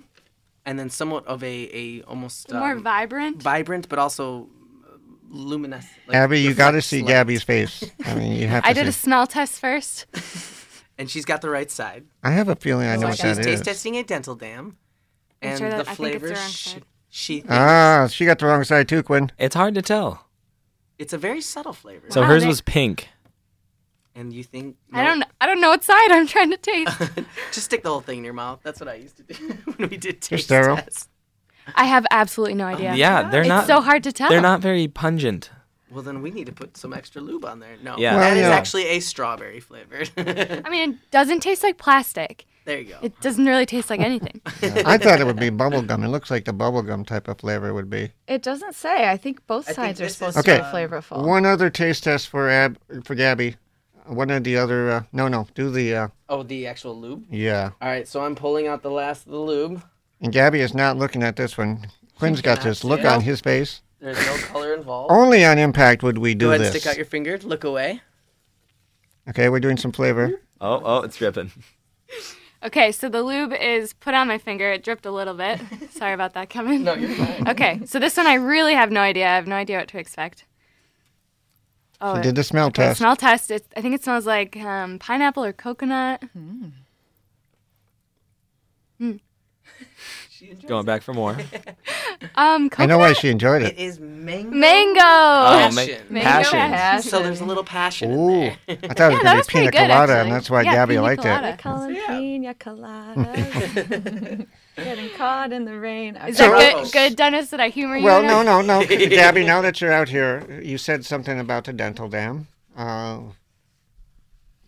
and 0.66 0.80
then 0.80 0.90
somewhat 0.90 1.26
of 1.28 1.44
a, 1.44 1.70
a 1.74 2.02
almost 2.04 2.52
More 2.52 2.72
um, 2.72 2.84
vibrant. 2.84 3.42
vibrant, 3.42 3.90
but 3.90 4.00
also 4.00 4.48
uh, 4.88 4.98
luminous. 5.30 5.86
like 6.08 6.16
Abby, 6.16 6.40
you 6.40 6.54
got 6.54 6.72
to 6.72 6.82
see 6.82 7.02
light. 7.02 7.08
Gabby's 7.10 7.44
face. 7.44 7.84
I 8.06 8.16
mean, 8.16 8.32
you 8.34 8.48
have 8.48 8.64
to 8.64 8.70
I 8.70 8.74
did 8.74 8.88
a 8.88 8.92
smell 8.94 9.28
test 9.28 9.60
first. 9.60 10.06
and 10.98 11.10
she's 11.10 11.26
got 11.26 11.42
the 11.42 11.50
right 11.50 11.70
side. 11.70 12.06
I 12.24 12.32
have 12.32 12.48
a 12.48 12.56
feeling 12.56 12.88
I 12.88 12.96
know 12.96 13.02
So 13.02 13.08
what 13.10 13.18
she's 13.18 13.38
that 13.38 13.44
taste 13.44 13.62
is. 13.62 13.68
testing 13.68 13.98
a 13.98 14.04
dental 14.04 14.36
dam, 14.36 14.60
I'm 14.60 14.78
and 15.42 15.58
sure 15.60 15.70
the 15.70 15.76
I 15.76 15.78
think 15.84 15.88
it's 15.88 15.90
the 15.90 15.96
flavors 15.96 16.32
wrong 16.32 16.50
sh- 16.50 16.66
side. 16.74 16.84
she 17.10 17.44
Ah, 17.50 18.08
she 18.12 18.26
got 18.26 18.40
the 18.40 18.46
wrong 18.46 18.64
side 18.64 18.88
too, 18.88 19.04
Quinn. 19.04 19.32
It's 19.38 19.56
hard 19.56 19.76
to 19.76 19.82
tell. 19.82 20.28
it's 21.00 21.14
a 21.14 21.18
very 21.18 21.42
subtle 21.42 21.74
flavor. 21.74 22.08
So 22.10 22.22
Wow, 22.22 22.28
hers 22.28 22.44
they- 22.44 22.48
was 22.48 22.62
pink. 22.62 23.10
and 24.16 24.32
you 24.34 24.44
think 24.44 24.76
I 24.94 25.04
don't. 25.06 25.24
I 25.40 25.46
don't 25.46 25.62
know 25.62 25.70
what 25.70 25.84
side 25.84 26.12
I'm 26.12 26.28
trying 26.28 26.52
to 26.52 26.58
taste. 26.58 26.98
just 27.52 27.64
stick 27.66 27.84
the 27.84 27.90
whole 27.90 28.02
thing 28.02 28.20
in 28.20 28.24
your 28.24 28.34
mouth. 28.34 28.60
That's 28.64 28.80
what 28.80 28.90
I 28.90 28.96
used 28.96 29.18
to 29.18 29.24
do 29.24 29.34
when 29.76 29.90
we 29.90 29.98
did 29.98 30.22
taste 30.22 30.46
sterile. 30.46 30.76
tests. 30.78 31.08
I 31.76 31.86
have 31.86 32.06
absolutely 32.12 32.56
no 32.56 32.66
idea. 32.66 32.94
Yeah, 32.96 33.30
they're 33.30 33.42
it's 33.42 33.48
not. 33.50 33.68
so 33.68 33.82
hard 33.82 34.04
to 34.04 34.12
tell. 34.12 34.30
They're 34.30 34.42
not 34.42 34.62
very 34.62 34.88
pungent. 34.88 35.52
Well, 35.92 36.02
then 36.04 36.22
we 36.22 36.32
need 36.32 36.46
to 36.48 36.52
put 36.54 36.76
some 36.78 36.94
extra 36.94 37.22
lube 37.22 37.46
on 37.46 37.60
there. 37.60 37.76
No, 37.84 37.96
Yeah. 37.98 38.16
that 38.18 38.38
is 38.38 38.42
Well, 38.42 38.50
yeah. 38.52 38.56
actually 38.56 38.86
a 38.88 39.00
strawberry 39.00 39.60
flavored. 39.60 40.10
I 40.18 40.70
mean, 40.70 40.92
it 40.94 41.12
doesn't 41.12 41.42
taste 41.42 41.64
like 41.64 41.78
plastic. 41.78 42.46
There 42.66 42.80
you 42.80 42.86
go. 42.90 42.98
It 43.02 43.20
doesn't 43.22 43.46
really 43.46 43.66
taste 43.66 43.90
like 43.90 44.00
anything. 44.00 44.42
I 44.86 44.98
thought 44.98 45.20
it 45.20 45.26
would 45.26 45.40
be 45.40 45.50
bubblegum. 45.50 46.04
It 46.04 46.10
looks 46.10 46.30
like 46.30 46.46
the 46.46 46.54
bubblegum 46.54 47.06
type 47.08 47.28
of 47.28 47.40
flavor 47.40 47.74
would 47.74 47.90
be. 47.90 48.12
It 48.28 48.42
doesn't 48.44 48.76
say. 48.76 49.10
I 49.10 49.18
think 49.18 49.46
both 49.48 49.66
I 49.70 49.74
think 49.74 49.76
sides 49.98 50.02
are 50.02 50.10
supposed 50.10 50.38
is, 50.38 50.44
to 50.44 50.52
be 50.52 50.58
Okay. 50.58 50.64
flavorful. 50.72 51.26
One 51.26 51.46
other 51.46 51.70
taste 51.70 52.04
test 52.04 52.28
for 52.28 52.50
Ab 52.50 52.78
for 53.04 53.16
Gabby. 53.16 53.56
One 54.06 54.30
of 54.30 54.44
the 54.44 54.58
other. 54.58 54.92
Uh, 54.92 55.04
no, 55.12 55.28
no. 55.28 55.48
Do 55.56 55.70
the. 55.72 55.96
Uh, 55.96 56.08
oh, 56.30 56.44
the 56.44 56.68
actual 56.68 57.00
lube. 57.00 57.26
yeah. 57.30 57.72
All 57.82 57.88
right, 57.88 58.08
so 58.08 58.24
I'm 58.24 58.36
pulling 58.36 58.68
out 58.68 58.82
the 58.84 58.92
last 58.92 59.26
of 59.26 59.32
the 59.32 59.40
lube. 59.40 59.82
And 60.20 60.32
Gabby 60.32 60.60
is 60.60 60.74
not 60.74 60.98
looking 60.98 61.24
at 61.24 61.36
this 61.36 61.58
one. 61.58 61.88
Quinn's 62.18 62.42
got 62.42 62.62
this 62.62 62.84
look 62.84 63.00
it. 63.00 63.06
on 63.08 63.22
his 63.22 63.42
face. 63.42 63.82
There's 64.00 64.18
no 64.26 64.38
color 64.48 64.74
involved. 64.74 65.12
Only 65.12 65.44
on 65.46 65.58
impact 65.58 66.04
would 66.04 66.18
we 66.20 66.34
do 66.36 66.46
Go 66.46 66.50
ahead 66.50 66.62
this. 66.62 66.70
and 66.74 66.82
stick 66.82 66.90
out 66.92 66.98
your 66.98 67.06
finger. 67.06 67.38
Look 67.40 67.64
away. 67.64 68.02
Okay, 69.30 69.50
we're 69.50 69.60
doing 69.60 69.78
some 69.78 69.92
flavor. 69.92 70.42
Oh, 70.60 70.82
oh, 70.84 70.98
it's 71.04 71.18
dripping. 71.18 71.52
Okay, 72.64 72.92
so 72.92 73.10
the 73.10 73.24
lube 73.24 73.54
is 73.54 73.94
put 73.94 74.14
on 74.14 74.28
my 74.28 74.38
finger. 74.38 74.72
It 74.72 74.84
dripped 74.84 75.06
a 75.06 75.12
little 75.12 75.34
bit. 75.34 75.60
Sorry 75.92 76.14
about 76.14 76.34
that, 76.34 76.50
Kevin. 76.50 76.84
No, 76.84 76.94
you're 76.94 77.10
fine. 77.10 77.48
Okay, 77.48 77.82
so 77.86 77.98
this 77.98 78.16
one 78.18 78.28
I 78.28 78.36
really 78.36 78.74
have 78.74 78.92
no 78.92 79.02
idea. 79.02 79.28
I 79.28 79.36
have 79.36 79.48
no 79.48 79.56
idea 79.56 79.80
what 79.80 79.88
to 79.90 79.98
expect. 79.98 80.46
Oh, 82.00 82.16
She 82.16 82.22
did 82.22 82.36
the 82.36 82.44
smell 82.44 82.68
okay, 82.68 82.84
test. 82.84 83.00
smell 83.00 83.16
test. 83.16 83.50
It, 83.52 83.66
I 83.76 83.82
think 83.82 83.96
it 83.96 84.04
smells 84.04 84.26
like 84.28 84.58
um, 84.58 85.00
pineapple 85.00 85.44
or 85.44 85.54
coconut. 85.54 86.24
Going 90.68 90.86
back 90.86 91.02
for 91.02 91.14
more. 91.14 91.38
Um, 92.36 92.70
coconut. 92.70 92.80
I 92.80 92.86
know 92.86 92.98
why 93.00 93.14
she 93.14 93.30
enjoyed 93.30 93.62
It 93.64 93.78
it. 93.78 93.80
is 93.80 94.00
mango. 94.00 94.52
Mango. 94.56 95.00
Oh, 95.02 95.70
ma- 95.74 95.76
Passion. 95.76 96.02
Mango 96.10 96.30
passion. 96.30 96.52
passion. 96.60 97.10
So 97.10 97.24
there's 97.24 97.42
a 97.42 97.46
little 97.46 97.64
passion 97.64 98.12
in 98.12 98.20
Ooh, 98.20 98.30
there. 98.42 98.58
I 98.68 98.76
thought 98.76 98.80
it 98.80 98.88
was 98.88 98.98
Yeah, 98.98 98.98
going 98.98 99.22
to 99.22 99.22
be 99.22 99.24
pretty 99.24 99.44
pina 99.52 99.72
good, 99.72 99.78
colada, 99.78 99.94
actually. 100.14 100.20
and 100.22 100.32
that's 100.32 100.50
why 100.50 100.62
Yeah, 100.62 100.72
Gabby 100.74 100.94
pina 100.94 101.02
liked 101.02 101.22
colada. 101.24 101.48
it. 101.50 101.58
Calling 101.60 101.96
pina 102.08 102.54
coladas. 102.54 104.48
Getting 104.78 105.10
caught 105.18 105.52
in 105.52 105.66
the 105.66 105.78
rain. 105.78 106.16
Is 106.16 106.38
So- 106.38 106.50
that 106.52 106.74
Gross. 106.74 106.92
good, 106.92 107.10
good, 107.10 107.16
Dennis? 107.18 107.50
Did 107.50 107.60
I 107.60 107.70
humor 107.70 107.98
you? 107.98 108.06
Well, 108.06 108.20
enough? 108.22 108.46
no, 108.46 108.62
no, 108.62 108.80
no. 108.82 108.86
Gabby, 109.10 109.44
now 109.46 109.62
that 109.62 109.82
you're 109.82 109.92
out 109.92 110.10
here, 110.10 110.62
you 110.64 110.78
said 110.78 111.06
something 111.06 111.40
about 111.40 111.66
the 111.66 111.74
dental 111.74 112.08
dam. 112.08 112.48
Uh, 112.78 113.20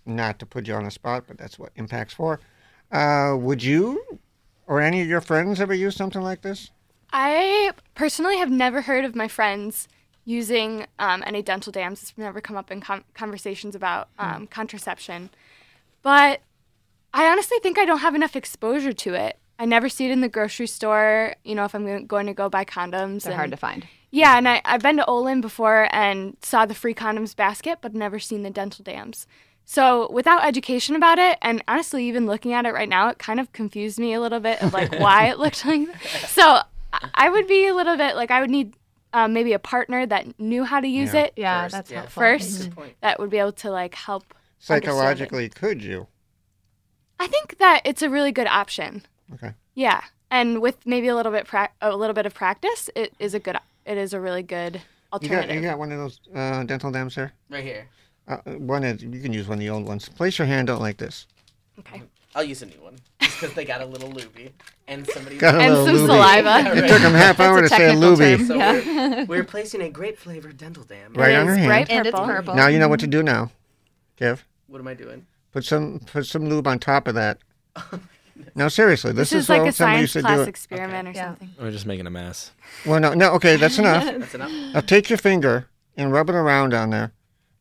not 0.06 0.39
to 0.39 0.46
put 0.46 0.68
you 0.68 0.74
on 0.74 0.84
the 0.84 0.92
spot, 0.92 1.24
but 1.28 1.38
that's 1.38 1.58
what 1.58 1.72
Impact's 1.76 2.13
for. 2.13 2.39
Uh, 2.92 3.36
would 3.38 3.63
you 3.63 4.20
or 4.68 4.82
any 4.82 5.02
of 5.02 5.08
your 5.08 5.22
friends 5.22 5.62
ever 5.62 5.74
use 5.74 5.96
something 5.96 6.22
like 6.22 6.42
this? 6.42 6.70
I 7.13 7.71
personally 7.93 8.38
have 8.38 8.49
never 8.49 8.82
heard 8.82 9.06
of 9.06 9.15
my 9.15 9.28
friends 9.28 9.88
using 10.26 10.88
um, 10.97 11.23
any 11.26 11.41
dental 11.41 11.71
dams. 11.71 12.02
It's 12.02 12.17
never 12.17 12.41
come 12.41 12.58
up 12.58 12.71
in 12.71 12.82
com- 12.82 13.04
conversations 13.13 13.76
about 13.76 14.10
um, 14.17 14.47
contraception. 14.47 15.30
But 16.02 16.41
I 17.13 17.28
honestly 17.32 17.60
think 17.62 17.78
I 17.78 17.86
don't 17.86 17.99
have 17.99 18.15
enough 18.15 18.36
exposure 18.36 18.93
to 18.93 19.13
it. 19.13 19.38
I 19.60 19.65
never 19.65 19.88
see 19.89 20.06
it 20.06 20.12
in 20.12 20.21
the 20.21 20.30
grocery 20.30 20.65
store, 20.65 21.36
you 21.43 21.54
know, 21.54 21.65
if 21.65 21.76
I'm 21.76 22.08
going 22.08 22.26
to 22.26 22.34
go 22.34 22.49
buy 22.49 22.65
condoms. 22.65 23.23
They're 23.23 23.34
and- 23.34 23.38
hard 23.39 23.52
to 23.52 23.58
find. 23.58 23.88
Yeah, 24.15 24.38
and 24.38 24.47
I, 24.47 24.62
I've 24.63 24.84
been 24.84 24.97
to 24.97 25.06
Olin 25.08 25.41
before 25.41 25.88
and 25.91 26.38
saw 26.43 26.67
the 26.67 26.76
free 26.76 26.93
condoms 26.93 27.36
basket, 27.36 27.80
but 27.82 27.95
never 27.95 28.19
seen 28.19 28.43
the 28.43 28.52
dental 28.52 28.84
dams. 28.84 29.26
So 29.65 30.12
without 30.12 30.45
education 30.45 30.95
about 30.95 31.17
it, 31.17 31.39
and 31.41 31.63
honestly, 31.67 32.08
even 32.08 32.28
looking 32.28 32.54
at 32.54 32.67
it 32.67 32.73
right 32.76 32.88
now, 32.89 33.08
it 33.08 33.17
kind 33.17 33.39
of 33.39 33.52
confused 33.54 33.97
me 33.97 34.13
a 34.13 34.21
little 34.21 34.39
bit 34.39 34.62
of 34.62 34.71
like 34.71 34.99
why 34.99 35.30
it 35.30 35.39
looked 35.39 35.65
like. 35.65 35.88
So 36.28 36.60
I- 36.93 37.10
I 37.25 37.29
would 37.29 37.47
be 37.47 37.67
a 37.67 37.73
little 37.75 37.97
bit 37.97 38.15
like 38.15 38.32
I 38.32 38.39
would 38.39 38.49
need 38.49 38.75
um, 39.13 39.34
maybe 39.34 39.53
a 39.53 39.60
partner 39.60 40.06
that 40.06 40.39
knew 40.39 40.63
how 40.63 40.79
to 40.79 40.88
use 40.88 41.13
Yeah. 41.13 41.21
it 41.21 41.34
Yeah, 41.36 41.63
First, 41.63 41.71
that's 41.75 41.91
yeah. 41.91 41.97
helpful. 41.99 42.21
first. 42.21 42.62
Good 42.63 42.75
point. 42.75 42.93
That 43.01 43.19
would 43.19 43.29
be 43.29 43.38
able 43.38 43.51
to 43.53 43.69
like 43.71 43.93
help. 43.95 44.34
Psychologically, 44.60 45.49
could 45.49 45.84
you? 45.84 46.08
I 47.19 47.27
think 47.27 47.58
that 47.60 47.82
it's 47.86 48.01
a 48.01 48.10
really 48.10 48.32
good 48.32 48.47
option. 48.47 49.03
Okay. 49.34 49.53
Yeah, 49.75 50.01
and 50.32 50.62
with 50.62 50.77
maybe 50.86 51.08
a 51.10 51.15
little 51.15 51.32
bit 51.32 51.45
pra- 51.47 51.69
a 51.82 51.95
little 51.95 52.13
bit 52.13 52.25
of 52.25 52.34
practice, 52.34 52.89
it 52.95 53.13
is 53.19 53.34
a 53.34 53.39
good. 53.39 53.58
It 53.86 53.97
is 53.97 54.13
a 54.13 54.19
really 54.19 54.43
good 54.43 54.75
You 54.75 54.82
alternative. 55.13 55.49
got 55.49 55.56
you 55.56 55.62
got 55.62 55.77
one 55.79 55.91
of 55.91 55.97
those 55.99 56.19
uh, 56.34 56.63
dental 56.63 56.91
dams 56.91 57.15
there. 57.15 57.34
Right 57.49 57.63
here. 57.63 57.88
Uh, 58.27 58.38
one 58.58 58.84
is 58.84 59.03
you 59.03 59.19
can 59.21 59.34
use 59.34 59.47
one 59.47 59.58
of 59.58 59.60
the 59.60 59.69
old 59.69 59.86
ones. 59.86 60.08
Place 60.10 60.39
your 60.39 60.47
hand 60.47 60.69
out 60.69 60.79
like 60.79 60.97
this. 60.97 61.27
okay. 61.79 62.01
I'll 62.36 62.43
use 62.43 62.62
a 62.62 62.65
new 62.65 62.82
one 62.82 62.96
because 63.19 63.54
they 63.54 63.63
got 63.65 63.82
a 63.82 63.86
little 63.86 64.10
looby 64.10 64.52
and 64.88 65.08
somebody. 65.08 65.38
Got 65.38 65.56
a 65.56 65.60
And 65.60 65.74
little 65.74 65.86
some 65.86 65.96
looby. 65.96 66.08
saliva. 66.13 66.78
It 66.78 66.88
took 66.88 67.02
them 67.02 67.13
half 67.13 67.39
hour 67.39 67.62
to 67.62 67.69
say 67.69 67.76
a 67.76 67.80
technical 67.91 68.10
looby. 68.15 68.43
So 68.43 68.56
Yeah. 68.56 68.72
we're, 68.74 69.26
we're 69.39 69.43
placing 69.43 69.82
a 69.82 69.89
grape 69.89 70.17
flavored 70.17 70.58
dental 70.58 70.84
dam. 70.84 71.13
Right 71.13 71.36
on 71.36 71.48
her 71.48 71.56
hand. 71.56 71.67
bright 71.67 71.89
And 71.89 72.08
it's 72.08 72.12
purple. 72.15 72.28
purple. 72.34 72.56
Now 72.56 72.67
you 72.67 72.80
know 72.80 72.88
what 72.88 73.00
to 73.02 73.08
do 73.08 73.22
now, 73.22 73.52
Kev. 74.19 74.39
What 74.67 74.80
am 74.80 74.88
I 74.88 74.93
doing? 74.96 75.26
Put 75.52 75.63
some 75.65 76.00
put 76.12 76.26
some 76.26 76.50
lube 76.50 76.67
on 76.67 76.80
top 76.80 77.08
of 77.08 77.15
that. 77.15 77.38
No, 78.56 78.67
seriously, 78.67 79.12
this, 79.13 79.30
This, 79.30 79.43
is, 79.43 79.50
like 79.50 79.62
a 79.62 79.72
science 79.72 80.13
class 80.13 80.38
do 80.38 80.41
it. 80.41 80.48
experiment 80.48 81.08
or 81.08 81.12
Yeah. 81.12 81.28
something. 81.30 81.52
We're 81.60 81.69
just 81.69 81.86
making 81.86 82.08
a 82.08 82.10
mess. 82.10 82.52
Well, 82.84 83.00
no, 83.00 83.13
no, 83.13 83.32
okay, 83.34 83.58
that's 83.58 83.78
enough. 83.78 84.04
That's 84.19 84.34
enough. 84.34 84.52
Now 84.52 84.80
take 84.82 85.08
your 85.10 85.17
finger 85.19 85.67
and 85.96 86.12
rub 86.12 86.30
it 86.30 86.36
around 86.36 86.74
on 86.74 86.89
there, 86.89 87.13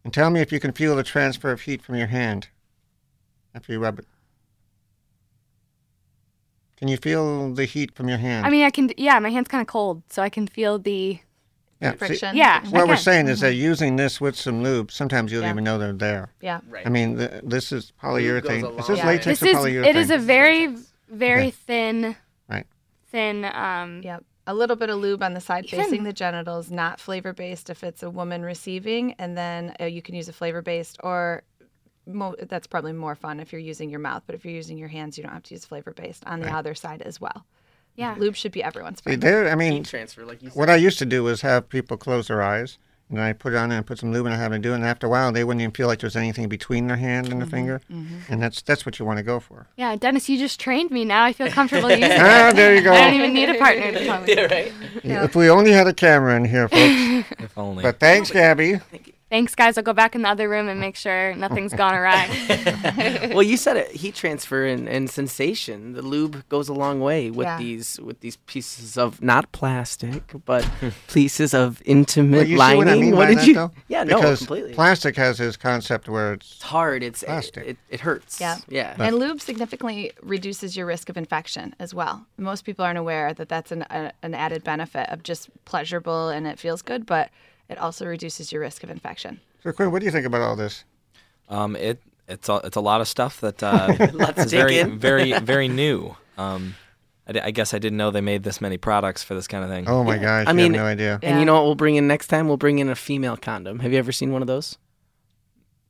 and 0.03 0.15
tell 0.15 0.31
me 0.31 0.41
if 0.41 0.51
you 0.51 0.59
can 0.61 0.73
feel 0.73 0.97
the 0.97 1.03
transfer 1.03 1.51
of 1.53 1.61
heat 1.63 1.83
from 1.83 1.97
your 1.97 2.07
hand 2.07 2.49
after 3.55 3.71
you 3.73 3.79
rub 3.81 3.99
it. 3.99 4.07
Can 6.83 6.89
you 6.89 6.97
feel 6.97 7.55
the 7.55 7.65
heat 7.65 7.95
from 7.95 8.09
your 8.09 8.19
hand? 8.19 8.45
I 8.45 8.51
mean, 8.51 8.65
I 8.65 8.71
can. 8.71 8.91
Yeah, 8.97 9.17
my 9.21 9.29
hand's 9.29 9.49
kind 9.49 9.61
of 9.61 9.69
cold, 9.69 10.03
so 10.09 10.21
I 10.21 10.29
can 10.29 10.49
feel 10.49 10.81
the. 10.81 11.21
yeah, 11.81 11.93
see, 11.93 11.97
Friction. 11.97 12.35
Yeah. 12.37 12.61
what 12.71 12.89
we're 12.89 12.95
Okay. 12.95 13.03
saying 13.03 13.29
is 13.29 13.39
that 13.39 13.55
using 13.55 13.95
this 13.95 14.21
with 14.21 14.35
some 14.35 14.65
lube, 14.65 14.91
sometimes 14.91 15.31
you 15.31 15.39
don't 15.39 15.47
Yeah. 15.47 15.53
even 15.53 15.63
know 15.63 15.79
they're 15.79 15.93
there. 15.93 16.33
Yeah. 16.41 16.59
Right. 16.69 16.85
I 16.85 16.91
mean, 16.91 17.19
th 17.19 17.31
this 17.45 17.71
is 17.71 17.93
Lube 18.03 18.03
goes 18.03 18.19
a 18.19 18.25
polyurethane. 18.51 18.63
long 18.65 18.79
Is 18.81 18.87
this 18.89 18.99
way. 18.99 19.05
latex 19.07 19.25
This 19.39 19.43
or 19.43 19.47
is. 19.47 19.57
polyurethane? 19.59 19.87
It 19.91 19.95
is 19.97 20.11
a 20.11 20.19
very, 20.19 20.77
very 21.09 21.43
Okay. 21.43 21.51
thin. 21.53 22.17
Right. 22.49 22.67
Thin. 23.13 23.45
Um. 23.45 24.01
Yep. 24.03 24.25
A 24.49 24.55
little 24.55 24.75
bit 24.75 24.91
of 24.91 24.99
lube 24.99 25.23
on 25.23 25.35
the 25.35 25.41
side 25.41 25.67
Even- 25.67 25.85
facing 25.85 26.03
the 26.03 26.13
genitals, 26.13 26.69
not 26.69 26.99
flavor 26.99 27.33
based 27.33 27.71
if 27.71 27.85
it's 27.85 28.03
a 28.03 28.11
woman 28.11 28.43
receiving, 28.43 29.13
and 29.21 29.39
then 29.39 29.73
uh, 29.81 29.85
you 29.85 30.03
can 30.03 30.17
use 30.17 30.29
a 30.29 30.33
flavor 30.33 30.63
based 30.63 30.97
or 31.05 31.45
mo- 32.07 32.37
that's 32.49 32.67
probably 32.67 32.93
more 32.93 33.15
fun 33.15 33.41
if 33.41 33.53
you're 33.53 33.61
using 33.61 33.91
your 33.91 34.01
mouth, 34.01 34.23
but 34.27 34.35
if 34.35 34.45
you're 34.45 34.55
using 34.55 34.79
your 34.79 34.89
hands, 34.89 35.17
you 35.17 35.25
don't 35.25 35.33
have 35.33 35.43
to 35.45 35.55
use 35.55 35.65
flavor 35.65 35.93
based 35.93 36.25
on 36.27 36.41
the 36.41 36.51
other 36.53 36.75
side 36.75 37.03
as 37.03 37.21
well. 37.21 37.45
Yeah. 37.97 38.15
Lube 38.19 38.37
should 38.37 38.53
be 38.53 38.63
everyone's 38.63 38.99
See, 39.01 39.03
friend. 39.05 39.23
there, 39.23 39.49
I 39.51 39.55
mean, 39.55 39.73
Heat 39.73 39.85
transfer, 39.87 40.25
like 40.25 40.43
you 40.43 40.49
said. 40.51 40.59
what 40.59 40.71
I 40.71 40.77
used 40.77 40.99
to 41.01 41.07
do 41.07 41.23
was 41.25 41.43
have 41.43 41.69
people 41.69 41.97
close 41.99 42.29
their 42.29 42.41
eyes, 42.43 42.79
and 43.11 43.21
I 43.21 43.35
put 43.35 43.53
it 43.53 43.57
on 43.57 43.69
there 43.69 43.77
and 43.77 43.87
put 43.87 43.99
some 43.99 44.11
lube 44.13 44.25
and 44.25 44.35
I 44.35 44.39
have 44.39 44.53
them 44.53 44.63
do 44.63 44.73
it. 44.73 44.77
And 44.77 44.85
after 44.87 45.07
a 45.07 45.11
while, 45.11 45.31
they 45.31 45.45
wouldn't 45.45 45.61
even 45.61 45.73
feel 45.73 45.87
like 45.89 45.99
there's 45.99 46.17
anything 46.17 46.49
between 46.49 46.87
their 46.87 46.97
hand 46.97 47.31
and 47.31 47.43
the 47.43 47.47
finger, 47.47 47.83
and 47.91 48.43
that's 48.43 48.63
that's 48.63 48.87
what 48.87 48.99
you 48.99 49.05
want 49.05 49.19
to 49.19 49.23
go 49.23 49.39
for. 49.41 49.67
Yeah, 49.77 49.95
Dennis, 49.97 50.27
you 50.31 50.39
just 50.39 50.59
trained 50.59 50.91
me. 50.91 51.05
Now 51.05 51.23
I 51.25 51.35
feel 51.35 51.51
comfortable 51.51 51.91
using 51.91 52.05
it. 52.05 52.19
ah, 52.19 52.53
there 52.55 52.75
you 52.75 52.81
go. 52.81 52.93
I 52.95 53.03
don't 53.11 53.15
even 53.15 53.35
need 53.35 53.51
a 53.51 53.59
partner 53.59 53.93
to 53.93 54.05
tell 54.07 54.23
me. 54.23 54.33
yeah, 54.35 54.43
right. 55.19 55.25
If 55.25 55.37
we 55.37 55.51
only 55.51 55.73
had 55.73 55.87
a 55.87 55.93
camera 55.93 56.35
in 56.37 56.47
here, 56.47 56.69
folks. 56.69 57.29
If 57.41 57.59
only. 57.59 57.83
but 57.83 58.01
thanks, 58.01 58.31
Gabby. 58.31 58.81
Thanks, 59.33 59.55
guys. 59.55 59.79
I'll 59.79 59.83
go 59.83 59.95
back 59.95 60.15
in 60.15 60.21
the 60.21 60.29
other 60.29 60.47
room 60.47 60.69
and 60.69 60.79
make 60.79 60.95
sure 60.95 61.35
nothing's 61.37 61.73
gone 61.73 61.95
awry. 61.95 62.29
well, 63.33 63.43
you 63.43 63.57
said 63.57 63.79
it. 63.79 63.91
Heat 63.93 64.15
transfer 64.15 64.67
and, 64.67 64.87
and 64.87 65.09
sensation. 65.09 65.95
The 65.95 66.03
lube 66.03 66.47
goes 66.51 66.69
a 66.69 66.75
long 66.75 67.01
way 67.01 67.31
with 67.31 67.47
Yeah. 67.47 67.57
these 67.57 67.99
with 67.99 68.21
these 68.21 68.37
pieces 68.45 68.99
of 68.99 69.23
not 69.23 69.51
plastic, 69.53 70.35
but 70.45 70.69
pieces 71.09 71.55
of 71.55 71.81
intimate 71.87 72.37
Well, 72.37 72.47
you 72.47 72.57
see 72.57 72.59
lining. 72.59 72.79
what 72.79 72.89
I 72.89 72.95
mean 73.01 73.15
by 73.15 73.27
did 73.29 73.39
that, 73.39 73.47
you? 73.47 73.55
though? 73.55 73.71
Yeah, 73.89 74.05
no, 74.05 74.21
completely. 74.21 74.75
plastic 74.75 75.17
has 75.17 75.39
this 75.39 75.57
concept 75.57 76.11
where 76.11 76.35
it's 76.35 76.53
it's 76.53 76.63
hard. 76.65 77.03
It's 77.03 77.25
Plastic. 77.25 77.65
It, 77.65 77.69
it, 77.71 77.77
it 77.89 78.01
hurts. 78.01 78.39
Yeah. 78.39 78.59
Yeah. 78.69 78.97
And 78.99 79.17
lube 79.17 79.41
significantly 79.41 80.13
reduces 80.21 80.77
your 80.77 80.85
risk 80.85 81.09
of 81.09 81.17
infection 81.17 81.75
as 81.79 81.95
well. 81.95 82.27
Most 82.37 82.67
people 82.67 82.85
aren't 82.85 82.99
aware 82.99 83.33
that 83.33 83.49
that's 83.49 83.73
an, 83.73 83.87
a, 83.89 84.13
an 84.23 84.35
added 84.35 84.63
benefit 84.63 85.09
of 85.09 85.23
just 85.23 85.49
pleasurable 85.65 86.29
and 86.29 86.47
it 86.47 86.59
feels 86.59 86.83
good, 86.83 87.07
but 87.07 87.31
it 87.69 87.79
also 87.79 88.07
reduces 88.07 88.53
your 88.53 88.61
risk 88.61 88.83
of 88.85 88.91
infection. 88.91 89.41
so. 89.63 89.73
Quinn, 89.73 89.91
what 89.91 90.01
do 90.01 90.07
you 90.07 90.13
think 90.13 90.27
about 90.27 90.41
all 90.43 90.57
this? 90.57 90.85
Um, 91.49 91.77
it 91.77 92.01
it's 92.29 92.49
a, 92.49 92.57
it's 92.65 92.77
a 92.77 92.81
lot 92.81 93.01
of 93.01 93.09
stuff 93.09 93.41
that 93.41 93.63
uh, 93.63 93.95
Let's 94.13 94.47
is 94.47 94.51
very 94.51 94.83
very 94.85 95.33
very 95.41 95.69
new. 95.69 96.17
Um, 96.39 96.75
I, 97.27 97.41
I 97.45 97.51
guess 97.51 97.75
I 97.75 97.79
didn't 97.79 97.99
know 97.99 98.11
they 98.11 98.21
made 98.21 98.43
this 98.43 98.61
many 98.61 98.77
products 98.79 99.23
for 99.23 99.35
this 99.35 99.47
kind 99.47 99.65
of 99.65 99.71
thing. 99.71 99.89
Oh 99.89 100.03
my 100.05 100.19
gosh, 100.19 100.47
I 100.47 100.51
you 100.51 100.57
mean- 100.57 100.75
have 100.75 100.83
no 100.83 100.87
idea. 100.87 101.19
And 101.23 101.39
you 101.41 101.45
know 101.45 101.55
what 101.55 101.65
we'll 101.65 101.75
bring 101.75 101.97
in 101.97 102.07
next 102.07 102.29
time? 102.29 102.49
We'll 102.49 102.57
bring 102.57 102.79
in 102.79 102.89
a 102.89 102.95
female 102.95 103.37
condom. 103.37 103.81
Have 103.81 103.93
you 103.93 103.99
ever 103.99 104.13
seen 104.13 104.33
one 104.33 104.43
of 104.43 104.49
those? 104.49 104.79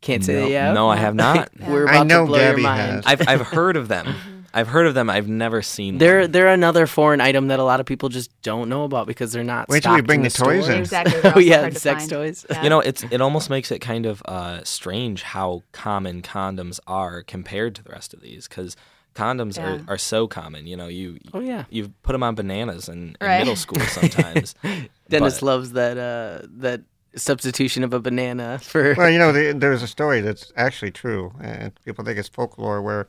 Can't 0.01 0.25
say 0.25 0.35
no, 0.35 0.41
that 0.41 0.49
you 0.49 0.57
have. 0.57 0.75
no, 0.75 0.89
I 0.89 0.97
have 0.97 1.15
not. 1.15 1.51
We're 1.61 1.87
I 1.87 1.97
about 1.97 2.07
know 2.09 2.21
to 2.23 2.27
blow 2.27 2.39
Gabby 2.39 2.63
your 2.63 2.71
mind. 2.71 2.91
has. 2.91 3.07
I've 3.07 3.29
I've 3.29 3.47
heard 3.47 3.77
of 3.77 3.87
them. 3.89 4.15
I've 4.55 4.69
heard 4.69 4.87
of 4.87 4.95
them. 4.95 5.09
I've 5.09 5.29
never 5.29 5.63
seen 5.63 5.99
They're 5.99 6.23
them. 6.23 6.33
they're 6.33 6.49
another 6.49 6.87
foreign 6.87 7.21
item 7.21 7.49
that 7.49 7.59
a 7.59 7.65
lot 7.65 7.81
of 7.81 7.87
people 7.87 8.09
just 8.09 8.31
don't 8.43 8.69
know 8.69 8.85
about 8.85 9.07
because 9.07 9.33
they're 9.33 9.45
not. 9.45 9.69
Wait 9.69 9.83
till 9.83 9.95
we 9.95 10.01
bring 10.03 10.21
in 10.21 10.25
the 10.25 10.31
toys 10.31 10.69
in. 10.69 10.79
Exactly. 10.79 11.21
oh 11.35 11.39
yeah, 11.39 11.61
hard 11.61 11.73
to 11.75 11.81
sex 11.81 12.03
find. 12.03 12.11
toys. 12.11 12.47
Yeah. 12.51 12.63
You 12.63 12.69
know, 12.71 12.81
it's 12.81 13.03
it 13.11 13.21
almost 13.21 13.49
makes 13.51 13.71
it 13.71 13.79
kind 13.81 14.07
of 14.07 14.23
uh, 14.27 14.63
strange 14.65 15.23
how 15.23 15.63
common 15.73 16.23
condoms 16.23 16.81
are 16.87 17.23
compared 17.23 17.75
to 17.77 17.83
the 17.83 17.91
rest 17.91 18.13
of 18.15 18.21
these 18.21 18.47
because 18.49 18.77
condoms 19.15 19.57
Yeah. 19.57 19.81
are, 19.89 19.95
are 19.95 19.99
so 19.99 20.27
common. 20.27 20.67
You 20.67 20.77
know, 20.77 20.89
you 20.89 21.19
Oh 21.33 21.41
yeah. 21.41 21.65
you 21.71 21.89
put 22.03 22.13
them 22.13 22.23
on 22.23 22.35
bananas 22.35 22.89
in, 22.89 23.17
in 23.21 23.29
middle 23.39 23.57
school 23.57 23.81
sometimes. 23.81 24.55
Dennis 25.09 25.41
But- 25.41 25.47
loves 25.47 25.73
that 25.73 25.97
uh 25.99 26.47
that 26.59 26.83
substitution 27.15 27.85
of 27.85 27.93
a 27.93 28.01
banana 28.01 28.59
for 28.59 28.95
Well, 28.97 29.11
you 29.11 29.19
know, 29.19 29.33
the, 29.33 29.53
there's 29.53 29.83
a 29.83 29.87
story 29.87 30.23
that's 30.23 30.51
actually 30.57 30.91
true, 30.93 31.33
and 31.43 31.73
people 31.85 32.05
think 32.05 32.19
it's 32.19 32.29
folklore. 32.29 32.81
Where 32.81 33.07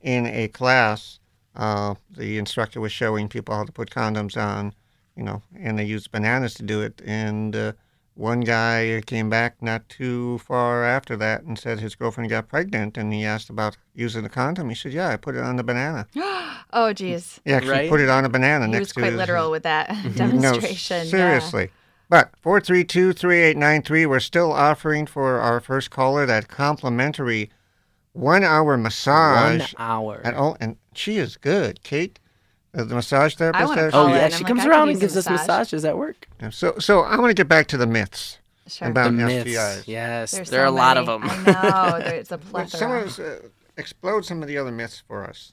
in 0.00 0.26
a 0.26 0.48
class, 0.48 1.18
uh, 1.56 1.94
the 2.10 2.38
instructor 2.38 2.80
was 2.80 2.92
showing 2.92 3.28
people 3.28 3.54
how 3.54 3.64
to 3.64 3.72
put 3.72 3.90
condoms 3.90 4.36
on, 4.36 4.74
you 5.16 5.22
know, 5.22 5.42
and 5.58 5.78
they 5.78 5.84
used 5.84 6.10
bananas 6.10 6.54
to 6.54 6.62
do 6.62 6.80
it. 6.82 7.00
And 7.04 7.54
uh, 7.54 7.72
one 8.14 8.40
guy 8.40 9.02
came 9.06 9.28
back 9.30 9.56
not 9.60 9.88
too 9.88 10.38
far 10.38 10.84
after 10.84 11.16
that 11.16 11.42
and 11.42 11.58
said 11.58 11.80
his 11.80 11.94
girlfriend 11.94 12.30
got 12.30 12.48
pregnant, 12.48 12.96
and 12.96 13.12
he 13.12 13.24
asked 13.24 13.50
about 13.50 13.76
using 13.94 14.22
the 14.22 14.28
condom. 14.28 14.68
He 14.68 14.74
said, 14.74 14.92
"Yeah, 14.92 15.08
I 15.10 15.16
put 15.16 15.34
it 15.36 15.42
on 15.42 15.56
the 15.56 15.64
banana." 15.64 16.06
Oh, 16.76 16.92
geez. 16.92 17.40
He 17.44 17.52
actually 17.52 17.70
Right? 17.70 17.88
put 17.88 18.00
it 18.00 18.08
on 18.08 18.24
a 18.24 18.28
banana 18.28 18.66
He 18.66 18.72
next 18.72 18.80
was 18.80 18.88
to 18.94 19.00
quite 19.00 19.10
his, 19.12 19.16
literal 19.18 19.52
with 19.52 19.62
that 19.62 19.90
No, 20.04 20.10
demonstration. 20.10 21.04
yeah. 21.04 21.10
seriously. 21.10 21.70
But 22.08 22.32
432-3893, 22.42 24.06
we're 24.08 24.18
still 24.18 24.52
offering 24.52 25.06
for 25.06 25.38
our 25.38 25.60
first 25.60 25.90
caller 25.90 26.26
that 26.26 26.48
complimentary 26.48 27.50
one-hour 28.14 28.76
massage. 28.78 29.60
one 29.60 29.68
hour. 29.78 30.20
at 30.24 30.34
all. 30.34 30.56
And 30.60 30.76
she 30.94 31.18
is 31.18 31.36
good, 31.36 31.82
Kate, 31.82 32.18
uh, 32.74 32.84
the 32.84 32.94
massage 32.94 33.34
therapist. 33.34 33.68
wanna 33.68 33.80
there. 33.82 33.90
call 33.90 34.04
Oh 34.04 34.08
in. 34.08 34.14
yeah, 34.14 34.24
I'm 34.24 34.30
she 34.30 34.38
like, 34.38 34.46
comes 34.46 34.62
I 34.64 34.68
around 34.68 34.88
and 34.88 34.96
a 34.96 35.00
gives 35.00 35.16
us 35.16 35.28
massage. 35.28 35.46
massages 35.48 35.84
at 35.84 35.98
work. 35.98 36.26
Yeah, 36.40 36.50
So, 36.50 36.78
so 36.78 37.00
I 37.02 37.16
want 37.18 37.30
to 37.30 37.34
get 37.34 37.48
back 37.48 37.66
to 37.68 37.76
the 37.76 37.86
myths 37.86 38.38
Sure. 38.66 38.88
about 38.88 39.04
The 39.06 39.12
myths. 39.12 39.50
STIs. 39.50 39.84
Yes, 39.86 40.30
There's 40.32 40.48
there 40.50 40.64
are 40.64 40.68
so 40.68 40.74
a 40.74 40.76
lot 40.76 40.96
many. 40.96 41.08
of 41.08 41.20
them. 41.20 41.30
I 41.30 41.52
know. 41.92 41.98
There's 41.98 42.26
a 42.26 42.28
Some 42.38 42.40
plethora. 42.40 43.00
of 43.02 43.06
us, 43.08 43.18
uh, 43.18 43.38
explode 43.76 44.24
some 44.24 44.40
of 44.42 44.48
the 44.48 44.56
other 44.58 44.70
myths 44.72 45.02
for 45.06 45.24
us. 45.28 45.52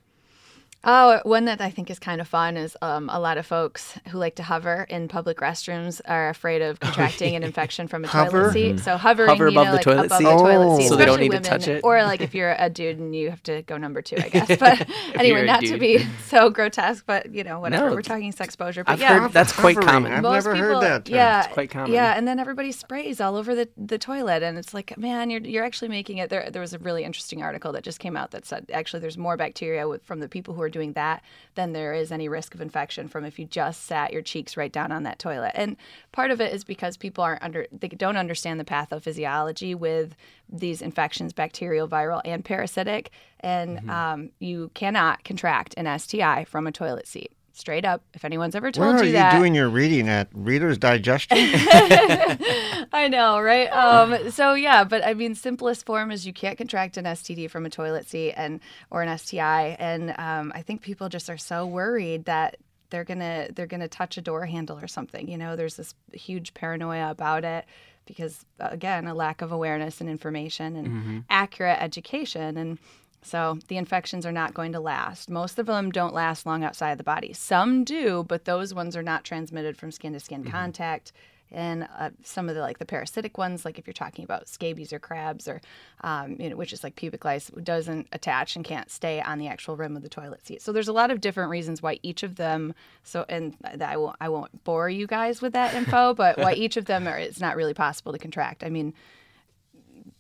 Oh, 0.84 1.20
one 1.24 1.46
that 1.46 1.62
I 1.62 1.70
think 1.70 1.92
is 1.92 2.00
kind 2.00 2.20
of 2.22 2.28
fun 2.28 2.58
is 2.58 2.76
um, 2.82 3.08
a 3.12 3.20
lot 3.20 3.38
of 3.38 3.46
folks 3.46 4.00
who 4.08 4.18
like 4.18 4.36
to 4.38 4.44
hover 4.44 4.88
in 4.90 5.08
public 5.08 5.38
restrooms 5.38 6.02
are 6.06 6.30
afraid 6.30 6.64
of 6.64 6.80
contracting 6.80 7.36
an 7.36 7.44
infection 7.44 7.88
from 7.88 8.04
a 8.04 8.08
Hover? 8.08 8.42
toilet 8.50 8.54
seat. 8.54 8.80
So 8.80 8.98
hovering, 8.98 9.30
Hover 9.30 9.50
you 9.50 9.56
know, 9.56 9.62
above 9.62 9.72
the 9.72 9.76
like 9.78 9.84
toilet 9.84 10.06
above 10.08 10.18
seat? 10.18 10.24
the 10.24 10.32
toilet 10.38 10.78
seat, 10.78 10.86
Oh. 10.86 10.90
So 10.90 10.96
they 10.96 11.06
don't 11.06 11.20
especially 11.22 11.22
need 11.22 11.30
to 11.44 11.50
women, 11.50 11.60
touch 11.60 11.68
it? 11.68 11.82
Or 11.84 12.04
like 12.04 12.22
if 12.22 12.34
you're 12.34 12.56
a 12.58 12.70
dude 12.70 12.98
and 12.98 13.16
you 13.16 13.30
have 13.30 13.44
to 13.44 13.62
go 13.62 13.78
number 13.78 14.02
two, 14.02 14.16
I 14.18 14.30
guess. 14.30 14.58
But 14.58 14.90
anyway, 15.14 15.38
you're 15.40 15.46
not 15.46 15.62
to 15.66 15.78
be 15.78 16.04
so 16.28 16.50
grotesque, 16.50 17.04
but 17.06 17.32
you 17.32 17.44
know, 17.44 17.60
whatever. 17.60 17.90
No, 17.90 17.96
We're 17.96 18.02
talking 18.02 18.32
sex 18.32 18.52
exposure, 18.52 18.84
but 18.84 18.94
I've 18.94 19.00
yeah. 19.02 19.20
heard 19.20 19.34
that's 19.34 19.54
quite 19.54 19.76
Hovering. 19.76 19.88
common. 19.94 20.12
I've 20.14 20.24
most 20.24 20.46
never 20.46 20.56
heard 20.58 20.82
that 20.82 21.06
term. 21.06 21.16
Yeah, 21.16 21.44
It's 21.46 21.54
quite 21.54 21.70
common. 21.70 21.92
Yeah, 21.94 22.16
and 22.18 22.28
then 22.28 22.40
everybody 22.40 22.72
sprays 22.72 23.22
all 23.22 23.36
over 23.38 23.54
the, 23.54 23.70
the 23.78 23.98
toilet, 24.00 24.42
and 24.44 24.58
it's 24.58 24.74
like, 24.74 24.98
man, 24.98 25.30
you're 25.30 25.42
you're 25.42 25.64
actually 25.64 25.90
making 25.90 26.18
it. 26.18 26.30
There, 26.32 26.50
there 26.50 26.62
was 26.62 26.74
a 26.74 26.80
really 26.80 27.04
interesting 27.04 27.44
article 27.44 27.72
that 27.74 27.84
just 27.84 28.00
came 28.00 28.18
out 28.18 28.32
that 28.32 28.46
said 28.48 28.66
actually 28.74 29.00
there's 29.02 29.18
more 29.18 29.38
bacteria 29.38 29.88
with, 29.88 30.04
from 30.04 30.20
the 30.22 30.28
people 30.28 30.54
who 30.56 30.62
are 30.64 30.71
doing 30.72 30.94
that 30.94 31.22
than 31.56 31.74
there 31.74 31.94
is 31.94 32.12
any 32.12 32.28
risk 32.28 32.56
of 32.56 32.62
infection 32.62 33.08
from 33.08 33.26
if 33.26 33.38
you 33.38 33.46
just 33.46 33.86
sat 33.86 34.14
your 34.14 34.22
cheeks 34.22 34.58
right 34.58 34.72
down 34.72 34.92
on 34.92 35.04
that 35.04 35.20
toilet. 35.20 35.52
And 35.54 35.78
part 36.12 36.32
of 36.32 36.42
it 36.42 36.54
is 36.54 36.64
because 36.64 36.98
people 36.98 37.24
aren't 37.24 37.44
under 37.44 37.68
they 37.72 37.90
don't 37.90 38.18
understand 38.18 38.60
the 38.60 38.66
pathophysiology 38.66 39.76
with 39.76 40.16
these 40.50 40.82
infections, 40.82 41.34
bacterial, 41.34 41.88
viral, 41.88 42.22
and 42.26 42.44
parasitic, 42.44 43.12
and 43.42 43.62
Mm-hmm. 43.78 43.90
um, 43.90 44.30
you 44.40 44.72
cannot 44.74 45.24
contract 45.24 45.74
an 45.78 46.00
STI 46.00 46.46
from 46.46 46.68
a 46.68 46.72
toilet 46.72 47.08
seat. 47.08 47.32
Straight 47.54 47.84
up, 47.84 48.02
if 48.14 48.24
anyone's 48.24 48.56
ever 48.56 48.72
told 48.72 48.88
Where 48.88 48.96
are 48.98 49.04
you 49.04 49.18
you 49.18 49.32
doing 49.32 49.54
your 49.54 49.70
reading 49.70 50.08
at? 50.08 50.30
Reader's 50.34 50.78
Digestion? 50.78 51.38
I 52.94 53.10
know, 53.10 53.42
right? 53.42 53.68
Um, 53.68 54.32
so 54.32 54.54
yeah, 54.54 54.86
but 54.86 55.06
I 55.06 55.14
mean, 55.14 55.36
simplest 55.36 55.86
form 55.86 56.12
is 56.12 56.26
you 56.26 56.32
can't 56.32 56.58
contract 56.58 56.96
an 56.96 57.04
STD 57.04 57.50
from 57.50 57.66
a 57.66 57.70
toilet 57.70 58.08
seat 58.08 58.34
and 58.34 58.62
or 58.90 59.02
an 59.02 59.18
STI, 59.18 59.76
and 59.80 60.16
um, 60.18 60.54
I 60.56 60.62
think 60.62 60.82
people 60.82 61.10
just 61.10 61.30
are 61.30 61.38
so 61.38 61.66
worried 61.66 62.26
that 62.26 62.58
they're 62.90 63.04
gonna 63.04 63.48
they're 63.54 63.68
gonna 63.68 63.90
touch 63.90 64.18
a 64.18 64.22
door 64.22 64.46
handle 64.46 64.80
or 64.80 64.88
something. 64.88 65.28
You 65.28 65.38
know, 65.38 65.58
there's 65.58 65.76
this 65.76 65.94
huge 66.14 66.54
paranoia 66.54 67.12
about 67.12 67.44
it 67.44 67.66
because 68.06 68.46
again, 68.60 69.08
a 69.08 69.14
lack 69.14 69.42
of 69.42 69.52
awareness 69.52 70.00
and 70.00 70.10
information 70.10 70.76
and 70.78 71.24
accurate 71.30 71.80
education 71.82 72.56
and. 72.58 72.80
So 73.24 73.60
the 73.68 73.78
infections 73.78 74.26
are 74.26 74.32
not 74.32 74.54
going 74.54 74.72
to 74.74 74.80
last. 74.80 75.30
Most 75.30 75.60
of 75.60 75.68
them 75.68 75.92
don't 75.92 76.14
last 76.14 76.46
long 76.46 76.64
outside 76.64 76.92
of 76.92 76.98
the 76.98 77.04
body. 77.04 77.34
Some 77.34 77.84
do, 77.84 78.26
but 78.28 78.46
those 78.46 78.74
ones 78.74 78.96
are 78.96 79.04
not 79.04 79.24
transmitted 79.24 79.78
from 79.78 79.92
skin 79.92 80.14
to 80.14 80.20
skin 80.20 80.44
contact. 80.44 81.12
And 81.52 81.88
uh, 82.00 82.12
some 82.24 82.48
of 82.48 82.56
the 82.56 82.62
like 82.62 82.80
the 82.80 82.86
parasitic 82.86 83.38
ones, 83.38 83.66
like 83.66 83.78
if 83.78 83.86
you're 83.86 83.94
talking 83.94 84.24
about 84.24 84.48
scabies 84.48 84.94
or 84.94 85.00
crabs, 85.00 85.48
or 85.50 85.62
um, 86.02 86.38
you 86.40 86.50
know, 86.50 86.56
which 86.56 86.72
is 86.72 86.84
like 86.84 86.96
pubic 86.96 87.26
lice, 87.26 87.52
doesn't 87.62 88.08
attach 88.14 88.56
and 88.56 88.64
can't 88.64 88.90
stay 88.90 89.22
on 89.22 89.38
the 89.38 89.48
actual 89.48 89.76
rim 89.76 89.98
of 89.98 90.02
the 90.02 90.10
toilet 90.10 90.46
seat. 90.48 90.62
So 90.62 90.72
there's 90.72 90.88
a 90.88 90.94
lot 90.94 91.12
of 91.12 91.20
different 91.20 91.50
reasons 91.50 91.82
why 91.82 92.00
each 92.04 92.24
of 92.24 92.36
them. 92.36 92.74
So 93.04 93.26
and 93.28 93.56
I 93.82 93.98
won't 93.98 94.16
I 94.22 94.30
won't 94.30 94.64
bore 94.64 94.90
you 94.90 95.08
guys 95.08 95.42
with 95.42 95.52
that 95.54 95.74
info, 95.74 96.14
but 96.14 96.38
why 96.38 96.54
each 96.56 96.78
of 96.78 96.86
them 96.86 97.06
are 97.06 97.20
it's 97.20 97.42
not 97.42 97.58
really 97.58 97.74
possible 97.74 98.14
to 98.14 98.18
contract. 98.18 98.64
I 98.64 98.70
mean, 98.70 98.94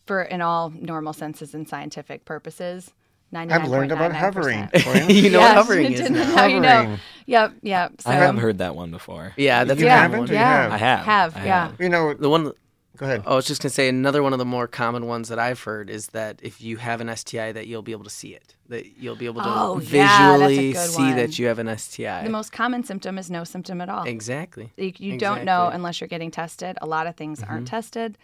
for 0.05 0.21
in 0.23 0.41
all 0.41 0.69
normal 0.71 1.13
senses 1.13 1.53
and 1.53 1.67
scientific 1.67 2.25
purposes. 2.25 2.91
I've 3.33 3.69
learned 3.69 3.91
about 3.93 4.13
hovering. 4.15 4.67
You 5.09 5.29
know 5.29 5.39
Yes, 5.39 5.55
what 5.55 5.55
hovering 5.55 5.93
is 5.93 6.01
didn't 6.01 6.15
now. 6.17 6.35
know, 6.35 6.45
you 6.47 6.59
know. 6.59 6.67
Hovering. 6.69 6.99
Yep, 7.27 7.53
yep. 7.61 8.01
So, 8.01 8.09
I 8.09 8.13
have 8.15 8.37
heard 8.37 8.57
that 8.57 8.75
one 8.75 8.91
before. 8.91 9.33
Yeah, 9.37 9.63
that's 9.63 9.79
You 9.79 9.85
a 9.85 9.89
yeah, 9.89 10.01
common 10.01 10.11
haven't? 10.11 10.19
one. 10.19 10.27
You 10.29 10.33
yeah, 10.35 10.61
have. 10.63 10.71
I 10.73 10.77
have. 10.77 11.05
Have, 11.05 11.37
I 11.37 11.45
yeah. 11.45 11.67
have. 11.69 11.79
You 11.79 11.89
know, 11.89 12.13
The 12.13 12.29
one 12.29 12.51
go 12.97 13.05
ahead. 13.05 13.23
I 13.25 13.33
was 13.33 13.45
just 13.47 13.61
gonna 13.61 13.69
say 13.69 13.87
another 13.87 14.21
one 14.21 14.33
of 14.33 14.39
the 14.39 14.45
more 14.45 14.67
common 14.67 15.07
ones 15.07 15.29
that 15.29 15.39
I've 15.39 15.61
heard 15.63 15.89
is 15.89 16.07
that 16.07 16.39
if 16.43 16.61
you 16.61 16.75
have 16.77 16.99
an 16.99 17.15
STI, 17.15 17.53
that 17.53 17.67
you'll 17.67 17.81
be 17.81 17.93
able 17.93 18.03
to 18.03 18.09
see 18.09 18.35
it. 18.35 18.55
That 18.67 18.97
you'll 18.99 19.15
be 19.15 19.27
able 19.27 19.41
to 19.43 19.47
Oh, 19.49 19.79
yeah, 19.79 20.37
that's 20.37 20.51
a 20.51 20.55
visually 20.55 20.73
good 20.73 20.89
see 20.89 21.01
one. 21.03 21.15
that 21.15 21.39
you 21.39 21.47
have 21.47 21.59
an 21.59 21.77
STI. 21.77 22.23
The 22.25 22.29
most 22.29 22.51
common 22.51 22.83
symptom 22.83 23.17
is 23.17 23.31
no 23.31 23.45
symptom 23.45 23.79
at 23.79 23.87
all. 23.87 24.03
exactly. 24.03 24.71
You, 24.75 24.91
you 24.97 25.17
don't 25.17 25.45
know 25.45 25.69
unless 25.71 26.01
you're 26.01 26.09
getting 26.09 26.31
tested. 26.31 26.77
A 26.81 26.85
lot 26.85 27.07
of 27.07 27.15
things 27.15 27.41
aren't 27.43 27.65
mm-hmm. 27.65 27.75
tested. 27.75 28.17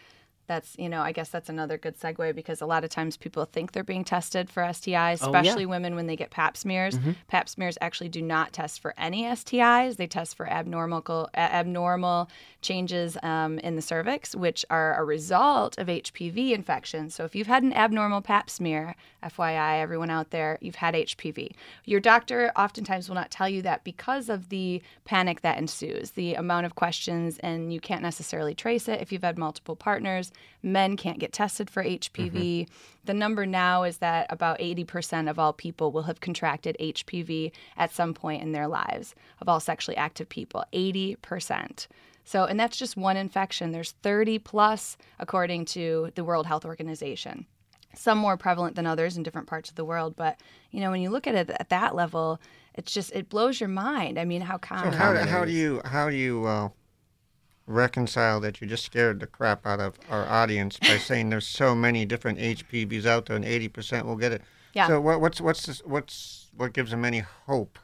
That's, 0.47 0.75
you 0.79 0.87
know, 0.87 1.01
I 1.01 1.11
guess 1.11 1.29
that's 1.29 1.49
another 1.49 1.77
good 1.77 1.99
segue 1.99 2.33
because 2.33 2.61
a 2.61 2.65
lot 2.65 2.83
of 2.85 2.89
times 2.89 3.17
people 3.17 3.43
think 3.45 3.73
they're 3.73 3.83
being 3.83 4.05
tested 4.05 4.49
for 4.49 4.63
STIs, 4.63 5.19
Oh, 5.21 5.31
yeah. 5.31 5.39
especially 5.41 5.65
women 5.65 5.93
when 5.95 6.07
they 6.07 6.15
get 6.15 6.29
pap 6.31 6.55
smears. 6.55 6.97
Pap 7.27 7.49
smears 7.49 7.77
actually 7.81 8.07
do 8.09 8.21
not 8.21 8.53
test 8.53 8.79
for 8.81 8.93
any 8.97 9.23
STIs. 9.23 9.97
They 9.97 10.07
test 10.07 10.37
for 10.37 10.47
abnormal 10.49 11.29
abnormal 11.35 12.29
changes 12.61 13.17
um, 13.23 13.59
in 13.59 13.75
the 13.75 13.81
cervix, 13.81 14.35
which 14.35 14.65
are 14.69 14.99
a 14.99 15.03
result 15.03 15.77
of 15.77 15.87
HPV 15.87 16.51
infection. 16.53 17.09
So 17.09 17.23
if 17.25 17.35
you've 17.35 17.47
had 17.47 17.63
an 17.63 17.73
abnormal 17.73 18.21
pap 18.21 18.49
smear, 18.49 18.95
FYI, 19.23 19.81
everyone 19.81 20.09
out 20.09 20.31
there, 20.31 20.57
you've 20.61 20.75
had 20.75 20.93
HPV. 20.93 21.51
Your 21.85 21.99
doctor 21.99 22.51
oftentimes 22.55 23.09
will 23.09 23.15
not 23.15 23.31
tell 23.31 23.49
you 23.49 23.61
that 23.63 23.83
because 23.83 24.29
of 24.29 24.49
the 24.49 24.81
panic 25.05 25.41
that 25.41 25.57
ensues, 25.57 26.11
the 26.11 26.35
amount 26.35 26.65
of 26.65 26.75
questions, 26.75 27.37
and 27.39 27.73
you 27.73 27.79
can't 27.79 28.01
necessarily 28.01 28.55
trace 28.55 28.87
it 28.87 29.01
if 29.01 29.11
you've 29.11 29.23
had 29.23 29.37
multiple 29.37 29.75
partners. 29.75 30.31
Men 30.63 30.97
can't 30.97 31.19
get 31.19 31.33
tested 31.33 31.69
for 31.69 31.83
HPV. 31.83 32.67
The 33.05 33.13
number 33.13 33.45
now 33.45 33.83
is 33.83 33.97
that 33.99 34.27
about 34.29 34.59
80% 34.59 35.29
of 35.29 35.39
all 35.39 35.53
people 35.53 35.91
will 35.91 36.03
have 36.03 36.19
contracted 36.19 36.75
HPV 36.79 37.51
at 37.77 37.93
some 37.93 38.13
point 38.13 38.41
in 38.41 38.51
their 38.51 38.67
lives, 38.67 39.15
of 39.39 39.47
all 39.47 39.59
sexually 39.59 39.97
active 39.97 40.29
people. 40.29 40.63
80%. 40.73 41.87
So, 42.23 42.43
and 42.43 42.59
that's 42.59 42.77
just 42.77 42.97
one 42.97 43.15
infection. 43.15 43.71
There's 43.71 43.91
30 44.03 44.39
plus, 44.39 44.97
according 45.19 45.65
to 45.65 46.11
the 46.15 46.23
World 46.23 46.45
Health 46.47 46.65
Organization 46.65 47.45
some 47.95 48.17
more 48.17 48.37
prevalent 48.37 48.75
than 48.75 48.85
others 48.85 49.17
in 49.17 49.23
different 49.23 49.47
parts 49.47 49.69
of 49.69 49.75
the 49.75 49.85
world. 49.85 50.15
But 50.15 50.39
you 50.71 50.79
know, 50.79 50.91
when 50.91 51.01
you 51.01 51.09
look 51.09 51.27
at 51.27 51.35
it 51.35 51.49
at 51.49 51.69
that 51.69 51.95
level, 51.95 52.39
it's 52.75 52.93
just 52.93 53.11
it 53.13 53.29
blows 53.29 53.59
your 53.59 53.69
mind. 53.69 54.19
I 54.19 54.25
mean, 54.25 54.41
how 54.41 54.55
So 54.55 54.59
common? 54.59 54.93
how, 54.93 55.13
common 55.13 55.27
how 55.27 55.45
do 55.45 55.51
you 55.51 55.81
how 55.83 56.09
do 56.09 56.15
you 56.15 56.45
uh, 56.45 56.69
reconcile 57.67 58.39
that 58.39 58.61
you 58.61 58.67
just 58.67 58.85
scared 58.85 59.19
the 59.19 59.27
crap 59.27 59.67
out 59.67 59.79
of 59.79 59.99
our 60.09 60.25
audience 60.25 60.79
by 60.79 60.97
saying 60.97 61.29
there's 61.29 61.45
so 61.45 61.75
many 61.75 62.05
different 62.05 62.39
HPVs 62.39 63.05
out 63.05 63.27
there 63.27 63.35
and 63.35 63.45
80% 63.45 64.05
will 64.05 64.15
get 64.15 64.31
it? 64.31 64.41
Yeah. 64.73 64.87
So 64.87 65.01
what, 65.01 65.21
what's 65.21 65.41
what's 65.41 65.65
this, 65.65 65.81
what's 65.85 66.47
what 66.55 66.73
gives 66.73 66.91
them 66.91 67.05
any 67.05 67.19
hope? 67.19 67.77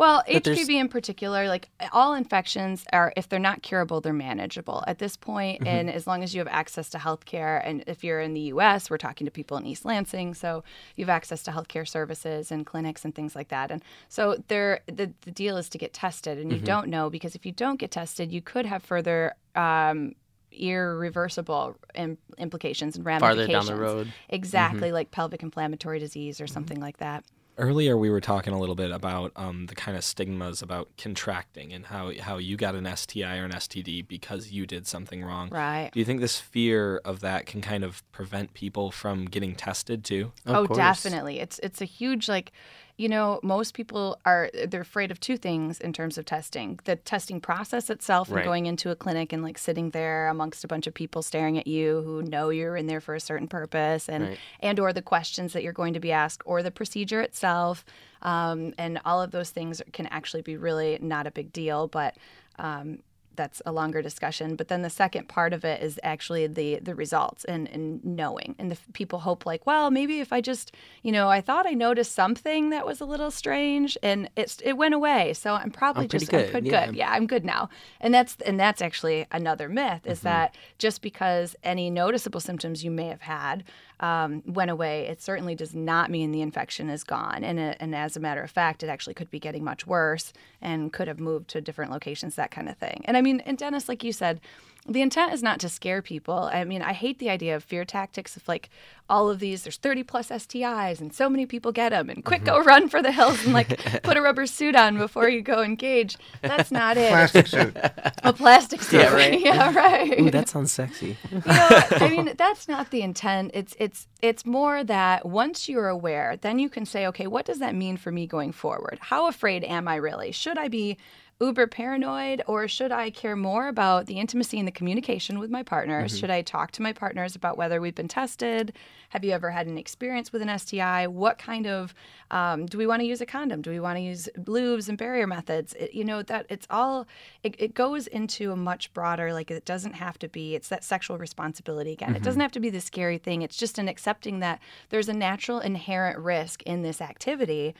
Well, 0.00 0.22
there's- 0.26 0.46
HPV 0.46 0.80
in 0.80 0.88
particular, 0.88 1.46
like 1.46 1.68
all 1.92 2.14
infections 2.14 2.86
are, 2.90 3.12
if 3.16 3.28
they're 3.28 3.38
not 3.38 3.62
curable, 3.62 4.00
they're 4.00 4.14
manageable 4.14 4.82
at 4.86 4.98
this 4.98 5.14
point. 5.16 5.30
point, 5.60 5.68
And 5.68 5.90
as 5.90 6.06
long 6.06 6.22
as 6.22 6.34
you 6.34 6.40
have 6.40 6.48
access 6.48 6.88
to 6.90 6.98
healthcare, 6.98 7.60
and 7.62 7.84
if 7.86 8.02
you're 8.02 8.20
in 8.20 8.32
the 8.32 8.40
U.S., 8.40 8.88
we're 8.88 8.96
talking 8.96 9.26
to 9.26 9.30
people 9.30 9.58
in 9.58 9.66
East 9.66 9.84
Lansing, 9.84 10.32
so 10.32 10.64
you 10.96 11.04
have 11.04 11.10
access 11.10 11.42
to 11.42 11.50
healthcare 11.50 11.86
services 11.86 12.50
and 12.50 12.64
clinics 12.64 13.04
and 13.04 13.14
things 13.14 13.36
like 13.36 13.48
that. 13.48 13.70
And 13.70 13.82
so 14.08 14.42
there, 14.48 14.80
the, 14.86 15.12
the 15.20 15.30
deal 15.30 15.58
is 15.58 15.68
to 15.68 15.78
get 15.78 15.92
tested, 15.92 16.38
and 16.38 16.50
you 16.50 16.56
mm-hmm. 16.56 16.64
don't 16.64 16.88
know 16.88 17.10
because 17.10 17.34
if 17.34 17.44
you 17.44 17.52
don't 17.52 17.78
get 17.78 17.90
tested, 17.90 18.32
you 18.32 18.40
could 18.40 18.64
have 18.64 18.82
further. 18.82 19.34
Um, 19.54 20.14
irreversible 20.52 21.76
Im- 21.94 22.18
implications 22.36 22.96
and 22.96 23.06
ramifications. 23.06 23.46
Farther 23.46 23.52
down 23.52 23.66
the 23.66 23.80
road. 23.80 24.08
Mm-hmm. 24.08 24.34
Exactly, 24.34 24.90
like 24.90 25.12
pelvic 25.12 25.44
inflammatory 25.44 26.00
disease 26.00 26.40
or 26.40 26.48
something 26.48 26.80
like 26.80 26.96
that. 26.96 27.24
Earlier, 27.60 27.94
we 27.94 28.08
were 28.08 28.22
talking 28.22 28.54
a 28.54 28.58
little 28.58 28.74
bit 28.74 28.90
about 28.90 29.32
um, 29.36 29.66
the 29.66 29.74
kind 29.74 29.94
of 29.94 30.02
stigmas 30.02 30.62
about 30.62 30.88
contracting 30.96 31.74
and 31.74 31.84
how 31.84 32.10
how 32.18 32.38
you 32.38 32.56
got 32.56 32.74
an 32.74 32.88
STI 32.96 33.36
or 33.36 33.44
an 33.44 33.52
STD 33.52 34.08
because 34.08 34.50
you 34.50 34.66
did 34.66 34.86
something 34.86 35.22
wrong. 35.22 35.50
Right. 35.50 35.90
Do 35.92 35.98
you 35.98 36.06
think 36.06 36.20
this 36.20 36.40
fear 36.40 37.02
of 37.04 37.20
that 37.20 37.44
can 37.44 37.60
kind 37.60 37.84
of 37.84 38.02
prevent 38.12 38.54
people 38.54 38.90
from 38.90 39.26
getting 39.26 39.54
tested 39.54 40.04
too? 40.04 40.32
Of 40.46 40.56
oh, 40.56 40.66
course. 40.68 40.78
definitely. 40.78 41.38
It's 41.38 41.58
it's 41.58 41.82
a 41.82 41.84
huge 41.84 42.30
like, 42.30 42.52
you 43.00 43.08
know, 43.08 43.40
most 43.42 43.72
people 43.72 44.18
are 44.26 44.50
they're 44.68 44.82
afraid 44.82 45.10
of 45.10 45.18
two 45.18 45.38
things 45.38 45.80
in 45.80 45.90
terms 45.94 46.18
of 46.18 46.26
testing: 46.26 46.78
the 46.84 46.96
testing 46.96 47.40
process 47.40 47.88
itself 47.88 48.28
and 48.28 48.44
going 48.44 48.66
into 48.66 48.90
a 48.90 48.96
clinic 48.96 49.32
and 49.32 49.42
like 49.42 49.56
sitting 49.56 49.88
there 49.90 50.28
amongst 50.28 50.64
a 50.64 50.68
bunch 50.68 50.86
of 50.86 50.92
people 50.92 51.22
staring 51.22 51.56
at 51.56 51.66
you 51.66 52.02
who 52.02 52.20
know 52.22 52.50
you're 52.50 52.76
in 52.76 52.86
there 52.88 53.00
for 53.00 53.14
a 53.14 53.20
certain 53.20 53.48
purpose, 53.48 54.06
and 54.06 54.24
Right. 54.24 54.38
and 54.60 54.78
or 54.78 54.92
the 54.92 55.00
questions 55.00 55.54
that 55.54 55.62
you're 55.62 55.72
going 55.72 55.94
to 55.94 56.00
be 56.00 56.12
asked, 56.12 56.42
or 56.44 56.62
the 56.62 56.70
procedure 56.70 57.22
itself, 57.22 57.86
um, 58.20 58.74
and 58.76 59.00
all 59.06 59.22
of 59.22 59.30
those 59.30 59.48
things 59.48 59.80
can 59.94 60.06
actually 60.08 60.42
be 60.42 60.58
really 60.58 60.98
not 61.00 61.26
a 61.26 61.30
big 61.30 61.52
deal, 61.52 61.88
but. 61.88 62.16
Um, 62.58 62.98
that's 63.36 63.62
a 63.64 63.72
longer 63.72 64.02
discussion. 64.02 64.56
But 64.56 64.68
then 64.68 64.82
the 64.82 64.90
second 64.90 65.28
part 65.28 65.52
of 65.52 65.64
it 65.64 65.82
is 65.82 65.98
actually 66.02 66.46
the 66.46 66.78
the 66.80 66.94
results 66.94 67.44
and, 67.44 67.68
and 67.68 68.04
knowing. 68.04 68.54
And 68.58 68.70
the 68.70 68.76
f- 68.76 68.86
people 68.92 69.20
hope 69.20 69.46
like, 69.46 69.66
well, 69.66 69.90
maybe 69.90 70.20
if 70.20 70.32
I 70.32 70.40
just, 70.40 70.74
you 71.02 71.12
know, 71.12 71.28
I 71.28 71.40
thought 71.40 71.66
I 71.66 71.72
noticed 71.72 72.12
something 72.12 72.70
that 72.70 72.86
was 72.86 73.00
a 73.00 73.04
little 73.04 73.30
strange, 73.30 73.96
and 74.02 74.28
it's 74.36 74.60
it 74.64 74.74
went 74.74 74.94
away. 74.94 75.32
So 75.34 75.54
I'm 75.54 75.70
probably 75.70 76.04
I'm 76.04 76.08
pretty 76.08 76.26
just 76.26 76.34
I'm 76.34 76.40
good, 76.40 76.52
good, 76.52 76.66
yeah. 76.66 76.86
good. 76.86 76.96
Yeah, 76.96 77.10
I'm 77.10 77.26
good 77.26 77.44
now. 77.44 77.70
And 78.00 78.12
that's 78.12 78.36
and 78.44 78.58
that's 78.58 78.82
actually 78.82 79.26
another 79.30 79.68
myth 79.68 80.06
is 80.06 80.18
mm-hmm. 80.18 80.28
that 80.28 80.56
just 80.78 81.02
because 81.02 81.56
any 81.62 81.90
noticeable 81.90 82.40
symptoms 82.40 82.84
you 82.84 82.90
may 82.90 83.06
have 83.06 83.22
had 83.22 83.64
um, 84.00 84.42
went 84.46 84.70
away, 84.70 85.06
it 85.06 85.22
certainly 85.22 85.54
does 85.54 85.74
not 85.74 86.10
mean 86.10 86.32
the 86.32 86.40
infection 86.40 86.88
is 86.88 87.04
gone. 87.04 87.44
And, 87.44 87.58
it, 87.58 87.76
and 87.80 87.94
as 87.94 88.16
a 88.16 88.20
matter 88.20 88.42
of 88.42 88.50
fact, 88.50 88.82
it 88.82 88.88
actually 88.88 89.14
could 89.14 89.30
be 89.30 89.38
getting 89.38 89.62
much 89.62 89.86
worse 89.86 90.32
and 90.60 90.92
could 90.92 91.06
have 91.06 91.20
moved 91.20 91.48
to 91.50 91.60
different 91.60 91.92
locations, 91.92 92.34
that 92.34 92.50
kind 92.50 92.68
of 92.68 92.76
thing. 92.78 93.02
And 93.04 93.16
I 93.16 93.20
mean, 93.20 93.40
and 93.40 93.58
Dennis, 93.58 93.88
like 93.88 94.02
you 94.02 94.12
said, 94.12 94.40
the 94.86 95.02
intent 95.02 95.32
is 95.32 95.42
not 95.42 95.60
to 95.60 95.68
scare 95.68 96.00
people. 96.00 96.50
I 96.52 96.64
mean, 96.64 96.82
I 96.82 96.92
hate 96.92 97.18
the 97.18 97.30
idea 97.30 97.54
of 97.54 97.62
fear 97.62 97.84
tactics 97.84 98.36
of 98.36 98.46
like 98.48 98.70
all 99.10 99.28
of 99.28 99.40
these, 99.40 99.64
there's 99.64 99.76
30 99.76 100.04
plus 100.04 100.28
STIs 100.28 101.00
and 101.00 101.12
so 101.12 101.28
many 101.28 101.44
people 101.44 101.72
get 101.72 101.90
them 101.90 102.08
and 102.08 102.24
quick 102.24 102.42
mm-hmm. 102.42 102.58
go 102.58 102.64
run 102.64 102.88
for 102.88 103.02
the 103.02 103.12
hills 103.12 103.44
and 103.44 103.52
like 103.52 104.02
put 104.02 104.16
a 104.16 104.22
rubber 104.22 104.46
suit 104.46 104.74
on 104.74 104.96
before 104.96 105.28
you 105.28 105.42
go 105.42 105.62
engage. 105.62 106.16
That's 106.40 106.70
not 106.70 106.96
it. 106.96 107.10
Plastic 107.10 107.46
suit. 107.48 107.76
A 108.22 108.32
plastic 108.32 108.82
suit. 108.82 109.00
Yeah, 109.00 109.14
right. 109.14 109.40
yeah, 109.44 109.74
right 109.74 110.20
Ooh, 110.20 110.30
that 110.30 110.48
sounds 110.48 110.72
sexy. 110.72 111.16
you 111.30 111.38
know, 111.38 111.42
I 111.46 112.08
mean, 112.08 112.34
that's 112.36 112.68
not 112.68 112.90
the 112.90 113.02
intent. 113.02 113.50
It's 113.54 113.74
it's 113.78 114.06
it's 114.22 114.46
more 114.46 114.84
that 114.84 115.26
once 115.26 115.68
you're 115.68 115.88
aware, 115.88 116.36
then 116.40 116.58
you 116.58 116.68
can 116.68 116.86
say, 116.86 117.06
okay, 117.08 117.26
what 117.26 117.44
does 117.44 117.58
that 117.58 117.74
mean 117.74 117.96
for 117.96 118.12
me 118.12 118.26
going 118.26 118.52
forward? 118.52 118.98
How 119.00 119.26
afraid 119.26 119.64
am 119.64 119.88
I 119.88 119.96
really? 119.96 120.32
Should 120.32 120.58
I 120.58 120.68
be 120.68 120.96
uber 121.40 121.66
paranoid 121.66 122.42
or 122.46 122.68
should 122.68 122.92
I 122.92 123.08
care 123.08 123.34
more 123.34 123.68
about 123.68 124.06
the 124.06 124.18
intimacy 124.18 124.58
and 124.58 124.68
the 124.68 124.72
communication 124.72 125.38
with 125.38 125.50
my 125.50 125.62
partners? 125.62 126.18
Should 126.18 126.30
I 126.30 126.42
talk 126.42 126.70
to 126.72 126.82
my 126.82 126.92
partners 126.92 127.34
about 127.34 127.56
whether 127.56 127.80
we've 127.80 127.94
been 127.94 128.08
tested? 128.08 128.74
Have 129.08 129.24
you 129.24 129.32
ever 129.32 129.50
had 129.50 129.66
an 129.66 129.78
experience 129.78 130.32
with 130.32 130.42
an 130.42 130.58
STI? 130.58 131.06
What 131.06 131.38
kind 131.38 131.66
of 131.66 131.94
um, 132.30 132.66
do 132.66 132.76
we 132.76 132.86
want 132.86 133.00
to 133.00 133.06
use 133.06 133.22
a 133.22 133.26
condom? 133.26 133.62
Do 133.62 133.70
we 133.70 133.80
want 133.80 133.96
to 133.96 134.02
use 134.02 134.28
lubes 134.36 134.88
and 134.88 134.98
barrier 134.98 135.26
methods? 135.26 135.72
It, 135.74 135.94
you 135.94 136.04
know 136.04 136.22
that 136.22 136.44
it's 136.50 136.66
all 136.68 137.06
it, 137.42 137.54
it 137.58 137.74
goes 137.74 138.06
into 138.06 138.52
a 138.52 138.56
much 138.56 138.92
broader 138.92 139.32
like 139.32 139.50
it 139.50 139.64
doesn't 139.64 139.94
have 139.94 140.18
to 140.18 140.28
be. 140.28 140.54
It's 140.54 140.68
that 140.68 140.84
sexual 140.84 141.16
responsibility 141.16 141.92
again. 141.92 142.14
It 142.14 142.22
doesn't 142.22 142.40
have 142.40 142.52
to 142.52 142.60
be 142.60 142.70
the 142.70 142.80
scary 142.80 143.18
thing. 143.18 143.40
It's 143.42 143.56
just 143.56 143.78
an 143.78 143.88
accepting 143.88 144.40
that 144.40 144.60
there's 144.90 145.08
a 145.08 145.14
natural 145.14 145.58
inherent 145.60 146.18
risk 146.18 146.62
in 146.62 146.82
this 146.82 147.00
activity 147.00 147.74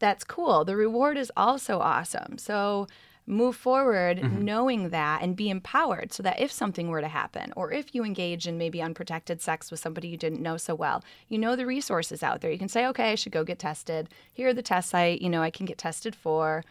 that's 0.00 0.24
cool. 0.24 0.64
The 0.64 0.76
reward 0.76 1.16
is 1.16 1.30
also 1.36 1.78
awesome. 1.78 2.38
So 2.38 2.88
move 3.26 3.54
forward 3.54 4.18
mm-hmm. 4.18 4.44
knowing 4.44 4.88
that 4.88 5.22
and 5.22 5.36
be 5.36 5.50
empowered 5.50 6.12
so 6.12 6.22
that 6.22 6.40
if 6.40 6.50
something 6.50 6.88
were 6.88 7.00
to 7.00 7.08
happen 7.08 7.52
or 7.54 7.70
if 7.70 7.94
you 7.94 8.02
engage 8.02 8.48
in 8.48 8.58
maybe 8.58 8.82
unprotected 8.82 9.40
sex 9.40 9.70
with 9.70 9.78
somebody 9.78 10.08
you 10.08 10.16
didn't 10.16 10.42
know 10.42 10.56
so 10.56 10.74
well 10.74 11.04
you 11.28 11.38
know 11.38 11.54
the 11.54 11.64
resources 11.64 12.24
out 12.24 12.40
there. 12.40 12.50
You 12.50 12.58
can 12.58 12.68
say 12.68 12.86
okay 12.86 13.12
i 13.12 13.14
should 13.14 13.30
go 13.30 13.44
get 13.44 13.60
tested. 13.60 14.08
Here 14.32 14.48
are 14.48 14.54
the 14.54 14.62
tests 14.62 14.94
i 14.94 15.18
you 15.20 15.30
know 15.30 15.42
i 15.42 15.50
can 15.50 15.66
get 15.66 15.78
tested 15.78 16.16
for. 16.16 16.64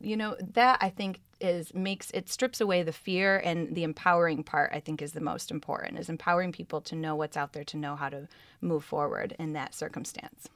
You 0.00 0.16
know 0.16 0.36
that 0.54 0.78
i 0.80 0.88
think 0.88 1.20
is 1.40 1.72
makes 1.74 2.10
it 2.12 2.28
strips 2.28 2.60
away 2.60 2.82
the 2.82 2.92
fear 2.92 3.38
and 3.38 3.74
the 3.74 3.84
empowering 3.84 4.42
part 4.42 4.70
i 4.72 4.80
think 4.80 5.02
is 5.02 5.12
the 5.12 5.20
most 5.20 5.50
important 5.50 5.98
is 5.98 6.08
empowering 6.08 6.52
people 6.52 6.80
to 6.80 6.96
know 6.96 7.14
what's 7.14 7.36
out 7.36 7.52
there 7.52 7.64
to 7.64 7.76
know 7.76 7.96
how 7.96 8.08
to 8.08 8.28
move 8.60 8.84
forward 8.84 9.34
in 9.38 9.52
that 9.52 9.74
circumstance 9.74 10.48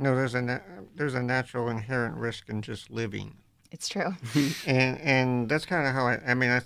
No, 0.00 0.16
there's 0.16 0.34
a 0.34 0.42
na- 0.42 0.60
there's 0.96 1.14
a 1.14 1.22
natural 1.22 1.68
inherent 1.68 2.16
risk 2.16 2.48
in 2.48 2.62
just 2.62 2.90
living, 2.90 3.36
it's 3.70 3.88
true 3.88 4.14
and 4.66 4.98
and 4.98 5.48
that's 5.48 5.66
kind 5.66 5.86
of 5.86 5.92
how 5.92 6.06
I. 6.06 6.18
I 6.26 6.34
mean, 6.34 6.50
I 6.50 6.62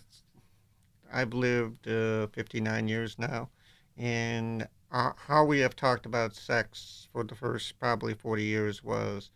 I've 1.12 1.34
lived 1.34 1.88
uh, 1.88 2.28
59 2.28 2.88
years 2.88 3.18
now, 3.18 3.50
and 3.96 4.68
uh, 4.92 5.12
how 5.26 5.44
we 5.44 5.58
have 5.60 5.76
talked 5.76 6.06
about 6.06 6.34
sex 6.34 7.08
for 7.12 7.24
the 7.24 7.34
first 7.34 7.78
probably 7.80 8.14
40 8.14 8.42
years 8.44 8.82
was. 8.84 9.30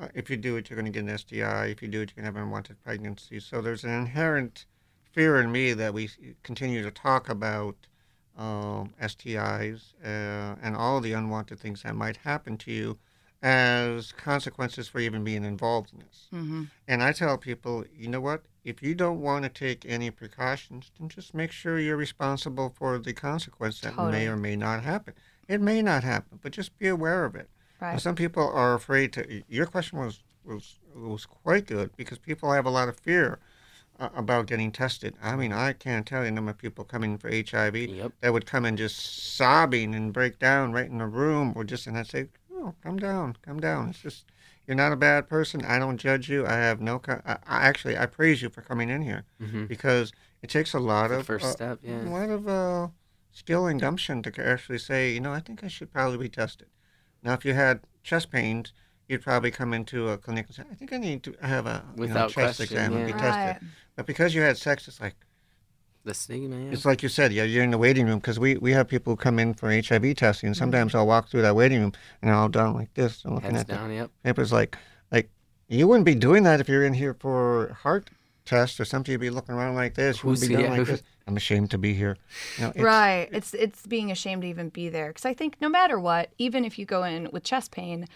Uh, 0.00 0.08
if 0.14 0.30
you 0.30 0.36
do 0.36 0.56
it, 0.56 0.70
you're 0.70 0.76
going 0.76 0.90
to 0.90 0.92
get 0.92 1.08
an 1.08 1.18
STI. 1.18 1.66
If 1.66 1.82
you 1.82 1.88
do 1.88 2.00
it, 2.02 2.12
you're 2.16 2.22
going 2.22 2.32
to 2.32 2.32
have 2.32 2.36
an 2.36 2.42
unwanted 2.42 2.80
pregnancy. 2.82 3.40
So 3.40 3.60
there's 3.60 3.84
an 3.84 3.90
inherent 3.90 4.66
fear 5.12 5.40
in 5.40 5.52
me 5.52 5.72
that 5.74 5.92
we 5.92 6.10
continue 6.42 6.82
to 6.82 6.90
talk 6.90 7.28
about 7.28 7.76
um, 8.38 8.94
STIs 9.02 9.94
uh, 10.02 10.56
and 10.62 10.76
all 10.76 11.00
the 11.00 11.12
unwanted 11.12 11.58
things 11.58 11.82
that 11.82 11.94
might 11.96 12.18
happen 12.18 12.56
to 12.58 12.72
you 12.72 12.98
as 13.42 14.12
consequences 14.12 14.88
for 14.88 15.00
even 15.00 15.24
being 15.24 15.44
involved 15.44 15.92
in 15.92 16.00
this. 16.00 16.28
mm-hmm. 16.32 16.64
And 16.86 17.02
I 17.02 17.12
tell 17.12 17.38
people, 17.38 17.84
you 17.94 18.08
know 18.08 18.20
what? 18.20 18.42
If 18.64 18.82
you 18.82 18.94
don't 18.94 19.20
want 19.22 19.44
to 19.44 19.48
take 19.48 19.86
any 19.86 20.10
precautions, 20.10 20.90
then 20.98 21.08
just 21.08 21.32
make 21.32 21.50
sure 21.50 21.78
you're 21.78 21.96
responsible 21.96 22.74
for 22.76 22.98
the 22.98 23.14
consequence 23.14 23.80
that 23.80 23.94
Totally. 23.94 24.12
may 24.12 24.28
or 24.28 24.36
may 24.36 24.56
not 24.56 24.82
happen. 24.82 25.14
It 25.48 25.60
may 25.62 25.80
not 25.80 26.04
happen, 26.04 26.38
but 26.42 26.52
just 26.52 26.76
be 26.78 26.86
aware 26.86 27.24
of 27.24 27.34
it. 27.34 27.48
right 27.80 27.98
Some 28.00 28.14
people 28.14 28.46
are 28.46 28.74
afraid 28.74 29.12
to. 29.14 29.42
Your 29.48 29.66
question 29.66 29.98
was 29.98 30.22
was 30.44 30.78
was 30.94 31.26
quite 31.26 31.66
good 31.66 31.90
because 31.96 32.18
people 32.18 32.52
have 32.52 32.66
a 32.66 32.70
lot 32.70 32.88
of 32.88 32.98
fear 32.98 33.38
uh, 33.98 34.08
about 34.14 34.46
getting 34.46 34.70
tested. 34.72 35.14
I 35.22 35.36
mean, 35.36 35.52
I 35.52 35.72
can't 35.72 36.06
tell 36.06 36.20
you 36.20 36.26
the 36.26 36.32
number 36.32 36.50
of 36.50 36.58
people 36.58 36.84
coming 36.84 37.16
for 37.18 37.28
HIV 37.30 37.76
Yep. 37.76 38.12
that 38.20 38.32
would 38.32 38.46
come 38.46 38.64
in 38.66 38.76
just 38.76 39.34
sobbing 39.36 39.94
and 39.94 40.12
break 40.12 40.38
down 40.38 40.72
right 40.72 40.86
in 40.90 40.98
the 40.98 41.06
room, 41.06 41.52
or 41.56 41.64
just 41.64 41.86
and 41.86 41.96
I'd 41.96 42.06
say, 42.06 42.28
"Oh, 42.60 42.74
come 42.82 42.98
down, 42.98 43.36
come 43.42 43.60
down. 43.60 43.88
It's 43.88 44.00
just 44.00 44.24
you're 44.66 44.76
not 44.76 44.92
a 44.92 44.96
bad 44.96 45.28
person. 45.28 45.64
I 45.64 45.78
don't 45.78 45.96
judge 45.98 46.28
you. 46.28 46.46
I 46.46 46.52
have 46.54 46.80
no. 46.80 46.98
Co- 46.98 47.22
I, 47.24 47.38
I 47.46 47.62
actually 47.68 47.96
I 47.98 48.06
praise 48.06 48.42
you 48.42 48.48
for 48.50 48.62
coming 48.62 48.88
in 48.88 49.02
here 49.02 49.24
hmm 49.38 49.66
because 49.66 50.12
it 50.42 50.50
takes 50.50 50.74
a 50.74 50.78
lot 50.78 51.08
The 51.10 51.18
of 51.18 51.26
first 51.26 51.44
uh, 51.46 51.52
step, 51.52 51.78
yeah. 51.82 52.08
a 52.08 52.10
lot 52.10 52.30
of 52.30 52.48
uh, 52.48 52.88
skill 53.32 53.66
and 53.66 53.80
gumption 53.80 54.22
to 54.22 54.46
actually 54.46 54.78
say, 54.78 55.12
you 55.12 55.20
know, 55.20 55.32
I 55.32 55.40
think 55.40 55.62
I 55.64 55.68
should 55.68 55.92
probably 55.92 56.18
be 56.18 56.28
tested. 56.28 56.68
Now, 57.22 57.34
if 57.34 57.44
you 57.44 57.54
had 57.54 57.80
chest 58.02 58.30
pains, 58.30 58.72
you'd 59.08 59.22
probably 59.22 59.50
come 59.50 59.72
into 59.74 60.08
a 60.08 60.16
clinic 60.18 60.46
and 60.46 60.54
say, 60.56 60.62
I 60.70 60.74
think 60.74 60.92
I 60.92 60.96
need 60.98 61.22
to 61.24 61.34
have 61.42 61.66
a 61.66 61.84
you 61.94 62.02
know, 62.06 62.08
Without 62.08 62.30
chest 62.30 62.58
question, 62.58 62.76
exam 62.76 62.96
and 62.96 63.06
be 63.06 63.12
yeah. 63.12 63.32
tested. 63.32 63.68
But 63.96 64.06
because 64.06 64.34
you 64.34 64.40
had 64.42 64.56
sex, 64.56 64.88
it's 64.88 65.00
like 65.00 65.16
The 66.04 66.14
stigma. 66.14 66.56
Yeah. 66.56 66.72
it's 66.72 66.84
like 66.86 67.02
you 67.02 67.10
said, 67.10 67.32
yeah, 67.32 67.44
you're 67.44 67.62
in 67.62 67.70
the 67.70 67.78
waiting 67.78 68.06
room 68.06 68.18
because 68.18 68.38
we, 68.38 68.56
we 68.56 68.72
have 68.72 68.88
people 68.88 69.12
who 69.12 69.16
come 69.16 69.38
in 69.38 69.52
for 69.52 69.70
HIV 69.70 70.16
testing. 70.16 70.46
And 70.48 70.56
sometimes 70.56 70.90
mm-hmm. 70.90 70.98
I'll 70.98 71.06
walk 71.06 71.28
through 71.28 71.42
that 71.42 71.54
waiting 71.54 71.80
room 71.80 71.92
and 72.22 72.30
I'll 72.30 72.48
down 72.48 72.74
like 72.74 72.94
this 72.94 73.24
and 73.24 73.34
looking 73.34 73.50
Heads 73.50 73.60
at 73.62 73.66
the 73.68 73.74
down. 73.74 73.92
Yep. 73.92 74.10
papers 74.24 74.52
like 74.52 74.76
like 75.12 75.28
you 75.68 75.86
wouldn't 75.86 76.06
be 76.06 76.14
doing 76.14 76.42
that 76.44 76.60
if 76.60 76.68
you're 76.68 76.84
in 76.84 76.94
here 76.94 77.14
for 77.14 77.76
heart 77.82 78.10
test 78.46 78.80
or 78.80 78.86
something. 78.86 79.12
You'd 79.12 79.20
be 79.20 79.30
looking 79.30 79.54
around 79.54 79.74
like 79.74 79.94
this. 79.94 80.22
You 80.22 80.30
wouldn't 80.30 80.48
Who's- 80.48 80.48
be 80.48 80.54
doing 80.54 80.72
yeah, 80.72 80.78
like 80.78 80.86
this. 80.86 81.02
I'm 81.26 81.36
ashamed 81.36 81.70
to 81.72 81.78
be 81.78 81.94
here. 81.94 82.16
You 82.56 82.64
know, 82.64 82.70
it's- 82.70 82.84
right 82.84 83.28
it's 83.30 83.52
it's 83.54 83.86
being 83.86 84.10
ashamed 84.10 84.42
to 84.42 84.48
even 84.48 84.68
be 84.70 84.88
there 84.88 85.08
because 85.08 85.24
i 85.24 85.32
think 85.34 85.56
no 85.60 85.68
matter 85.68 86.00
what 86.00 86.30
even 86.38 86.64
if 86.64 86.76
you 86.78 86.84
go 86.84 87.04
in 87.04 87.28
with 87.30 87.44
chest 87.44 87.70
pain 87.70 88.08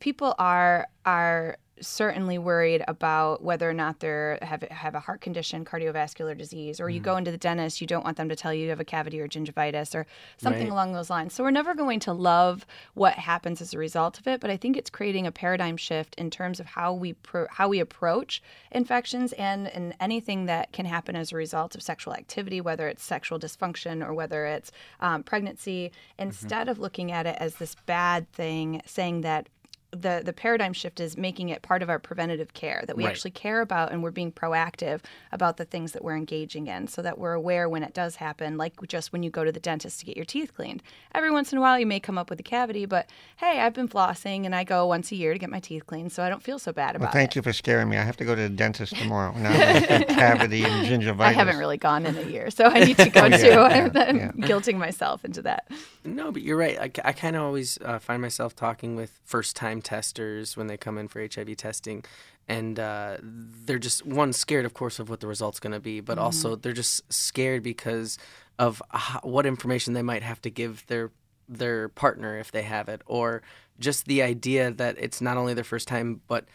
people 0.00 0.34
are 0.38 0.86
are 1.04 1.56
certainly 1.80 2.38
worried 2.38 2.84
about 2.86 3.42
whether 3.42 3.68
or 3.68 3.72
not 3.74 4.00
they 4.00 4.38
have 4.42 4.62
have 4.70 4.94
a 4.94 5.00
heart 5.00 5.20
condition, 5.20 5.64
cardiovascular 5.64 6.36
disease, 6.36 6.80
or 6.80 6.88
you 6.88 7.00
Mm-hmm. 7.00 7.04
go 7.04 7.16
into 7.16 7.30
the 7.30 7.36
dentist, 7.38 7.80
you 7.80 7.86
don't 7.86 8.04
want 8.04 8.16
them 8.16 8.28
to 8.28 8.36
tell 8.36 8.54
you 8.54 8.64
you 8.64 8.70
have 8.70 8.80
a 8.80 8.84
cavity 8.84 9.20
or 9.20 9.26
gingivitis 9.28 9.94
or 9.94 10.06
something 10.36 10.62
Right. 10.64 10.70
along 10.72 10.92
those 10.92 11.10
lines. 11.10 11.34
So 11.34 11.42
we're 11.42 11.50
never 11.50 11.74
going 11.74 12.00
to 12.00 12.12
love 12.12 12.64
what 12.94 13.14
happens 13.14 13.60
as 13.60 13.74
a 13.74 13.78
result 13.78 14.18
of 14.18 14.26
it, 14.26 14.40
but 14.40 14.50
I 14.50 14.56
think 14.56 14.76
it's 14.76 14.90
creating 14.90 15.26
a 15.26 15.32
paradigm 15.32 15.76
shift 15.76 16.14
in 16.16 16.30
terms 16.30 16.60
of 16.60 16.66
how 16.66 16.92
we 16.92 17.14
pro- 17.14 17.48
how 17.50 17.68
we 17.68 17.80
approach 17.80 18.42
infections 18.70 19.32
and 19.34 19.66
and 19.68 19.94
anything 20.00 20.46
that 20.46 20.72
can 20.72 20.86
happen 20.86 21.16
as 21.16 21.32
a 21.32 21.36
result 21.36 21.74
of 21.74 21.82
sexual 21.82 22.14
activity, 22.14 22.60
whether 22.60 22.88
it's 22.88 23.02
sexual 23.02 23.38
dysfunction 23.38 24.04
or 24.06 24.14
whether 24.14 24.46
it's 24.46 24.70
um, 25.00 25.22
pregnancy. 25.22 25.90
Instead 26.18 26.68
of 26.68 26.78
looking 26.78 27.10
at 27.12 27.26
it 27.26 27.36
as 27.40 27.56
this 27.56 27.74
bad 27.86 28.30
thing, 28.32 28.80
saying 28.86 29.22
that 29.22 29.48
the 29.94 30.22
the 30.24 30.32
paradigm 30.32 30.72
shift 30.72 31.00
is 31.00 31.16
making 31.16 31.48
it 31.48 31.62
part 31.62 31.82
of 31.82 31.88
our 31.90 31.98
preventative 31.98 32.52
care 32.54 32.84
that 32.86 32.96
we 32.96 33.04
Right. 33.04 33.10
actually 33.10 33.30
care 33.32 33.60
about 33.60 33.92
and 33.92 34.02
we're 34.02 34.10
being 34.10 34.32
proactive 34.32 35.00
about 35.32 35.56
the 35.56 35.64
things 35.64 35.92
that 35.92 36.02
we're 36.04 36.16
engaging 36.16 36.66
in 36.66 36.86
so 36.88 37.02
that 37.02 37.18
we're 37.18 37.32
aware 37.32 37.68
when 37.68 37.82
it 37.82 37.94
does 37.94 38.16
happen 38.16 38.56
like 38.56 38.74
just 38.86 39.12
when 39.12 39.22
you 39.22 39.30
go 39.30 39.44
to 39.44 39.52
the 39.52 39.60
dentist 39.60 40.00
to 40.00 40.06
get 40.06 40.16
your 40.16 40.24
teeth 40.26 40.54
cleaned 40.54 40.82
every 41.14 41.30
once 41.30 41.52
in 41.52 41.58
a 41.58 41.60
while 41.60 41.78
you 41.78 41.86
may 41.86 42.00
come 42.00 42.18
up 42.18 42.30
with 42.30 42.38
a 42.40 42.42
cavity 42.42 42.86
but 42.86 43.08
hey 43.36 43.60
i've 43.60 43.74
been 43.74 43.88
flossing 43.88 44.44
and 44.44 44.54
i 44.54 44.64
go 44.64 44.86
once 44.86 45.10
a 45.12 45.16
year 45.16 45.32
to 45.32 45.38
get 45.38 45.50
my 45.50 45.60
teeth 45.60 45.86
cleaned 45.86 46.10
so 46.12 46.22
i 46.22 46.28
don't 46.28 46.42
feel 46.42 46.58
so 46.58 46.72
bad 46.72 46.96
about 46.96 47.06
Well, 47.06 47.12
thank 47.12 47.32
it 47.32 47.36
you 47.36 47.42
for 47.42 47.52
scaring 47.52 47.88
me. 47.88 47.96
I 47.96 48.02
have 48.02 48.16
to 48.18 48.24
go 48.24 48.34
to 48.34 48.42
the 48.42 48.48
dentist 48.48 48.96
tomorrow. 48.96 49.32
Now 49.36 49.50
I've 49.52 49.88
got 49.88 50.08
cavity 50.08 50.64
and 50.64 50.86
gingivitis. 50.86 51.20
i 51.20 51.32
haven't 51.32 51.58
really 51.58 51.76
gone 51.78 52.06
in 52.06 52.16
a 52.16 52.22
year 52.22 52.50
so 52.50 52.64
i 52.64 52.80
need 52.80 52.96
to 52.98 53.10
go 53.10 53.22
Oh, 53.22 53.26
yeah, 53.26 53.36
too 53.36 53.48
yeah, 53.48 53.90
i'm 54.08 54.16
yeah. 54.16 54.30
guilting 54.48 54.76
myself 54.78 55.24
into 55.24 55.42
that 55.42 55.66
No, 56.04 56.30
but 56.30 56.42
you're 56.42 56.56
right. 56.58 56.78
I, 57.02 57.12
kind 57.12 57.34
of 57.36 57.42
always 57.42 57.78
uh, 57.82 57.98
find 57.98 58.20
myself 58.20 58.54
talking 58.54 58.94
with 58.94 59.18
first 59.24 59.56
time 59.56 59.80
testers 59.84 60.56
when 60.56 60.66
they 60.66 60.76
come 60.76 60.98
in 60.98 61.08
for 61.08 61.20
HIV 61.20 61.56
testing. 61.56 62.04
And 62.48 62.78
uh, 62.78 63.18
they're 63.22 63.78
just, 63.78 64.04
one, 64.04 64.32
scared, 64.32 64.64
of 64.64 64.74
course, 64.74 64.98
of 64.98 65.08
what 65.08 65.20
the 65.20 65.26
result's 65.26 65.60
going 65.60 65.72
to 65.72 65.80
be, 65.80 66.00
but 66.00 66.18
also 66.18 66.56
they're 66.56 66.72
just 66.72 67.10
scared 67.12 67.62
because 67.62 68.18
of 68.58 68.82
ho- 68.90 69.20
what 69.22 69.46
information 69.46 69.94
they 69.94 70.02
might 70.02 70.22
have 70.22 70.40
to 70.42 70.50
give 70.50 70.86
their 70.86 71.10
their 71.46 71.90
partner 71.90 72.38
if 72.38 72.50
they 72.52 72.62
have 72.62 72.88
it, 72.88 73.02
or 73.04 73.42
just 73.78 74.06
the 74.06 74.22
idea 74.22 74.70
that 74.70 74.96
it's 74.98 75.20
not 75.20 75.36
only 75.36 75.52
their 75.52 75.64
first 75.64 75.86
time, 75.86 76.22
but 76.26 76.46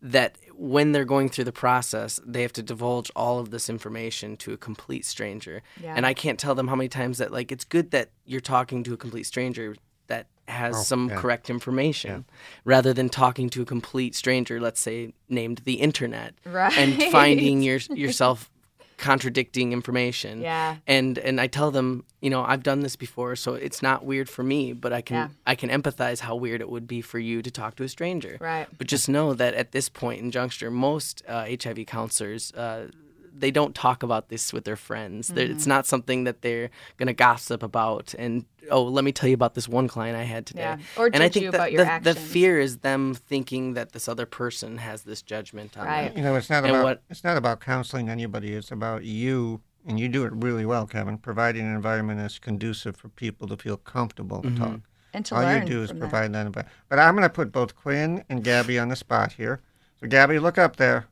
that 0.00 0.36
when 0.54 0.92
they're 0.92 1.04
going 1.04 1.28
through 1.28 1.44
the 1.44 1.52
process, 1.52 2.20
they 2.26 2.42
have 2.42 2.52
to 2.52 2.62
divulge 2.62 3.10
all 3.16 3.38
of 3.38 3.50
this 3.50 3.70
information 3.70 4.36
to 4.36 4.52
a 4.52 4.56
complete 4.56 5.04
stranger. 5.04 5.62
Yeah. 5.82 5.94
And 5.96 6.06
I 6.06 6.12
can't 6.12 6.38
tell 6.38 6.54
them 6.54 6.68
how 6.68 6.76
many 6.76 6.88
times 6.88 7.18
that 7.18 7.32
like 7.32 7.50
it's 7.50 7.64
good 7.64 7.90
that 7.92 8.10
you're 8.26 8.40
talking 8.40 8.84
to 8.84 8.92
a 8.92 8.96
complete 8.96 9.24
stranger 9.24 9.74
has 10.48 10.76
Oh, 10.76 10.82
some 10.82 11.08
yeah. 11.08 11.16
correct 11.16 11.48
information 11.50 12.24
rather 12.64 12.92
than 12.92 13.08
talking 13.08 13.48
to 13.50 13.62
a 13.62 13.64
complete 13.64 14.14
stranger, 14.14 14.60
let's 14.60 14.80
say 14.80 15.14
named 15.28 15.62
the 15.64 15.74
internet, 15.74 16.34
Right. 16.44 16.76
and 16.76 17.02
finding 17.12 17.62
your 17.62 17.78
yourself 17.94 18.50
contradicting 18.96 19.72
information. 19.72 20.40
Yeah. 20.40 20.76
And 20.86 21.18
and 21.18 21.40
I 21.40 21.46
tell 21.48 21.70
them, 21.70 22.04
you 22.20 22.30
know, 22.30 22.44
I've 22.44 22.62
done 22.62 22.80
this 22.80 22.96
before, 22.96 23.34
so 23.36 23.54
it's 23.54 23.82
not 23.82 24.04
weird 24.04 24.28
for 24.28 24.42
me, 24.42 24.72
but 24.72 24.92
I 24.92 25.00
can 25.00 25.16
Yeah. 25.16 25.28
I 25.46 25.54
can 25.56 25.68
empathize 25.70 26.20
how 26.20 26.36
weird 26.36 26.60
it 26.60 26.70
would 26.70 26.86
be 26.86 27.00
for 27.00 27.18
you 27.18 27.42
to 27.42 27.50
talk 27.50 27.74
to 27.76 27.82
a 27.84 27.88
stranger. 27.88 28.38
Right. 28.40 28.66
But 28.78 28.86
just 28.86 29.08
know 29.08 29.34
that 29.34 29.54
at 29.54 29.72
this 29.72 29.88
point 29.88 30.20
in 30.22 30.30
juncture, 30.30 30.70
most 30.70 31.22
uh, 31.28 31.46
HIV 31.62 31.86
counselors. 31.86 32.52
Uh, 32.52 32.88
they 33.36 33.50
don't 33.50 33.74
talk 33.74 34.02
about 34.02 34.28
this 34.28 34.52
with 34.52 34.64
their 34.64 34.76
friends. 34.76 35.28
They're 35.28 35.46
It's 35.46 35.62
mm-hmm. 35.62 35.70
not 35.70 35.86
something 35.86 36.24
that 36.24 36.42
they're 36.42 36.70
going 36.96 37.08
to 37.08 37.12
gossip 37.12 37.62
about. 37.62 38.14
And 38.16 38.44
oh, 38.70 38.84
let 38.84 39.04
me 39.04 39.12
tell 39.12 39.28
you 39.28 39.34
about 39.34 39.54
this 39.54 39.68
one 39.68 39.88
client 39.88 40.16
I 40.16 40.22
had 40.22 40.46
today. 40.46 40.62
Yeah. 40.62 40.78
Or 40.96 41.06
and 41.06 41.16
I 41.16 41.28
think 41.28 41.44
you 41.44 41.50
the, 41.50 41.56
about 41.58 41.72
your 41.72 41.84
the, 41.84 42.14
the 42.14 42.14
fear 42.14 42.60
is 42.60 42.78
them 42.78 43.14
thinking 43.14 43.74
that 43.74 43.92
this 43.92 44.08
other 44.08 44.26
person 44.26 44.78
has 44.78 45.02
this 45.02 45.20
judgment 45.20 45.76
on 45.76 45.86
Right. 45.86 46.08
them. 46.08 46.18
You 46.18 46.22
know, 46.22 46.36
it's 46.36 46.48
not 46.48 46.64
And 46.64 46.72
about 46.72 46.84
what- 46.84 47.02
it's 47.10 47.24
not 47.24 47.36
about 47.36 47.60
counseling 47.60 48.08
anybody. 48.08 48.54
It's 48.54 48.70
about 48.70 49.04
you, 49.04 49.60
and 49.86 49.98
you 49.98 50.08
do 50.08 50.24
it 50.24 50.32
really 50.32 50.64
well, 50.64 50.86
Kevin. 50.86 51.18
Providing 51.18 51.66
an 51.66 51.74
environment 51.74 52.20
that's 52.20 52.38
conducive 52.38 52.96
for 52.96 53.08
people 53.08 53.48
to 53.48 53.56
feel 53.56 53.76
comfortable 53.76 54.42
to 54.42 54.48
mm-hmm. 54.48 54.62
talk. 54.64 54.80
and 55.12 55.24
to 55.26 55.34
All 55.34 55.42
learn 55.42 55.66
you 55.66 55.74
do 55.74 55.82
is 55.82 55.90
from 55.90 55.98
provide 56.00 56.32
that. 56.32 56.46
environment. 56.46 56.68
But 56.88 56.98
I'm 56.98 57.14
going 57.14 57.22
to 57.22 57.28
put 57.28 57.52
both 57.52 57.74
Quinn 57.76 58.24
and 58.28 58.42
Gabby 58.42 58.78
on 58.78 58.88
the 58.88 58.96
spot 58.96 59.32
here. 59.32 59.60
So 60.00 60.06
Gabby, 60.08 60.38
look 60.38 60.58
up 60.58 60.76
there. 60.76 61.06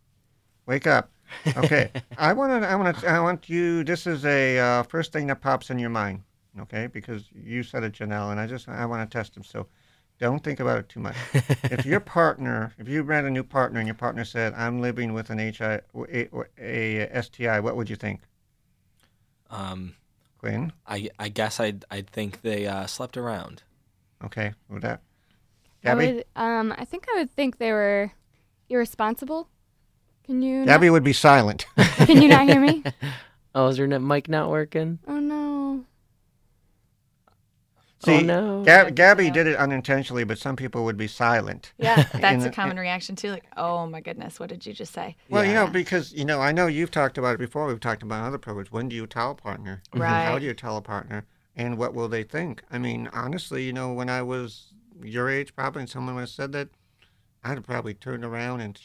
Wake 0.66 0.86
up. 0.86 1.10
Okay. 1.56 1.90
I 2.18 2.32
want 2.32 2.62
to. 2.62 2.68
I 2.68 2.74
want 2.76 2.98
to. 2.98 3.06
I 3.08 3.20
want 3.20 3.48
you. 3.48 3.84
This 3.84 4.06
is 4.06 4.24
a 4.24 4.58
uh, 4.58 4.82
first 4.84 5.12
thing 5.12 5.26
that 5.28 5.40
pops 5.40 5.70
in 5.70 5.78
your 5.78 5.90
mind. 5.90 6.22
Okay, 6.60 6.86
because 6.86 7.24
you 7.34 7.62
said 7.62 7.82
it, 7.82 7.92
Janelle, 7.92 8.30
and 8.30 8.38
I 8.38 8.46
just 8.46 8.68
I 8.68 8.84
want 8.86 9.08
to 9.10 9.18
test 9.18 9.34
them. 9.34 9.44
So. 9.44 9.66
Don't 10.18 10.44
think 10.44 10.60
about 10.60 10.78
it 10.78 10.88
too 10.88 11.00
much. 11.00 11.16
if 11.64 11.84
your 11.84 11.98
partner, 12.18 12.72
if 12.78 12.86
you 12.88 13.02
met 13.02 13.24
a 13.24 13.30
new 13.30 13.42
partner 13.42 13.80
and 13.80 13.88
your 13.88 13.94
partner 13.96 14.24
said, 14.24 14.54
"I'm 14.54 14.80
living 14.80 15.14
with 15.14 15.30
an 15.30 15.38
HI, 15.38 15.80
a, 15.96 16.28
a 16.58 17.22
STI," 17.22 17.58
what 17.58 17.74
would 17.74 17.90
you 17.90 17.96
think, 17.96 18.20
Um, 19.50 19.96
Quinn? 20.38 20.72
I 20.86 21.10
I 21.18 21.28
guess 21.28 21.58
I'd 21.58 21.84
I'd 21.90 22.08
think 22.08 22.42
they 22.42 22.66
uh, 22.68 22.86
slept 22.86 23.16
around. 23.16 23.62
Okay, 24.24 24.52
would 24.68 24.82
that, 24.82 25.00
I 25.84 25.88
Gabby. 25.88 26.12
would, 26.12 26.24
um, 26.36 26.72
I 26.78 26.84
think 26.84 27.06
I 27.12 27.18
would 27.18 27.30
think 27.32 27.58
they 27.58 27.72
were 27.72 28.12
irresponsible. 28.68 29.48
Can 30.32 30.40
you? 30.40 30.64
Gabby 30.64 30.88
would 30.88 31.04
be 31.04 31.12
silent. 31.12 31.66
Can 31.76 32.22
you 32.22 32.28
not 32.28 32.48
hear 32.48 32.58
me? 32.60 32.82
Oh, 33.54 33.66
is 33.66 33.76
your 33.76 33.86
mic 33.86 34.30
not 34.30 34.48
working? 34.48 34.98
Oh 35.06 35.20
no. 35.20 35.84
See, 38.02 38.14
oh 38.14 38.20
no. 38.20 38.62
Gab- 38.64 38.94
Gabby 38.94 39.30
did 39.30 39.46
it 39.46 39.56
unintentionally, 39.56 40.24
but 40.24 40.38
some 40.38 40.56
people 40.56 40.84
would 40.86 40.96
be 40.96 41.06
silent. 41.06 41.74
Yeah, 41.76 41.96
that's 42.14 42.34
In 42.36 42.40
a 42.40 42.44
the- 42.44 42.50
common 42.50 42.78
reaction 42.78 43.14
too. 43.14 43.28
Like, 43.28 43.44
oh 43.58 43.86
my 43.86 44.00
goodness, 44.00 44.40
what 44.40 44.48
did 44.48 44.64
you 44.64 44.72
just 44.72 44.94
say? 44.94 45.16
Well, 45.28 45.44
you 45.44 45.52
know, 45.52 45.66
because 45.66 46.14
you 46.14 46.24
know, 46.24 46.40
I 46.40 46.50
know 46.50 46.66
you've 46.66 46.90
talked 46.90 47.18
about 47.18 47.34
it 47.34 47.38
before. 47.40 47.66
We've 47.66 47.78
talked 47.78 48.02
about 48.02 48.24
other 48.24 48.38
privilege. 48.38 48.72
When 48.72 48.88
do 48.88 48.96
you 48.96 49.06
tell 49.06 49.32
a 49.32 49.34
partner? 49.34 49.82
Mm-hmm. 49.92 50.00
And 50.02 50.28
How 50.28 50.38
do 50.38 50.46
you 50.46 50.54
tell 50.54 50.78
a 50.78 50.82
partner? 50.82 51.26
And 51.54 51.76
what 51.76 51.92
will 51.92 52.08
they 52.08 52.22
think? 52.22 52.62
I 52.70 52.78
mean, 52.78 53.10
honestly, 53.12 53.64
you 53.64 53.74
know, 53.74 53.92
when 53.92 54.08
I 54.08 54.22
was 54.22 54.72
your 55.02 55.28
age, 55.28 55.54
probably, 55.54 55.82
and 55.82 55.90
someone 55.90 56.14
would 56.14 56.22
have 56.22 56.30
said 56.30 56.52
that, 56.52 56.70
I'd 57.44 57.58
have 57.58 57.66
probably 57.66 57.92
turned 57.92 58.24
around 58.24 58.62
and. 58.62 58.80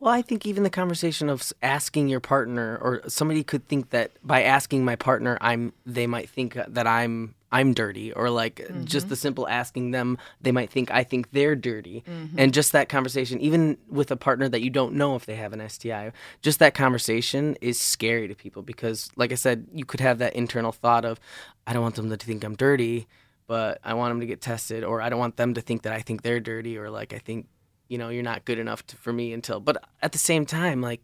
Well, 0.00 0.14
I 0.14 0.22
think 0.22 0.46
even 0.46 0.62
the 0.62 0.70
conversation 0.70 1.28
of 1.28 1.52
asking 1.62 2.08
your 2.08 2.20
partner, 2.20 2.78
or 2.80 3.02
somebody 3.06 3.44
could 3.44 3.68
think 3.68 3.90
that 3.90 4.12
by 4.24 4.42
asking 4.42 4.82
my 4.82 4.96
partner, 4.96 5.36
I'm 5.42 5.74
they 5.84 6.06
might 6.06 6.30
think 6.30 6.56
uh, 6.56 6.64
that 6.68 6.86
I'm 6.86 7.34
I'm 7.52 7.74
dirty, 7.74 8.10
or 8.10 8.30
like 8.30 8.60
uh, 8.62 8.72
just 8.84 9.04
mm-hmm. 9.04 9.10
the 9.10 9.16
simple 9.16 9.46
asking 9.46 9.90
them, 9.90 10.16
they 10.40 10.52
might 10.52 10.70
think 10.70 10.90
I 10.90 11.04
think 11.04 11.32
they're 11.32 11.54
dirty, 11.54 12.02
mm-hmm. 12.08 12.38
and 12.38 12.54
just 12.54 12.72
that 12.72 12.88
conversation, 12.88 13.40
even 13.40 13.76
with 13.90 14.10
a 14.10 14.16
partner 14.16 14.48
that 14.48 14.62
you 14.62 14.70
don't 14.70 14.94
know 14.94 15.16
if 15.16 15.26
they 15.26 15.34
have 15.34 15.52
an 15.52 15.68
STI, 15.68 16.12
just 16.40 16.60
that 16.60 16.72
conversation 16.72 17.58
is 17.60 17.78
scary 17.78 18.26
to 18.26 18.34
people 18.34 18.62
because, 18.62 19.10
like 19.16 19.32
I 19.32 19.36
said, 19.36 19.66
you 19.74 19.84
could 19.84 20.00
have 20.00 20.16
that 20.18 20.34
internal 20.34 20.72
thought 20.72 21.04
of, 21.04 21.20
I 21.66 21.74
don't 21.74 21.82
want 21.82 21.96
them 21.96 22.08
to 22.08 22.16
think 22.16 22.42
I'm 22.42 22.56
dirty, 22.56 23.06
but 23.46 23.80
I 23.84 23.92
want 23.92 24.12
them 24.12 24.20
to 24.20 24.26
get 24.26 24.40
tested, 24.40 24.82
or 24.82 25.02
I 25.02 25.10
don't 25.10 25.18
want 25.18 25.36
them 25.36 25.52
to 25.54 25.60
think 25.60 25.82
that 25.82 25.92
I 25.92 26.00
think 26.00 26.22
they're 26.22 26.40
dirty, 26.40 26.78
or 26.78 26.88
like 26.88 27.12
I 27.12 27.18
think 27.18 27.48
you 27.90 27.98
know 27.98 28.08
you're 28.08 28.22
not 28.22 28.46
good 28.46 28.58
enough 28.58 28.86
to, 28.86 28.96
for 28.96 29.12
me 29.12 29.34
until 29.34 29.60
but 29.60 29.84
at 30.00 30.12
the 30.12 30.18
same 30.18 30.46
time 30.46 30.80
like 30.80 31.02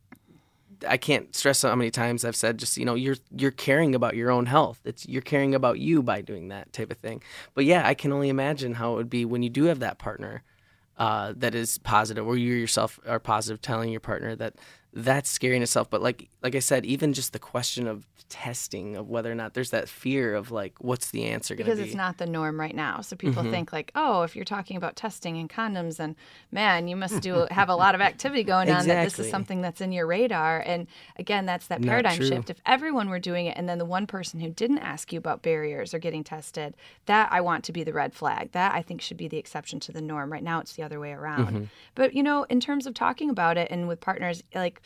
i 0.88 0.96
can't 0.96 1.34
stress 1.34 1.62
how 1.62 1.74
many 1.74 1.90
times 1.90 2.24
i've 2.24 2.36
said 2.36 2.58
just 2.58 2.78
you 2.78 2.84
know 2.84 2.94
you're 2.94 3.16
you're 3.36 3.50
caring 3.50 3.94
about 3.94 4.14
your 4.14 4.30
own 4.30 4.46
health. 4.46 4.80
It's 4.84 5.06
you're 5.06 5.22
caring 5.22 5.54
about 5.54 5.78
you 5.78 6.02
by 6.02 6.20
doing 6.20 6.48
that 6.48 6.72
type 6.72 6.90
of 6.90 6.98
thing. 6.98 7.22
But 7.54 7.64
yeah 7.64 7.86
i 7.86 7.94
can 7.94 8.12
only 8.12 8.28
imagine 8.28 8.74
how 8.74 8.92
it 8.92 8.96
would 8.96 9.10
be 9.10 9.24
when 9.24 9.42
you 9.42 9.50
do 9.50 9.64
have 9.64 9.80
that 9.80 9.98
partner 9.98 10.42
uh, 10.98 11.34
that 11.36 11.54
is 11.54 11.76
positive 11.78 12.26
or 12.26 12.38
you 12.38 12.54
yourself 12.54 12.98
are 13.06 13.20
positive 13.20 13.60
telling 13.60 13.90
your 13.90 14.00
partner 14.00 14.34
that 14.34 14.54
that's 14.98 15.28
scary 15.28 15.56
in 15.56 15.62
itself 15.62 15.90
but 15.90 16.00
like 16.00 16.28
like 16.42 16.54
i 16.54 16.58
said 16.58 16.84
even 16.86 17.12
just 17.12 17.34
the 17.34 17.38
question 17.38 17.86
of 17.86 18.06
testing 18.28 18.96
of 18.96 19.08
whether 19.08 19.30
or 19.30 19.34
not 19.34 19.54
there's 19.54 19.70
that 19.70 19.88
fear 19.88 20.34
of 20.34 20.50
like 20.50 20.74
what's 20.78 21.10
the 21.10 21.24
answer 21.24 21.54
going 21.54 21.64
to 21.64 21.70
be 21.72 21.76
because 21.76 21.88
it's 21.88 21.96
not 21.96 22.18
the 22.18 22.26
norm 22.26 22.58
right 22.58 22.74
now. 22.74 23.00
So 23.00 23.14
people 23.14 23.36
Mm-hmm. 23.36 23.50
think 23.50 23.72
like, 23.72 23.92
oh, 23.94 24.22
if 24.22 24.34
you're 24.34 24.46
talking 24.46 24.76
about 24.76 24.96
testing 24.96 25.36
and 25.36 25.48
condoms, 25.48 26.00
and 26.00 26.16
man, 26.50 26.88
you 26.88 26.96
must 26.96 27.20
do 27.20 27.46
have 27.50 27.68
a 27.68 27.74
lot 27.74 27.94
of 27.94 28.00
activity 28.00 28.42
going 28.44 28.70
on. 28.70 28.86
That 28.86 29.04
this 29.04 29.18
is 29.18 29.30
something 29.30 29.60
that's 29.60 29.80
in 29.80 29.92
your 29.92 30.06
radar. 30.06 30.60
And 30.64 30.86
again, 31.18 31.44
that's 31.44 31.66
that 31.66 31.82
paradigm 31.82 32.18
shift. 32.18 32.48
If 32.48 32.60
everyone 32.64 33.10
were 33.10 33.18
doing 33.18 33.46
it, 33.46 33.56
and 33.58 33.68
then 33.68 33.78
the 33.78 33.84
one 33.84 34.06
person 34.06 34.40
who 34.40 34.48
didn't 34.48 34.78
ask 34.78 35.12
you 35.12 35.18
about 35.18 35.42
barriers 35.42 35.92
or 35.92 35.98
getting 35.98 36.24
tested, 36.24 36.74
that 37.04 37.28
I 37.30 37.42
want 37.42 37.62
to 37.64 37.72
be 37.72 37.84
the 37.84 37.92
red 37.92 38.14
flag. 38.14 38.52
That 38.52 38.74
I 38.74 38.80
think 38.80 39.02
should 39.02 39.18
be 39.18 39.28
the 39.28 39.36
exception 39.36 39.80
to 39.80 39.92
the 39.92 40.00
norm. 40.00 40.32
Right 40.32 40.42
now, 40.42 40.60
it's 40.60 40.72
the 40.72 40.82
other 40.82 40.98
way 40.98 41.12
around. 41.12 41.46
Mm-hmm. 41.48 41.64
But 41.94 42.14
you 42.14 42.22
know, 42.22 42.44
in 42.44 42.58
terms 42.58 42.86
of 42.86 42.94
talking 42.94 43.28
about 43.28 43.58
it 43.58 43.68
and 43.70 43.86
with 43.86 44.00
partners, 44.00 44.42
like 44.54 44.80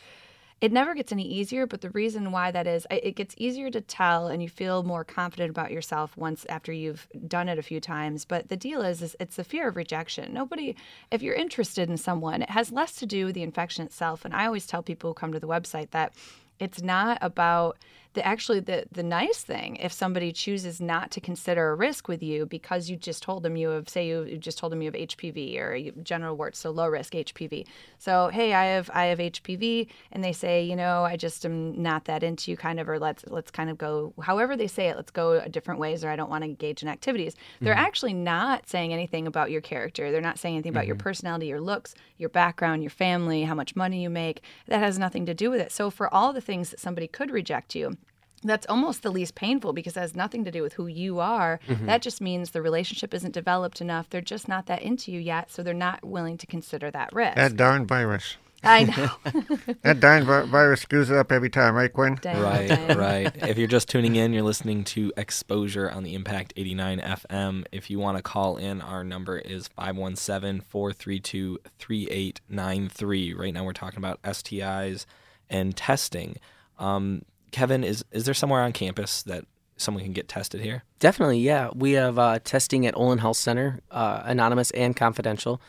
it 0.61 0.71
never 0.71 0.93
gets 0.93 1.11
any 1.11 1.27
easier 1.27 1.65
but 1.65 1.81
the 1.81 1.89
reason 1.89 2.31
why 2.31 2.51
that 2.51 2.67
is 2.67 2.85
it 2.91 3.15
gets 3.15 3.33
easier 3.37 3.71
to 3.71 3.81
tell 3.81 4.27
and 4.27 4.43
you 4.43 4.47
feel 4.47 4.83
more 4.83 5.03
confident 5.03 5.49
about 5.49 5.71
yourself 5.71 6.15
once 6.15 6.45
after 6.49 6.71
you've 6.71 7.07
done 7.27 7.49
it 7.49 7.57
a 7.57 7.63
few 7.63 7.81
times. 7.81 8.25
But 8.25 8.49
the 8.49 8.55
deal 8.55 8.83
is, 8.83 9.01
is 9.01 9.15
it's 9.19 9.37
the 9.37 9.43
fear 9.43 9.67
of 9.67 9.75
rejection. 9.75 10.33
Nobody 10.33 10.75
if 11.09 11.23
you're 11.23 11.35
interested 11.35 11.89
in 11.89 11.97
someone 11.97 12.43
it 12.43 12.51
has 12.51 12.71
less 12.71 12.93
to 12.97 13.07
do 13.07 13.25
with 13.25 13.35
the 13.35 13.43
infection 13.43 13.85
itself. 13.85 14.23
And 14.23 14.35
i 14.35 14.45
always 14.45 14.67
tell 14.67 14.83
people 14.83 15.09
who 15.09 15.15
come 15.15 15.33
to 15.33 15.39
the 15.39 15.47
website 15.47 15.89
that 15.91 16.13
it's 16.59 16.81
not 16.83 17.17
about 17.21 17.77
the 18.13 18.25
actually 18.25 18.59
the 18.59 18.85
the 18.91 19.03
nice 19.03 19.41
thing 19.41 19.77
if 19.77 19.91
somebody 19.91 20.31
chooses 20.31 20.81
not 20.81 21.11
to 21.11 21.21
consider 21.21 21.69
a 21.69 21.75
risk 21.75 22.07
with 22.07 22.21
you 22.21 22.45
because 22.45 22.89
you 22.89 22.97
just 22.97 23.23
told 23.23 23.41
them 23.43 23.55
you 23.55 23.69
have 23.69 23.87
say 23.87 24.05
you 24.05 24.23
you 24.23 24.37
just 24.37 24.57
told 24.57 24.71
them 24.71 24.81
you 24.81 24.91
have 24.91 25.09
HPV 25.09 25.61
or 25.61 25.75
you, 25.75 25.91
genital 26.03 26.35
warts 26.35 26.59
so 26.59 26.71
low 26.71 26.87
risk 26.87 27.13
HPV 27.13 27.65
so 27.99 28.29
hey 28.29 28.53
I 28.53 28.65
have 28.65 28.89
I 28.93 29.05
have 29.05 29.19
HPV 29.19 29.87
and 30.11 30.23
they 30.23 30.33
say 30.33 30.63
you 30.63 30.75
know 30.75 31.03
I 31.03 31.15
just 31.15 31.45
am 31.45 31.81
not 31.81 32.05
that 32.05 32.21
into 32.21 32.51
you 32.51 32.57
kind 32.57 32.79
of 32.79 32.89
or 32.89 32.99
let's 32.99 33.23
let's 33.27 33.49
kind 33.49 33.69
of 33.69 33.77
go 33.77 34.13
however 34.21 34.57
they 34.57 34.67
say 34.67 34.87
it 34.89 34.97
let's 34.97 35.11
go 35.11 35.39
different 35.47 35.79
ways 35.79 36.03
or 36.03 36.09
I 36.09 36.17
don't 36.17 36.29
want 36.29 36.43
to 36.43 36.49
engage 36.49 36.83
in 36.83 36.89
activities. 36.89 37.35
They're 37.61 37.73
mm-hmm. 37.73 37.85
actually 37.85 38.13
not 38.13 38.67
saying 38.67 38.91
anything 38.91 39.25
about 39.25 39.51
your 39.51 39.61
character. 39.61 40.11
They're 40.11 40.19
not 40.19 40.37
saying 40.37 40.55
anything 40.55 40.71
about 40.71 40.87
your 40.87 40.95
mm-hmm. 40.95 41.03
personality 41.03 41.47
your 41.47 41.61
looks 41.61 41.95
your 42.17 42.29
background 42.29 42.83
your 42.83 42.91
family 42.91 43.43
how 43.43 43.55
much 43.55 43.75
money 43.75 44.03
you 44.03 44.09
make. 44.09 44.41
That 44.67 44.79
has 44.79 44.99
nothing 44.99 45.25
to 45.27 45.33
do 45.33 45.49
with 45.49 45.61
it. 45.61 45.71
So 45.71 45.89
for 45.89 46.13
all 46.13 46.33
the 46.33 46.41
things 46.41 46.71
that 46.71 46.79
somebody 46.79 47.07
could 47.07 47.31
reject 47.31 47.73
you 47.73 47.95
that's 48.43 48.65
almost 48.67 49.03
the 49.03 49.11
least 49.11 49.35
painful 49.35 49.73
because 49.73 49.95
it 49.95 49.99
has 49.99 50.15
nothing 50.15 50.43
to 50.45 50.51
do 50.51 50.61
with 50.63 50.73
who 50.73 50.87
you 50.87 51.19
are. 51.19 51.59
That 51.85 52.01
just 52.01 52.21
means 52.21 52.51
the 52.51 52.61
relationship 52.61 53.13
isn't 53.13 53.33
developed 53.33 53.81
enough. 53.81 54.09
They're 54.09 54.21
just 54.21 54.47
not 54.47 54.65
that 54.67 54.81
into 54.81 55.11
you 55.11 55.19
yet, 55.19 55.51
so 55.51 55.63
they're 55.63 55.73
not 55.73 56.03
willing 56.03 56.37
to 56.39 56.47
consider 56.47 56.89
that 56.91 57.13
risk. 57.13 57.35
That 57.35 57.55
darn 57.55 57.85
virus. 57.85 58.37
I 58.63 58.83
know. 58.83 59.09
That 59.81 59.99
darn 59.99 60.23
virus 60.25 60.81
screws 60.81 61.09
it 61.09 61.17
up 61.17 61.31
every 61.31 61.49
time, 61.49 61.73
right, 61.73 61.91
Quinn? 61.91 62.19
Dang, 62.21 62.39
Right, 62.39 62.67
dang. 62.69 62.95
right. 62.95 63.35
If 63.49 63.57
you're 63.57 63.67
just 63.67 63.89
tuning 63.89 64.15
in, 64.15 64.33
you're 64.33 64.43
listening 64.43 64.83
to 64.83 65.11
Exposure 65.17 65.89
on 65.89 66.03
the 66.03 66.13
Impact 66.13 66.53
89 66.55 66.99
FM. 66.99 67.65
If 67.71 67.89
you 67.89 67.97
want 67.97 68.17
to 68.17 68.21
call 68.23 68.57
in, 68.57 68.79
our 68.81 69.03
number 69.03 69.39
is 69.39 69.67
517 69.69 70.61
432 70.69 71.57
3893. 71.79 73.33
Right 73.33 73.53
now, 73.53 73.63
we're 73.63 73.73
talking 73.73 73.97
about 73.97 74.21
STIs 74.21 75.05
and 75.49 75.75
testing. 75.75 76.37
Um, 76.77 77.23
Kevin, 77.51 77.83
is, 77.83 78.03
is 78.11 78.25
there 78.25 78.33
somewhere 78.33 78.61
on 78.61 78.71
campus 78.71 79.23
that 79.23 79.45
someone 79.77 80.03
can 80.03 80.13
get 80.13 80.27
tested 80.27 80.61
here? 80.61 80.83
Definitely, 80.99 81.39
yeah. 81.39 81.69
We 81.73 81.93
have 81.93 82.17
uh, 82.17 82.39
testing 82.43 82.85
at 82.85 82.95
Olin 82.95 83.19
Health 83.19 83.37
Center, 83.37 83.79
uh, 83.89 84.21
anonymous 84.25 84.71
and 84.71 84.95
confidential. 84.95 85.61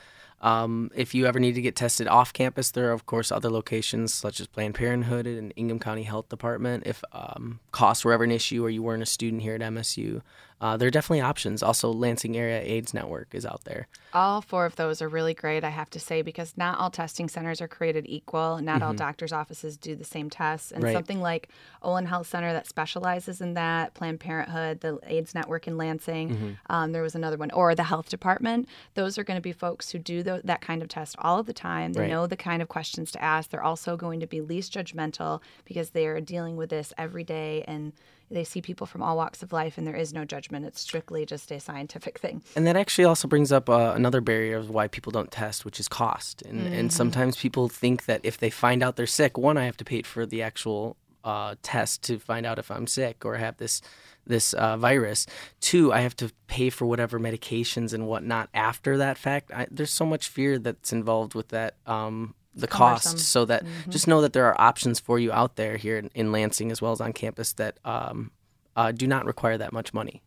Um, 0.42 0.90
if 0.96 1.14
you 1.14 1.26
ever 1.26 1.38
need 1.38 1.54
to 1.54 1.62
get 1.62 1.76
tested 1.76 2.08
off 2.08 2.32
campus, 2.32 2.72
there 2.72 2.88
are 2.88 2.92
of 2.92 3.06
course 3.06 3.30
other 3.30 3.48
locations 3.48 4.12
such 4.12 4.40
as 4.40 4.48
Planned 4.48 4.74
Parenthood 4.74 5.24
and 5.24 5.52
Ingham 5.54 5.78
County 5.78 6.02
Health 6.02 6.28
Department. 6.28 6.82
If 6.84 7.04
um, 7.12 7.60
costs 7.70 8.04
were 8.04 8.12
ever 8.12 8.24
an 8.24 8.32
issue 8.32 8.64
or 8.64 8.68
you 8.68 8.82
weren't 8.82 9.04
a 9.04 9.06
student 9.06 9.42
here 9.42 9.54
at 9.54 9.60
MSU, 9.60 10.20
uh, 10.62 10.76
there 10.78 10.86
are 10.88 10.90
definitely 10.90 11.20
options. 11.20 11.62
Also, 11.62 11.92
Lansing 11.92 12.36
Area 12.36 12.60
AIDS 12.62 12.94
Network 12.94 13.34
is 13.34 13.44
out 13.44 13.64
there. 13.64 13.88
All 14.14 14.40
four 14.40 14.64
of 14.64 14.76
those 14.76 15.02
are 15.02 15.08
really 15.08 15.34
great, 15.34 15.64
I 15.64 15.70
have 15.70 15.90
to 15.90 15.98
say, 16.00 16.22
because 16.22 16.54
not 16.56 16.78
all 16.78 16.88
testing 16.90 17.28
centers 17.28 17.60
are 17.60 17.68
created 17.68 18.06
equal. 18.08 18.58
Not 18.62 18.80
all 18.82 18.94
doctors' 18.94 19.32
offices 19.32 19.76
do 19.76 19.96
the 19.96 20.04
same 20.04 20.30
tests. 20.30 20.70
And 20.70 20.84
Right. 20.84 20.92
something 20.94 21.20
like 21.20 21.48
Olin 21.82 22.06
Health 22.06 22.28
Center 22.28 22.52
that 22.52 22.66
specializes 22.66 23.40
in 23.40 23.54
that, 23.54 23.92
Planned 23.94 24.20
Parenthood, 24.20 24.80
the 24.80 24.98
AIDS 25.06 25.34
Network 25.34 25.66
in 25.66 25.76
Lansing, 25.76 26.56
um, 26.70 26.92
there 26.92 27.02
was 27.02 27.14
another 27.14 27.36
one, 27.36 27.50
or 27.50 27.74
the 27.74 27.82
health 27.82 28.08
department. 28.08 28.68
Those 28.94 29.18
are 29.18 29.24
going 29.24 29.38
to 29.38 29.42
be 29.42 29.52
folks 29.52 29.90
who 29.90 29.98
do 29.98 30.22
tho- 30.22 30.40
that 30.44 30.60
kind 30.60 30.80
of 30.82 30.88
test 30.88 31.16
all 31.18 31.40
of 31.40 31.46
the 31.46 31.52
time. 31.52 31.94
They 31.94 32.02
Right. 32.02 32.10
know 32.10 32.26
the 32.26 32.36
kind 32.36 32.62
of 32.62 32.68
questions 32.68 33.10
to 33.12 33.22
ask. 33.22 33.50
They're 33.50 33.62
also 33.64 33.96
going 33.96 34.20
to 34.20 34.26
be 34.28 34.40
least 34.40 34.72
judgmental 34.72 35.40
because 35.64 35.90
they 35.90 36.06
are 36.06 36.20
dealing 36.20 36.56
with 36.56 36.70
this 36.70 36.92
every 36.96 37.24
day 37.24 37.64
and 37.66 37.92
they 38.32 38.44
see 38.44 38.60
people 38.62 38.86
from 38.86 39.02
all 39.02 39.16
walks 39.16 39.42
of 39.42 39.52
life 39.52 39.78
and 39.78 39.86
there 39.86 39.96
is 39.96 40.12
no 40.12 40.24
judgment. 40.24 40.66
It's 40.66 40.80
strictly 40.80 41.26
just 41.26 41.50
a 41.50 41.60
scientific 41.60 42.18
thing. 42.18 42.42
And 42.56 42.66
that 42.66 42.76
actually 42.76 43.04
also 43.04 43.28
brings 43.28 43.52
up 43.52 43.68
uh, 43.68 43.92
another 43.94 44.20
barrier 44.20 44.58
of 44.58 44.70
why 44.70 44.88
people 44.88 45.12
don't 45.12 45.30
test, 45.30 45.64
which 45.64 45.78
is 45.78 45.88
cost. 45.88 46.42
And, 46.42 46.72
and 46.72 46.92
sometimes 46.92 47.36
people 47.36 47.68
think 47.68 48.06
that 48.06 48.20
if 48.22 48.38
they 48.38 48.50
find 48.50 48.82
out 48.82 48.96
they're 48.96 49.06
sick, 49.06 49.36
one, 49.38 49.56
I 49.56 49.64
have 49.64 49.76
to 49.78 49.84
pay 49.84 50.02
for 50.02 50.26
the 50.26 50.42
actual 50.42 50.96
uh, 51.24 51.54
test 51.62 52.02
to 52.04 52.18
find 52.18 52.46
out 52.46 52.58
if 52.58 52.70
I'm 52.70 52.86
sick 52.86 53.24
or 53.24 53.36
have 53.36 53.56
this 53.58 53.80
this 54.24 54.52
uh, 54.54 54.76
virus. 54.76 55.26
Two, 55.60 55.92
I 55.92 56.00
have 56.00 56.14
to 56.16 56.30
pay 56.46 56.70
for 56.70 56.86
whatever 56.86 57.18
medications 57.18 57.92
and 57.92 58.06
whatnot 58.06 58.48
after 58.54 58.96
that 58.98 59.18
fact. 59.18 59.50
I, 59.52 59.66
there's 59.68 59.90
so 59.90 60.06
much 60.06 60.28
fear 60.28 60.60
that's 60.60 60.92
involved 60.92 61.34
with 61.34 61.48
that. 61.48 61.74
Um, 61.86 62.36
the 62.54 62.66
cost, 62.66 63.18
so 63.18 63.44
that 63.46 63.64
just 63.88 64.06
know 64.06 64.20
that 64.20 64.32
there 64.32 64.46
are 64.46 64.60
options 64.60 65.00
for 65.00 65.18
you 65.18 65.32
out 65.32 65.56
there 65.56 65.76
here 65.76 65.96
in, 65.96 66.10
in 66.14 66.32
Lansing 66.32 66.70
as 66.70 66.82
well 66.82 66.92
as 66.92 67.00
on 67.00 67.12
campus 67.12 67.52
that 67.54 67.78
um, 67.84 68.30
uh, 68.76 68.92
do 68.92 69.06
not 69.06 69.24
require 69.24 69.56
that 69.58 69.72
much 69.72 69.94
money. 69.94 70.22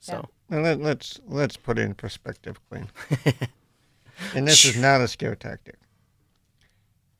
So. 0.00 0.28
Now 0.48 0.60
let, 0.60 0.80
let's 0.80 1.20
let's 1.26 1.56
put 1.56 1.78
it 1.78 1.82
in 1.82 1.94
perspective, 1.94 2.60
Quinn. 2.68 2.88
and 4.34 4.48
this 4.48 4.64
is 4.64 4.76
not 4.76 5.00
a 5.00 5.08
scare 5.08 5.36
tactic. 5.36 5.76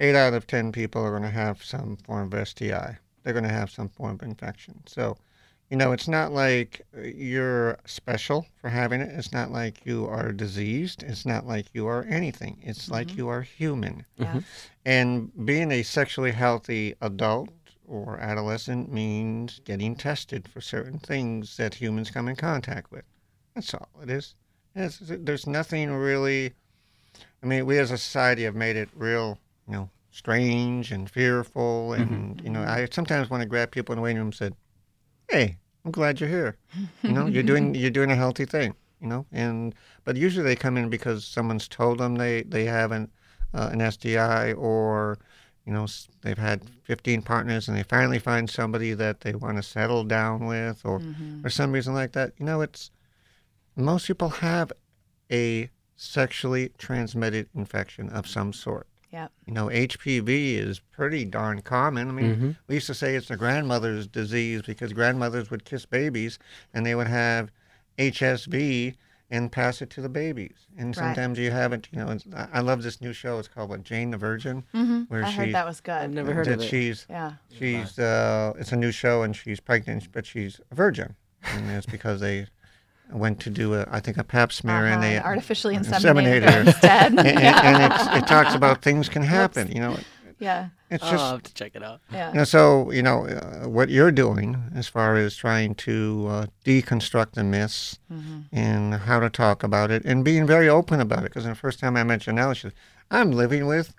Eight 0.01 0.17
out 0.17 0.35
of 0.35 0.47
ten 0.47 0.73
people 0.73 1.03
are 1.03 1.11
going 1.11 1.23
to 1.23 1.31
have 1.31 1.63
some 1.63 1.97
form 1.97 2.33
of 2.33 2.49
STI. 2.49 2.99
They're 3.23 3.33
going 3.33 3.45
to 3.45 3.51
have 3.53 3.71
some 3.71 3.89
form 3.89 4.17
of 4.17 4.23
infection. 4.23 4.81
So, 4.87 5.17
you 5.71 5.77
know, 5.77 5.93
it's 5.93 6.09
not 6.09 6.33
like 6.33 6.83
uh, 6.97 7.03
you're 7.03 7.79
special 7.87 8.47
for 8.61 8.69
having 8.71 9.01
it. 9.01 9.09
It's 9.17 9.33
not 9.33 9.51
like 9.53 9.87
you 9.87 10.07
are 10.07 10.33
diseased. 10.33 11.03
It's 11.05 11.25
not 11.25 11.47
like 11.47 11.67
you 11.73 11.87
are 11.87 12.05
anything. 12.09 12.59
It's 12.63 12.91
like 12.91 13.17
you 13.17 13.29
are 13.29 13.43
human. 13.43 14.05
Yeah. 14.17 14.41
And 14.85 15.31
being 15.47 15.71
a 15.71 15.83
sexually 15.85 16.33
healthy 16.33 16.95
adult 17.01 17.51
or 17.87 18.19
adolescent 18.19 18.93
means 18.93 19.61
getting 19.65 19.95
tested 19.97 20.49
for 20.49 20.61
certain 20.61 20.99
things 20.99 21.57
that 21.57 21.75
humans 21.75 22.11
come 22.11 22.29
in 22.29 22.37
contact 22.37 22.91
with. 22.91 23.05
That's 23.55 23.73
all 23.75 23.89
it 24.03 24.11
is. 24.11 24.35
It's, 24.75 24.99
there's 25.01 25.47
nothing 25.47 25.91
really. 25.93 26.53
I 27.43 27.47
mean, 27.47 27.65
we 27.67 27.79
as 27.79 27.91
a 27.91 27.99
society 27.99 28.45
have 28.45 28.55
made 28.55 28.77
it 28.77 28.89
real, 28.95 29.39
you 29.67 29.73
know, 29.75 29.91
strange 30.11 30.93
and 30.93 31.09
fearful, 31.11 31.93
and 31.95 32.37
Mm-hmm. 32.37 32.45
you 32.47 32.53
know, 32.53 32.63
I 32.63 32.87
sometimes 32.91 33.31
want 33.31 33.43
to 33.43 33.49
grab 33.49 33.71
people 33.71 33.93
in 33.93 33.97
the 33.99 34.03
waiting 34.03 34.19
room 34.19 34.29
and 34.29 34.35
said, 34.35 34.55
"Hey, 35.29 35.57
I'm 35.85 35.91
glad 35.91 36.21
you're 36.21 36.29
here. 36.29 36.57
You 37.03 37.13
know, 37.13 37.27
you're 37.27 37.43
doing 37.43 37.75
you're 37.81 37.91
doing 37.91 38.11
a 38.11 38.17
healthy 38.17 38.45
thing. 38.45 38.75
You 39.01 39.09
know, 39.09 39.27
and 39.33 39.75
but 40.05 40.17
usually 40.17 40.45
they 40.45 40.57
come 40.57 40.77
in 40.77 40.91
because 40.91 41.25
someone's 41.25 41.69
told 41.69 41.99
them 41.99 42.17
they 42.17 42.43
they 42.43 42.65
have 42.67 42.93
an 42.93 43.11
uh, 43.55 43.71
an 43.73 43.91
STI 43.91 44.53
or 44.53 45.19
you 45.67 45.73
know 45.73 45.87
they've 46.23 46.37
had 46.39 46.63
15 46.85 47.23
partners 47.23 47.67
and 47.69 47.77
they 47.77 47.83
finally 47.83 48.19
find 48.19 48.51
somebody 48.51 48.93
that 48.95 49.21
they 49.23 49.35
want 49.35 49.57
to 49.57 49.63
settle 49.63 50.05
down 50.05 50.47
with 50.47 50.85
or 50.85 50.99
Mm-hmm. 51.01 51.47
or 51.47 51.51
some 51.51 51.73
reason 51.73 51.95
like 51.95 52.13
that. 52.13 52.33
You 52.39 52.45
know, 52.45 52.61
it's 52.61 52.91
most 53.77 54.07
people 54.07 54.29
have 54.29 54.71
a 55.33 55.71
sexually 55.97 56.71
transmitted 56.77 57.49
infection 57.55 58.09
of 58.11 58.27
some 58.27 58.53
sort. 58.53 58.87
Yep. 59.13 59.33
You 59.47 59.55
know, 59.55 59.67
HPV 59.67 60.55
is 60.57 60.79
pretty 60.79 61.25
darn 61.25 61.63
common. 61.63 62.09
I 62.09 62.13
mean, 62.13 62.35
Mm-hmm. 62.37 62.51
we 62.69 62.75
used 62.77 62.87
to 62.87 62.95
say 62.95 63.17
it's 63.17 63.31
a 63.31 63.37
grandmother's 63.37 64.07
disease 64.07 64.63
because 64.63 64.93
grandmothers 64.93 65.51
would 65.51 65.65
kiss 65.65 65.85
babies 65.85 66.39
and 66.73 66.87
they 66.87 66.95
would 66.95 67.09
have 67.09 67.51
HSV 67.99 68.95
and 69.33 69.53
pass 69.53 69.81
it 69.81 69.91
to 69.91 70.01
the 70.01 70.09
babies. 70.09 70.67
And 70.77 70.89
Right. 70.89 70.97
sometimes 70.97 71.39
you 71.39 71.51
have 71.53 71.73
it, 71.73 71.87
you 71.93 71.99
know, 71.99 72.11
it's, 72.11 72.25
I 72.35 72.49
I 72.55 72.61
love 72.61 72.83
this 72.83 73.01
new 73.01 73.13
show. 73.13 73.39
It's 73.39 73.47
called 73.49 73.71
what, 73.71 73.85
Jane 73.85 74.11
the 74.11 74.17
Virgin, 74.17 74.65
Mm-hmm. 74.75 75.03
where 75.09 75.25
I 75.25 75.31
she 75.31 75.37
heard 75.37 75.55
that 75.55 75.67
was 75.67 75.81
good. 75.81 75.93
I've 75.95 76.11
never 76.13 76.33
heard 76.33 76.47
that 76.47 76.55
of 76.55 76.63
it. 76.63 76.69
she's 76.69 77.07
Yeah. 77.09 77.33
she's 77.57 77.99
uh, 77.99 78.53
it's 78.59 78.73
a 78.73 78.77
new 78.77 78.91
show 78.91 79.23
and 79.23 79.35
she's 79.37 79.61
pregnant, 79.61 80.09
but 80.13 80.27
she's 80.27 80.61
a 80.71 80.75
virgin, 80.75 81.15
and 81.45 81.71
it's 81.71 81.87
because 81.87 82.21
they 82.21 82.47
went 83.13 83.41
to 83.41 83.51
do 83.51 83.75
a 83.75 83.87
I 83.91 84.01
think 84.01 84.17
a 84.17 84.25
Pap 84.25 84.53
smear 84.53 84.87
and 84.87 84.95
Uh-huh, 84.95 85.01
they 85.03 85.19
artificially 85.19 85.77
inseminated 85.77 86.43
inseminated 86.43 86.51
her 86.53 86.61
instead. 86.67 87.07
and, 87.13 87.21
and, 87.21 87.29
and 87.39 87.93
it's, 87.93 88.07
it 88.17 88.27
talks 88.27 88.55
about 88.55 88.83
things 88.83 89.09
can 89.09 89.23
happen. 89.23 89.71
You 89.73 89.81
know, 89.81 89.99
yeah. 90.39 90.69
it's 90.91 91.05
Oh, 91.05 91.11
just 91.11 91.23
I'll 91.25 91.31
have 91.33 91.43
to 91.43 91.55
check 91.55 91.73
it 91.75 91.83
out. 91.83 92.01
Yeah. 92.13 92.31
you 92.31 92.37
know, 92.39 92.45
so 92.45 92.91
you 92.91 93.03
know 93.03 93.27
uh, 93.27 93.69
what 93.69 93.89
you're 93.91 94.11
doing 94.13 94.57
as 94.75 94.87
far 94.89 95.17
as 95.17 95.37
trying 95.37 95.75
to 95.77 96.27
uh, 96.31 96.47
deconstruct 96.65 97.33
the 97.33 97.45
myths 97.45 97.99
Mm-hmm. 98.13 98.41
and 98.57 98.95
how 98.95 99.21
to 99.21 99.31
talk 99.31 99.63
about 99.63 99.91
it 99.93 100.05
and 100.05 100.25
being 100.25 100.47
very 100.47 100.69
open 100.69 100.99
about 101.01 101.21
it. 101.21 101.25
Because 101.31 101.45
the 101.45 101.55
first 101.55 101.79
time 101.79 101.97
I 101.97 102.03
met 102.05 102.21
Janelle, 102.23 102.55
she 102.57 102.63
said, 102.63 102.73
"I'm 103.11 103.31
living 103.31 103.67
with 103.67 103.95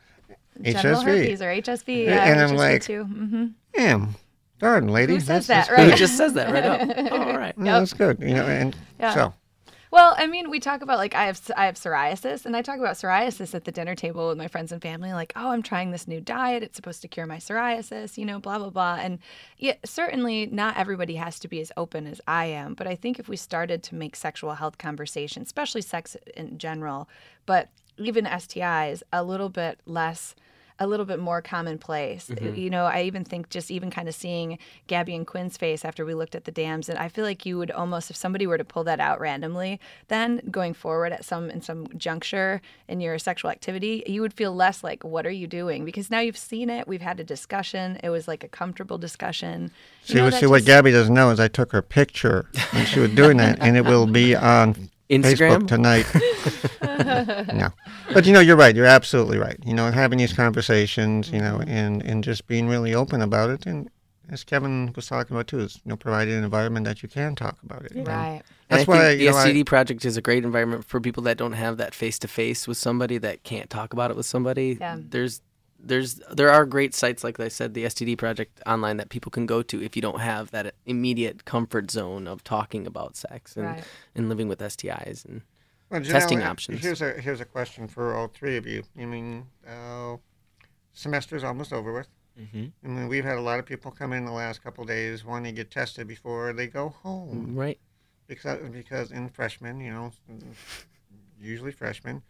Genital 0.61 0.95
HSV." 0.95 1.03
herpes 1.05 1.41
or 1.41 1.45
HSV. 1.47 2.05
Yeah, 2.05 2.09
Yeah, 2.15 2.25
and 2.31 2.39
I'm 2.41 2.49
HSV 2.49 2.57
like, 2.57 2.81
too. 2.83 3.05
Mm-hmm. 3.05 3.45
Damn, 3.73 4.15
darn 4.61 4.87
lady, 4.87 5.13
Who 5.15 5.19
that's, 5.19 5.45
says 5.45 5.47
that's 5.47 5.67
that, 5.67 5.75
good. 5.75 5.81
right? 5.81 5.91
Who 5.91 5.97
just 5.97 6.15
says 6.17 6.33
that 6.33 6.51
right 6.53 6.63
up? 6.63 7.11
Oh, 7.11 7.23
all 7.31 7.37
right. 7.37 7.57
No, 7.57 7.79
that's 7.79 7.93
good. 7.93 8.19
You 8.21 8.33
know, 8.35 8.45
and 8.45 8.75
Yeah. 8.99 9.13
so 9.13 9.33
Well, 9.91 10.15
I 10.17 10.25
mean, 10.27 10.49
we 10.49 10.59
talk 10.61 10.81
about 10.81 10.97
like 10.99 11.13
I 11.15 11.25
have 11.25 11.41
I 11.57 11.65
have 11.65 11.75
psoriasis, 11.75 12.45
and 12.45 12.55
I 12.55 12.61
talk 12.61 12.79
about 12.79 12.95
psoriasis 12.95 13.53
at 13.53 13.65
the 13.65 13.71
dinner 13.73 13.93
table 13.95 14.29
with 14.29 14.37
my 14.37 14.47
friends 14.47 14.71
and 14.71 14.81
family. 14.81 15.11
Like, 15.11 15.33
oh, 15.35 15.49
I'm 15.49 15.61
trying 15.63 15.91
this 15.91 16.07
new 16.07 16.21
diet; 16.21 16.63
it's 16.63 16.77
supposed 16.77 17.01
to 17.01 17.09
cure 17.09 17.25
my 17.25 17.37
psoriasis, 17.37 18.17
you 18.17 18.25
know, 18.25 18.39
blah 18.39 18.57
blah 18.59 18.69
blah. 18.69 18.97
And 19.01 19.19
yeah, 19.57 19.73
certainly 19.83 20.45
not 20.45 20.77
everybody 20.77 21.15
has 21.15 21.39
to 21.39 21.47
be 21.49 21.59
as 21.59 21.71
open 21.75 22.07
as 22.07 22.21
I 22.27 22.45
am, 22.45 22.73
but 22.73 22.87
I 22.87 22.95
think 22.95 23.19
if 23.19 23.27
we 23.27 23.35
started 23.35 23.83
to 23.83 23.95
make 23.95 24.15
sexual 24.15 24.53
health 24.53 24.77
conversations, 24.77 25.47
especially 25.47 25.81
sex 25.81 26.15
in 26.37 26.57
general, 26.57 27.09
but 27.45 27.67
even 27.97 28.23
STIs, 28.25 29.03
a 29.11 29.23
little 29.23 29.49
bit 29.49 29.79
less 29.85 30.35
a 30.81 30.87
little 30.87 31.05
bit 31.05 31.19
more 31.19 31.43
commonplace. 31.43 32.27
Mm-hmm. 32.27 32.55
You 32.55 32.69
know, 32.71 32.85
I 32.85 33.03
even 33.03 33.23
think 33.23 33.49
just 33.51 33.69
even 33.69 33.91
kind 33.91 34.09
of 34.09 34.15
seeing 34.15 34.57
Gabby 34.87 35.15
and 35.15 35.27
Quinn's 35.27 35.55
face 35.55 35.85
after 35.85 36.03
we 36.03 36.15
looked 36.15 36.33
at 36.33 36.45
the 36.45 36.51
dams, 36.51 36.89
and 36.89 36.97
I 36.97 37.07
feel 37.07 37.23
like 37.23 37.45
you 37.45 37.59
would 37.59 37.69
almost, 37.69 38.09
if 38.09 38.17
somebody 38.17 38.47
were 38.47 38.57
to 38.57 38.63
pull 38.65 38.83
that 38.85 38.99
out 38.99 39.19
randomly, 39.19 39.79
then 40.07 40.41
going 40.49 40.73
forward 40.73 41.13
at 41.13 41.23
some 41.23 41.51
in 41.51 41.61
some 41.61 41.87
juncture 41.97 42.61
in 42.87 42.99
your 42.99 43.19
sexual 43.19 43.51
activity, 43.51 44.03
you 44.07 44.21
would 44.21 44.33
feel 44.33 44.55
less 44.55 44.83
like, 44.83 45.03
"What 45.03 45.27
are 45.27 45.31
you 45.31 45.45
doing?" 45.45 45.85
Because 45.85 46.09
now 46.09 46.19
you've 46.19 46.35
seen 46.35 46.71
it, 46.71 46.87
we've 46.87 47.01
had 47.01 47.19
a 47.19 47.23
discussion. 47.23 47.99
It 48.03 48.09
was 48.09 48.27
like 48.27 48.43
a 48.43 48.47
comfortable 48.47 48.97
discussion. 48.97 49.71
You 50.05 50.07
see, 50.07 50.15
know, 50.15 50.23
what 50.23 50.31
that 50.31 50.39
see 50.39 50.47
what 50.47 50.57
just- 50.57 50.67
Gabby 50.67 50.91
doesn't 50.91 51.13
know 51.13 51.29
is 51.29 51.39
I 51.39 51.47
took 51.47 51.71
her 51.73 51.83
picture 51.83 52.47
when 52.71 52.87
she 52.87 52.99
was 52.99 53.11
doing 53.11 53.37
that, 53.37 53.59
and 53.61 53.77
it 53.77 53.85
will 53.85 54.07
be 54.07 54.35
on 54.35 54.89
Instagram? 55.11 55.61
Facebook 55.61 55.67
tonight. 55.67 56.05
no, 57.53 57.69
but 58.13 58.25
you 58.25 58.33
know, 58.33 58.39
you're 58.39 58.55
right. 58.57 58.75
You're 58.75 58.85
absolutely 58.85 59.37
right. 59.37 59.57
You 59.65 59.73
know, 59.73 59.91
having 59.91 60.17
these 60.19 60.33
conversations, 60.33 61.29
you 61.31 61.39
know, 61.39 61.57
Mm-hmm. 61.59 61.69
and 61.69 62.01
and 62.03 62.23
just 62.23 62.47
being 62.47 62.67
really 62.67 62.93
open 62.95 63.21
about 63.21 63.49
it, 63.49 63.65
and 63.65 63.89
as 64.29 64.43
Kevin 64.45 64.93
was 64.95 65.07
talking 65.07 65.35
about 65.35 65.47
too, 65.47 65.59
is 65.59 65.75
you 65.83 65.89
know, 65.89 65.97
providing 65.97 66.35
an 66.35 66.43
environment 66.43 66.85
that 66.85 67.03
you 67.03 67.09
can 67.09 67.35
talk 67.35 67.57
about 67.63 67.83
it. 67.83 67.91
And 67.91 68.07
Right. 68.07 68.41
And 68.69 68.79
That's 68.79 68.87
I 68.87 68.91
why 68.91 68.97
think 68.99 69.19
the 69.19 69.23
you 69.25 69.31
know, 69.31 69.37
I- 69.37 69.47
STD 69.49 69.65
project 69.65 70.05
is 70.05 70.15
a 70.15 70.21
great 70.21 70.45
environment 70.45 70.85
for 70.85 71.01
people 71.01 71.23
that 71.23 71.37
don't 71.37 71.51
have 71.53 71.75
that 71.77 71.93
face 71.93 72.17
to 72.19 72.27
face 72.29 72.65
with 72.67 72.77
somebody 72.77 73.17
that 73.17 73.43
can't 73.43 73.69
talk 73.69 73.91
about 73.91 74.09
it 74.11 74.15
with 74.17 74.25
somebody. 74.25 74.77
Yeah. 74.79 74.97
There's 75.09 75.41
there's 75.83 76.15
there 76.31 76.51
are 76.51 76.65
great 76.65 76.93
sites 76.93 77.23
like 77.23 77.39
I 77.39 77.47
said, 77.47 77.73
the 77.73 77.85
STD 77.85 78.17
project 78.17 78.61
online 78.65 78.97
that 78.97 79.09
people 79.09 79.31
can 79.31 79.45
go 79.45 79.61
to 79.63 79.81
if 79.81 79.95
you 79.95 80.01
don't 80.01 80.19
have 80.21 80.51
that 80.51 80.75
immediate 80.85 81.45
comfort 81.45 81.91
zone 81.91 82.27
of 82.27 82.43
talking 82.43 82.85
about 82.87 83.15
sex 83.15 83.55
and, 83.57 83.65
Right. 83.65 83.83
and 84.15 84.29
living 84.29 84.47
with 84.47 84.59
STIs 84.59 85.25
and 85.25 85.41
Well, 85.89 86.01
testing 86.03 86.39
Janelle, 86.39 86.45
uh, 86.45 86.51
options. 86.51 86.81
Here's 86.81 87.01
a 87.01 87.13
here's 87.13 87.41
a 87.41 87.45
question 87.45 87.87
for 87.87 88.15
all 88.15 88.27
three 88.27 88.57
of 88.57 88.65
you. 88.65 88.83
I 88.97 89.05
mean, 89.05 89.47
uh, 89.67 90.17
is 90.93 91.43
almost 91.43 91.73
over 91.73 91.93
with. 91.93 92.07
Mm-hmm. 92.39 92.65
I 92.85 92.87
mean, 92.87 93.07
we've 93.07 93.25
had 93.25 93.37
a 93.37 93.41
lot 93.41 93.59
of 93.59 93.65
people 93.65 93.91
come 93.91 94.13
in 94.13 94.25
the 94.25 94.31
last 94.31 94.63
couple 94.63 94.83
of 94.83 94.87
days 94.87 95.25
wanting 95.25 95.53
to 95.53 95.61
get 95.63 95.71
tested 95.71 96.07
before 96.07 96.53
they 96.53 96.67
go 96.67 96.89
home 96.89 97.55
right. 97.55 97.79
because 98.27 98.59
because 98.69 99.11
in 99.11 99.29
freshmen, 99.29 99.81
you 99.81 99.91
know, 99.91 100.11
usually 101.39 101.71
freshmen 101.71 102.21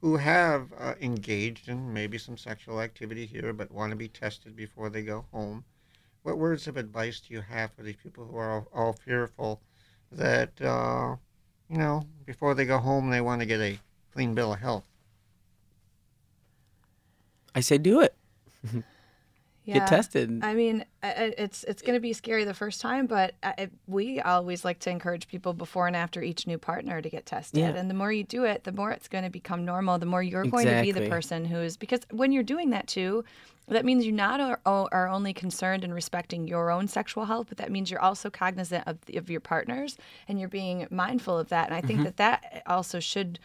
who 0.00 0.16
have 0.16 0.72
uh, 0.78 0.94
engaged 1.00 1.68
in 1.68 1.92
maybe 1.92 2.18
some 2.18 2.36
sexual 2.36 2.80
activity 2.80 3.26
here 3.26 3.52
but 3.52 3.70
want 3.72 3.90
to 3.90 3.96
be 3.96 4.08
tested 4.08 4.54
before 4.54 4.88
they 4.88 5.02
go 5.02 5.24
home. 5.32 5.64
What 6.22 6.38
words 6.38 6.66
of 6.68 6.76
advice 6.76 7.20
do 7.20 7.34
you 7.34 7.40
have 7.40 7.72
for 7.72 7.82
these 7.82 7.96
people 7.96 8.26
who 8.26 8.36
are 8.36 8.50
all, 8.50 8.68
all 8.72 8.92
fearful 8.92 9.60
that 10.12 10.60
uh, 10.60 11.16
you 11.68 11.78
know 11.78 12.06
before 12.26 12.54
they 12.54 12.64
go 12.64 12.78
home 12.78 13.10
they 13.10 13.20
want 13.20 13.40
to 13.40 13.46
get 13.46 13.60
a 13.60 13.78
clean 14.12 14.34
bill 14.34 14.52
of 14.52 14.60
health? 14.60 14.84
I 17.54 17.60
say 17.60 17.78
do 17.78 18.00
it. 18.00 18.14
Yeah. 19.68 19.80
Get 19.80 19.88
tested. 19.88 20.40
I 20.42 20.54
mean, 20.54 20.86
it's 21.02 21.62
it's 21.64 21.82
going 21.82 21.94
to 21.94 22.00
be 22.00 22.14
scary 22.14 22.44
the 22.44 22.54
first 22.54 22.80
time, 22.80 23.06
but 23.06 23.34
I, 23.42 23.68
we 23.86 24.18
always 24.18 24.64
like 24.64 24.78
to 24.80 24.90
encourage 24.90 25.28
people 25.28 25.52
before 25.52 25.86
and 25.86 25.94
after 25.94 26.22
each 26.22 26.46
new 26.46 26.56
partner 26.56 27.02
to 27.02 27.10
get 27.10 27.26
tested. 27.26 27.60
Yeah. 27.60 27.74
And 27.74 27.90
the 27.90 27.94
more 27.94 28.10
you 28.10 28.24
do 28.24 28.44
it, 28.44 28.64
the 28.64 28.72
more 28.72 28.90
it's 28.92 29.08
going 29.08 29.24
to 29.24 29.30
become 29.30 29.66
normal. 29.66 29.98
The 29.98 30.06
more 30.06 30.22
you're 30.22 30.46
going 30.46 30.66
to 30.68 30.80
be 30.80 30.90
the 30.92 31.06
person 31.10 31.44
who's 31.44 31.76
because 31.76 32.00
when 32.10 32.32
you're 32.32 32.42
doing 32.42 32.70
that 32.70 32.86
too, 32.86 33.24
that 33.68 33.84
means 33.84 34.06
you 34.06 34.12
not 34.12 34.40
are, 34.40 34.58
are 34.64 35.08
only 35.08 35.34
concerned 35.34 35.84
and 35.84 35.92
respecting 35.92 36.48
your 36.48 36.70
own 36.70 36.88
sexual 36.88 37.26
health, 37.26 37.48
but 37.50 37.58
that 37.58 37.70
means 37.70 37.90
you're 37.90 38.00
also 38.00 38.30
cognizant 38.30 38.84
of 38.86 38.96
of 39.14 39.28
your 39.28 39.40
partners 39.40 39.98
and 40.28 40.40
you're 40.40 40.48
being 40.48 40.86
mindful 40.90 41.38
of 41.38 41.50
that. 41.50 41.66
And 41.66 41.74
I 41.74 41.80
Mm-hmm. 41.80 41.88
think 41.88 42.04
that 42.04 42.16
that 42.16 42.62
also 42.66 43.00
should 43.00 43.38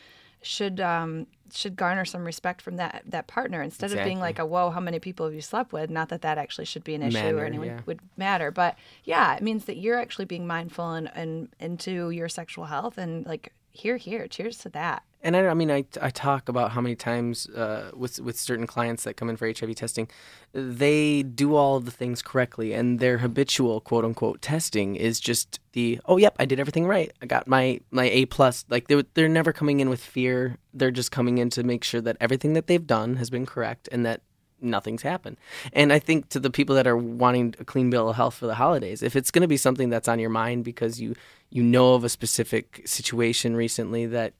should 0.43 0.79
um, 0.79 1.27
should 1.51 1.75
garner 1.75 2.05
some 2.05 2.25
respect 2.25 2.61
from 2.61 2.77
that 2.77 3.03
that 3.05 3.27
partner 3.27 3.61
instead 3.61 3.91
of 3.91 4.03
being 4.03 4.19
like 4.19 4.39
a 4.39 4.45
whoa 4.45 4.69
how 4.69 4.79
many 4.79 4.99
people 4.99 5.25
have 5.25 5.33
you 5.33 5.41
slept 5.41 5.73
with? 5.73 5.89
Not 5.89 6.09
that 6.09 6.21
that 6.21 6.37
actually 6.37 6.65
should 6.65 6.83
be 6.83 6.95
an 6.95 7.01
issue 7.01 7.37
or 7.37 7.45
anyone 7.45 7.67
yeah. 7.67 7.79
would 7.85 7.99
matter 8.17 8.51
but 8.51 8.75
yeah 9.03 9.35
it 9.35 9.41
means 9.41 9.65
that 9.65 9.77
you're 9.77 9.97
actually 9.97 10.25
being 10.25 10.45
mindful 10.45 10.93
and, 10.93 11.09
and 11.15 11.49
into 11.59 12.09
your 12.09 12.29
sexual 12.29 12.65
health 12.65 12.97
and 12.97 13.25
like 13.25 13.53
here 13.71 13.97
here 13.97 14.27
cheers 14.27 14.57
to 14.59 14.69
that 14.69 15.03
And 15.23 15.37
I, 15.37 15.47
I 15.47 15.53
mean, 15.53 15.71
I, 15.71 15.85
I 16.01 16.09
talk 16.09 16.49
about 16.49 16.71
how 16.71 16.81
many 16.81 16.95
times 16.95 17.47
uh, 17.49 17.91
with 17.95 18.19
with 18.19 18.37
certain 18.37 18.67
clients 18.67 19.05
that 19.05 19.15
come 19.15 19.29
in 19.29 19.37
for 19.37 19.47
HIV 19.47 19.75
testing, 19.75 20.09
they 20.51 21.23
do 21.23 21.55
all 21.55 21.77
of 21.77 21.85
the 21.85 21.91
things 21.91 22.21
correctly, 22.21 22.73
and 22.73 22.99
their 22.99 23.19
habitual 23.19 23.79
quote 23.79 24.03
unquote 24.03 24.41
testing 24.41 24.95
is 24.95 25.19
just 25.19 25.59
the 25.71 25.99
oh 26.05 26.17
yep 26.17 26.35
I 26.39 26.45
did 26.45 26.59
everything 26.59 26.85
right. 26.85 27.11
I 27.21 27.25
got 27.25 27.47
my 27.47 27.79
my 27.89 28.09
A 28.09 28.25
plus. 28.25 28.65
Like 28.69 28.89
they 28.89 29.01
they're 29.13 29.29
never 29.29 29.53
coming 29.53 29.79
in 29.79 29.89
with 29.89 30.03
fear. 30.03 30.57
They're 30.73 30.91
just 30.91 31.11
coming 31.11 31.37
in 31.37 31.49
to 31.51 31.63
make 31.63 31.83
sure 31.85 32.01
that 32.01 32.17
everything 32.19 32.53
that 32.53 32.67
they've 32.67 32.85
done 32.85 33.15
has 33.15 33.29
been 33.29 33.45
correct 33.45 33.87
and 33.91 34.05
that 34.05 34.21
nothing's 34.63 35.01
happened. 35.01 35.37
And 35.73 35.93
I 35.93 35.99
think 35.99 36.29
to 36.29 36.39
the 36.39 36.49
people 36.49 36.75
that 36.75 36.87
are 36.87 36.97
wanting 36.97 37.55
a 37.59 37.65
clean 37.65 37.89
bill 37.89 38.09
of 38.09 38.15
health 38.15 38.35
for 38.35 38.47
the 38.47 38.55
holidays, 38.55 39.03
if 39.03 39.15
it's 39.15 39.31
going 39.31 39.41
to 39.41 39.47
be 39.47 39.57
something 39.57 39.89
that's 39.89 40.07
on 40.07 40.19
your 40.19 40.29
mind 40.29 40.63
because 40.63 40.99
you 40.99 41.15
you 41.49 41.61
know 41.61 41.93
of 41.93 42.03
a 42.03 42.09
specific 42.09 42.81
situation 42.85 43.55
recently 43.55 44.05
that 44.07 44.33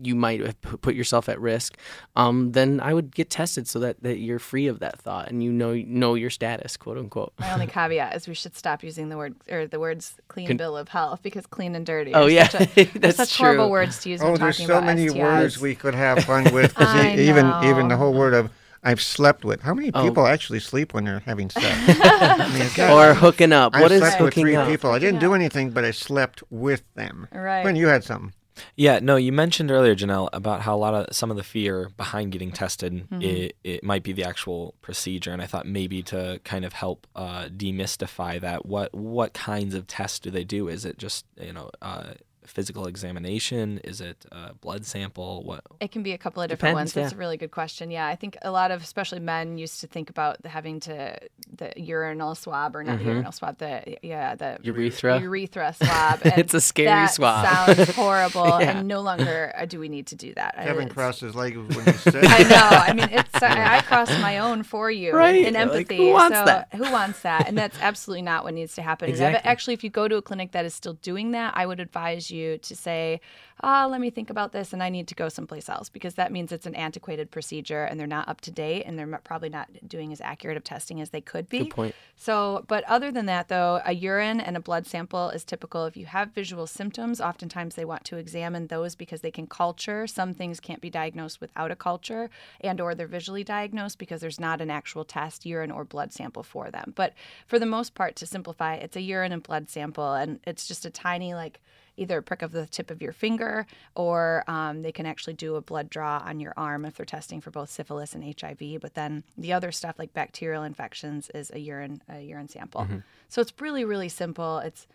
you 0.00 0.14
might 0.14 0.40
have 0.40 0.60
put 0.60 0.94
yourself 0.94 1.28
at 1.28 1.40
risk, 1.40 1.76
um, 2.14 2.52
then 2.52 2.78
I 2.80 2.94
would 2.94 3.12
get 3.14 3.30
tested 3.30 3.66
so 3.66 3.80
that, 3.80 4.00
that 4.04 4.18
you're 4.18 4.38
free 4.38 4.68
of 4.68 4.78
that 4.78 4.98
thought 5.00 5.28
and 5.28 5.42
you 5.42 5.50
know 5.52 5.74
know 5.74 6.14
your 6.14 6.30
status, 6.30 6.76
quote 6.76 6.96
unquote. 6.98 7.32
my 7.40 7.52
only 7.52 7.66
caveat 7.66 8.14
is 8.14 8.28
we 8.28 8.34
should 8.34 8.56
stop 8.56 8.84
using 8.84 9.08
the 9.08 9.16
word 9.16 9.34
or 9.50 9.66
the 9.66 9.80
words 9.80 10.14
clean 10.28 10.46
Con- 10.46 10.56
bill 10.56 10.76
of 10.76 10.88
health 10.88 11.20
because 11.22 11.46
clean 11.46 11.74
and 11.74 11.84
dirty 11.84 12.14
Oh, 12.14 12.26
yeah. 12.26 12.46
such, 12.48 12.78
a, 12.78 12.84
That's 12.98 13.16
such 13.16 13.36
horrible 13.36 13.70
words 13.70 13.98
to 14.02 14.10
use 14.10 14.20
when 14.20 14.32
Oh, 14.32 14.36
there's 14.36 14.56
talking 14.56 14.66
so 14.68 14.74
about 14.74 14.86
many 14.86 15.06
STIs. 15.08 15.20
words 15.20 15.58
we 15.60 15.74
could 15.74 15.94
have 15.94 16.22
fun 16.24 16.44
with. 16.54 16.72
I 16.76 17.16
e- 17.16 17.28
even 17.28 17.52
even 17.64 17.88
the 17.88 17.96
whole 17.96 18.14
word 18.14 18.34
of 18.34 18.50
I've 18.84 19.02
slept 19.02 19.44
with. 19.44 19.62
How 19.62 19.74
many 19.74 19.90
Oh. 19.92 20.04
people 20.04 20.28
actually 20.28 20.60
sleep 20.60 20.94
when 20.94 21.04
they're 21.06 21.18
having 21.26 21.50
sex? 21.50 21.66
I 21.66 22.48
mean, 22.56 22.68
God, 22.76 23.10
Or 23.10 23.14
hooking 23.14 23.52
up. 23.52 23.74
I 23.74 23.82
What 23.82 23.90
is 23.90 23.98
slept 23.98 24.20
with 24.20 24.28
hooking 24.32 24.44
three 24.44 24.54
up? 24.54 24.68
people. 24.68 24.92
I 24.92 25.00
didn't 25.00 25.18
do 25.18 25.34
anything, 25.34 25.70
but 25.72 25.84
I 25.84 25.90
slept 25.90 26.44
with 26.50 26.84
them. 26.94 27.26
Right. 27.32 27.64
When 27.64 27.74
you 27.74 27.88
had 27.88 28.04
something. 28.04 28.32
Yeah, 28.76 28.98
no, 29.00 29.16
you 29.16 29.32
mentioned 29.32 29.70
earlier, 29.70 29.94
Janelle, 29.94 30.28
about 30.32 30.62
how 30.62 30.74
a 30.74 30.78
lot 30.78 30.94
of 30.94 31.14
some 31.14 31.30
of 31.30 31.36
the 31.36 31.42
fear 31.42 31.90
behind 31.96 32.32
getting 32.32 32.52
tested, 32.52 33.06
it, 33.22 33.56
it 33.64 33.84
might 33.84 34.02
be 34.02 34.12
the 34.12 34.24
actual 34.24 34.74
procedure, 34.82 35.32
and 35.32 35.40
I 35.42 35.46
thought 35.46 35.66
maybe 35.66 36.02
to 36.04 36.40
kind 36.44 36.64
of 36.64 36.72
help 36.72 37.06
uh, 37.16 37.46
demystify 37.46 38.40
that, 38.40 38.66
what 38.66 38.94
what 38.94 39.32
kinds 39.34 39.74
of 39.74 39.86
tests 39.86 40.18
do 40.18 40.30
they 40.30 40.44
do? 40.44 40.68
Is 40.68 40.84
it 40.84 40.98
just 40.98 41.24
you 41.40 41.52
know 41.52 41.70
uh, 41.82 42.14
physical 42.48 42.86
examination? 42.86 43.78
Is 43.84 44.00
it 44.00 44.24
a 44.32 44.54
blood 44.54 44.86
sample? 44.86 45.42
What? 45.44 45.62
It 45.80 45.92
can 45.92 46.02
be 46.02 46.12
a 46.12 46.18
couple 46.18 46.42
of 46.42 46.48
different 46.48 46.74
Depends, 46.74 46.78
ones. 46.78 46.92
That's 46.94 47.12
yeah. 47.12 47.16
a 47.16 47.18
really 47.18 47.36
good 47.36 47.50
question. 47.50 47.90
Yeah, 47.90 48.06
I 48.06 48.16
think 48.16 48.36
a 48.42 48.50
lot 48.50 48.70
of, 48.70 48.82
especially 48.82 49.20
men, 49.20 49.58
used 49.58 49.80
to 49.80 49.86
think 49.86 50.10
about 50.10 50.42
the- 50.42 50.48
having 50.48 50.80
to 50.80 51.18
the 51.56 51.72
urinal 51.76 52.34
swab 52.34 52.74
or 52.76 52.82
not 52.84 53.00
urinal 53.02 53.32
swab, 53.32 53.58
the 53.58 53.96
yeah 54.02 54.34
the 54.34 54.48
Mm-hmm. 54.48 54.66
Urethra. 54.66 55.20
urethra 55.20 55.74
swab. 55.74 56.20
It's 56.38 56.54
a 56.54 56.60
scary 56.60 56.86
that 56.88 57.06
swab. 57.14 57.46
Sounds 57.76 57.90
horrible, 57.94 58.46
Yeah. 58.60 58.78
and 58.78 58.88
no 58.88 59.00
longer 59.00 59.52
uh, 59.56 59.66
do 59.66 59.78
we 59.80 59.88
need 59.88 60.06
to 60.08 60.16
do 60.16 60.32
that. 60.34 60.54
Kevin 60.56 60.84
It's- 60.84 60.92
crossed 60.94 61.20
his 61.20 61.34
legs 61.34 61.56
when 61.56 61.84
he 61.86 61.92
said 62.06 62.24
I 62.24 62.42
know. 62.54 62.68
I 62.88 62.92
mean, 62.94 63.08
it's 63.10 63.42
I 63.42 63.78
I 63.78 63.80
crossed 63.82 64.18
my 64.20 64.38
own 64.38 64.62
for 64.62 64.90
you 64.90 65.12
Right. 65.14 65.44
in 65.46 65.54
Like, 65.54 65.62
empathy. 65.62 65.96
who 65.98 66.12
wants 66.12 66.38
so 66.38 66.44
that? 66.46 66.68
who 66.74 66.90
wants 66.98 67.20
that? 67.28 67.42
And 67.48 67.56
that's 67.58 67.78
absolutely 67.80 68.22
not 68.22 68.44
what 68.44 68.54
needs 68.54 68.74
to 68.76 68.82
happen. 68.82 69.08
Exactly. 69.08 69.40
Actually, 69.52 69.74
if 69.74 69.82
you 69.84 69.90
go 69.90 70.08
to 70.08 70.16
a 70.16 70.22
clinic 70.22 70.52
that 70.52 70.64
is 70.64 70.74
still 70.74 70.94
doing 71.10 71.32
that, 71.32 71.50
I 71.56 71.64
would 71.68 71.80
advise 71.80 72.30
you 72.30 72.37
to 72.58 72.76
say, 72.76 73.20
"Ah, 73.60 73.86
let 73.86 74.00
me 74.00 74.10
think 74.10 74.30
about 74.30 74.52
this, 74.52 74.72
and 74.72 74.82
I 74.82 74.88
need 74.88 75.08
to 75.08 75.14
go 75.14 75.28
someplace 75.28 75.68
else," 75.68 75.88
because 75.88 76.14
that 76.14 76.30
means 76.30 76.52
it's 76.52 76.66
an 76.66 76.74
antiquated 76.74 77.30
procedure 77.30 77.84
and 77.84 77.98
they're 77.98 78.06
not 78.06 78.28
up 78.28 78.40
to 78.42 78.50
date, 78.50 78.84
and 78.86 78.98
they're 78.98 79.20
probably 79.24 79.48
not 79.48 79.68
doing 79.86 80.12
as 80.12 80.20
accurate 80.20 80.56
of 80.56 80.64
testing 80.64 81.00
as 81.00 81.10
they 81.10 81.20
could 81.20 81.48
be. 81.48 81.64
Good 81.64 81.70
point. 81.70 81.94
So, 82.16 82.64
but 82.68 82.84
other 82.84 83.10
than 83.12 83.26
that, 83.26 83.48
though, 83.48 83.80
a 83.84 83.92
urine 83.92 84.40
and 84.40 84.56
a 84.56 84.60
blood 84.60 84.86
sample 84.86 85.30
is 85.30 85.44
typical. 85.44 85.84
If 85.84 85.96
you 85.96 86.06
have 86.06 86.32
visual 86.32 86.66
symptoms, 86.66 87.20
oftentimes 87.20 87.74
they 87.74 87.84
want 87.84 88.04
to 88.04 88.16
examine 88.16 88.66
those 88.66 88.94
because 88.94 89.20
they 89.20 89.30
can 89.30 89.46
culture. 89.46 90.06
Some 90.06 90.34
things 90.34 90.60
can't 90.60 90.80
be 90.80 90.90
diagnosed 90.90 91.40
without 91.40 91.70
a 91.70 91.76
culture, 91.76 92.30
and 92.60 92.80
or 92.80 92.94
they're 92.94 93.06
visually 93.06 93.44
diagnosed 93.44 93.98
because 93.98 94.20
there's 94.20 94.40
not 94.40 94.60
an 94.60 94.70
actual 94.70 95.04
test, 95.04 95.46
urine 95.46 95.70
or 95.70 95.84
blood 95.84 96.12
sample 96.12 96.42
for 96.42 96.70
them. 96.70 96.92
But 96.94 97.14
for 97.46 97.58
the 97.58 97.66
most 97.66 97.94
part, 97.94 98.16
to 98.16 98.26
simplify, 98.26 98.74
it's 98.74 98.96
a 98.96 99.00
urine 99.00 99.32
and 99.32 99.42
blood 99.42 99.68
sample, 99.70 100.14
and 100.14 100.40
it's 100.46 100.66
just 100.68 100.84
a 100.84 100.90
tiny 100.90 101.34
like 101.34 101.60
either 101.98 102.18
a 102.18 102.22
prick 102.22 102.42
of 102.42 102.52
the 102.52 102.66
tip 102.66 102.90
of 102.90 103.02
your 103.02 103.12
finger 103.12 103.66
or 103.94 104.44
um, 104.46 104.82
they 104.82 104.92
can 104.92 105.06
actually 105.06 105.34
do 105.34 105.56
a 105.56 105.60
blood 105.60 105.90
draw 105.90 106.22
on 106.24 106.40
your 106.40 106.54
arm 106.56 106.84
if 106.84 106.96
they're 106.96 107.06
testing 107.06 107.40
for 107.40 107.50
both 107.50 107.70
syphilis 107.70 108.14
and 108.14 108.24
HIV. 108.24 108.80
But 108.80 108.94
then 108.94 109.24
the 109.36 109.52
other 109.52 109.72
stuff 109.72 109.96
like 109.98 110.12
bacterial 110.12 110.62
infections 110.62 111.30
is 111.34 111.50
a 111.50 111.58
urine 111.58 112.00
a 112.08 112.20
urine 112.20 112.48
sample. 112.48 112.86
So 113.28 113.40
it's 113.40 113.52
really 113.60 113.84
really 113.84 114.08
simple. 114.08 114.58
It's 114.58 114.86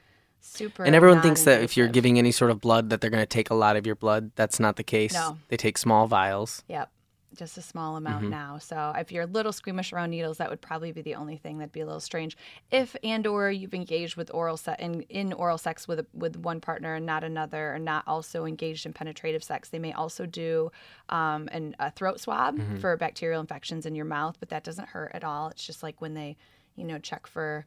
super. 0.44 0.84
Mm-hmm. 0.84 0.88
And 0.88 0.96
everyone 0.96 1.22
thinks 1.22 1.44
that 1.44 1.62
if 1.62 1.76
you're 1.76 1.88
giving 1.88 2.18
any 2.18 2.32
sort 2.32 2.52
of 2.52 2.62
blood 2.62 2.90
that 2.90 3.02
they're 3.02 3.10
going 3.10 3.24
to 3.24 3.28
take 3.28 3.50
a 3.50 3.56
lot 3.56 3.76
of 3.76 3.86
your 3.86 3.96
blood. 3.96 4.32
That's 4.36 4.60
not 4.60 4.76
the 4.76 4.84
case. 4.84 5.14
No. 5.14 5.38
They 5.48 5.58
take 5.58 5.78
small 5.78 6.08
vials. 6.08 6.64
Yep. 6.68 6.90
Just 7.36 7.58
a 7.58 7.62
small 7.62 7.96
amount 7.96 8.22
Mm-hmm. 8.22 8.30
now. 8.30 8.58
So 8.60 8.94
if 8.96 9.12
you're 9.12 9.24
a 9.24 9.28
little 9.28 9.52
squeamish 9.52 9.92
around 9.92 10.12
needles, 10.12 10.38
that 10.38 10.50
would 10.50 10.62
probably 10.62 10.92
be 10.92 11.02
the 11.02 11.16
only 11.16 11.38
thing 11.38 11.58
that'd 11.58 11.72
be 11.72 11.80
a 11.82 11.86
little 11.86 12.00
strange. 12.00 12.38
If 12.72 12.96
and 13.04 13.26
or 13.26 13.50
you've 13.50 13.74
engaged 13.74 14.16
with 14.16 14.30
oral 14.34 14.56
sex 14.58 14.82
in, 14.82 15.02
in 15.10 15.34
oral 15.34 15.58
sex 15.58 15.88
with 15.88 16.00
a, 16.02 16.06
with 16.14 16.38
one 16.38 16.62
partner 16.62 16.94
and 16.96 17.06
not 17.06 17.24
another, 17.24 17.74
or 17.74 17.80
not 17.80 18.04
also 18.08 18.46
engaged 18.46 18.86
in 18.86 18.94
penetrative 18.94 19.44
sex, 19.44 19.70
they 19.70 19.80
may 19.80 19.94
also 19.94 20.26
do 20.26 20.72
um, 21.10 21.50
an, 21.52 21.76
a 21.80 21.90
throat 21.92 22.20
swab 22.20 22.58
Mm-hmm. 22.58 22.78
for 22.78 22.96
bacterial 22.98 23.42
infections 23.42 23.86
in 23.86 23.96
your 23.96 24.06
mouth, 24.06 24.36
but 24.40 24.50
that 24.50 24.64
doesn't 24.64 24.90
hurt 24.90 25.12
at 25.14 25.24
all. 25.24 25.48
It's 25.50 25.66
just 25.66 25.82
like 25.82 26.00
when 26.02 26.14
they, 26.14 26.38
you 26.76 26.84
know, 26.84 27.00
check 27.00 27.26
for. 27.28 27.66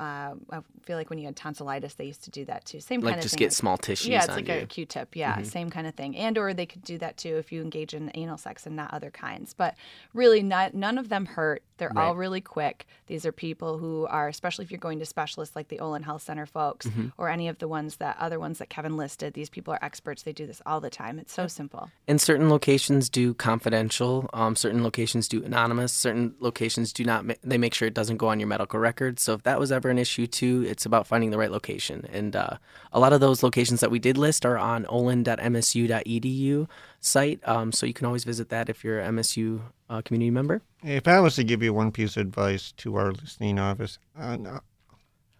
Uh, 0.00 0.34
I 0.52 0.60
feel 0.84 0.96
like 0.96 1.10
when 1.10 1.18
you 1.18 1.26
had 1.26 1.34
tonsillitis, 1.34 1.94
they 1.94 2.04
used 2.04 2.22
to 2.24 2.30
do 2.30 2.44
that 2.44 2.64
too. 2.64 2.78
Same 2.78 3.00
Like 3.00 3.14
kind 3.14 3.18
of 3.18 3.22
just 3.22 3.34
thing. 3.34 3.40
get 3.46 3.52
small 3.52 3.76
tissues 3.76 4.06
Yeah, 4.08 4.18
it's 4.24 4.28
like 4.28 4.46
you. 4.46 4.54
Mm-hmm. 4.54 4.62
a 4.64 4.66
Q-tip. 4.66 5.16
Yeah, 5.16 5.42
same 5.42 5.70
kind 5.70 5.86
of 5.88 5.94
thing. 5.94 6.16
And 6.16 6.38
or 6.38 6.54
they 6.54 6.66
could 6.66 6.84
do 6.84 6.98
that 6.98 7.16
too 7.16 7.36
if 7.36 7.50
you 7.50 7.62
engage 7.62 7.94
in 7.94 8.10
anal 8.14 8.38
sex 8.38 8.64
and 8.64 8.76
not 8.76 8.94
other 8.94 9.10
kinds. 9.10 9.54
But 9.54 9.74
really, 10.14 10.42
not 10.42 10.72
none 10.74 10.98
of 10.98 11.08
them 11.08 11.26
hurt. 11.26 11.62
They're 11.78 11.96
all 11.98 12.14
really 12.16 12.40
quick. 12.40 12.86
These 13.06 13.24
are 13.24 13.32
people 13.32 13.78
who 13.78 14.06
are, 14.06 14.28
especially 14.28 14.64
if 14.66 14.70
you're 14.70 14.78
going 14.78 14.98
to 14.98 15.06
specialists 15.06 15.56
like 15.56 15.68
the 15.68 15.80
Olin 15.80 16.02
Health 16.02 16.22
Center 16.22 16.44
folks 16.46 16.86
Mm-hmm. 16.86 17.08
or 17.18 17.28
any 17.28 17.48
of 17.48 17.58
the 17.58 17.68
ones 17.68 17.96
that 17.96 18.16
other 18.20 18.38
ones 18.38 18.58
that 18.58 18.68
Kevin 18.68 18.96
listed. 18.96 19.34
These 19.34 19.48
people 19.50 19.72
are 19.74 19.78
experts. 19.82 20.22
They 20.22 20.32
do 20.32 20.46
this 20.46 20.60
all 20.66 20.80
the 20.80 20.90
time. 20.90 21.18
It's 21.18 21.32
so 21.32 21.46
simple. 21.46 21.90
And 22.06 22.20
certain 22.20 22.50
locations 22.50 23.08
do 23.08 23.32
confidential. 23.34 24.28
Um, 24.32 24.54
certain 24.56 24.82
locations 24.82 25.28
do 25.28 25.42
anonymous. 25.44 25.92
Certain 25.92 26.34
locations 26.40 26.92
do 26.92 27.04
not. 27.04 27.24
Ma- 27.24 27.34
they 27.42 27.58
make 27.58 27.74
sure 27.74 27.86
it 27.88 27.94
doesn't 27.94 28.16
go 28.18 28.28
on 28.28 28.38
your 28.40 28.46
medical 28.48 28.78
record. 28.80 29.18
So 29.20 29.34
if 29.34 29.42
that 29.44 29.58
was 29.58 29.72
ever 29.72 29.88
an 29.88 29.98
issue 29.98 30.26
too, 30.26 30.64
it's 30.68 30.84
about 30.86 31.06
finding 31.06 31.30
the 31.30 31.38
right 31.38 31.50
location. 31.50 32.06
And 32.12 32.34
uh, 32.36 32.56
a 32.92 32.98
lot 33.00 33.12
of 33.12 33.20
those 33.20 33.42
locations 33.42 33.80
that 33.80 33.90
we 33.90 33.98
did 33.98 34.18
list 34.18 34.44
are 34.44 34.58
on 34.58 34.84
olin.msu.edu 34.86 36.66
site. 37.00 37.40
Um, 37.46 37.72
so 37.72 37.86
you 37.86 37.92
can 37.94 38.06
always 38.06 38.24
visit 38.24 38.48
that 38.50 38.68
if 38.68 38.84
you're 38.84 39.00
a 39.00 39.08
MSU 39.08 39.60
uh, 39.88 40.02
community 40.02 40.30
member. 40.30 40.62
If 40.82 41.08
I 41.08 41.20
was 41.20 41.36
to 41.36 41.44
give 41.44 41.62
you 41.62 41.72
one 41.72 41.92
piece 41.92 42.16
of 42.16 42.22
advice 42.22 42.72
to 42.78 42.96
our 42.96 43.12
listening 43.12 43.58
office, 43.58 43.98
uh, 44.18 44.36
no- 44.36 44.60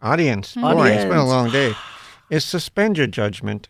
audience, 0.00 0.54
boy, 0.54 0.88
it's 0.90 1.04
been 1.04 1.16
a 1.18 1.26
long 1.26 1.50
day, 1.50 1.74
is 2.30 2.44
suspend 2.44 2.98
your 2.98 3.06
judgment. 3.06 3.68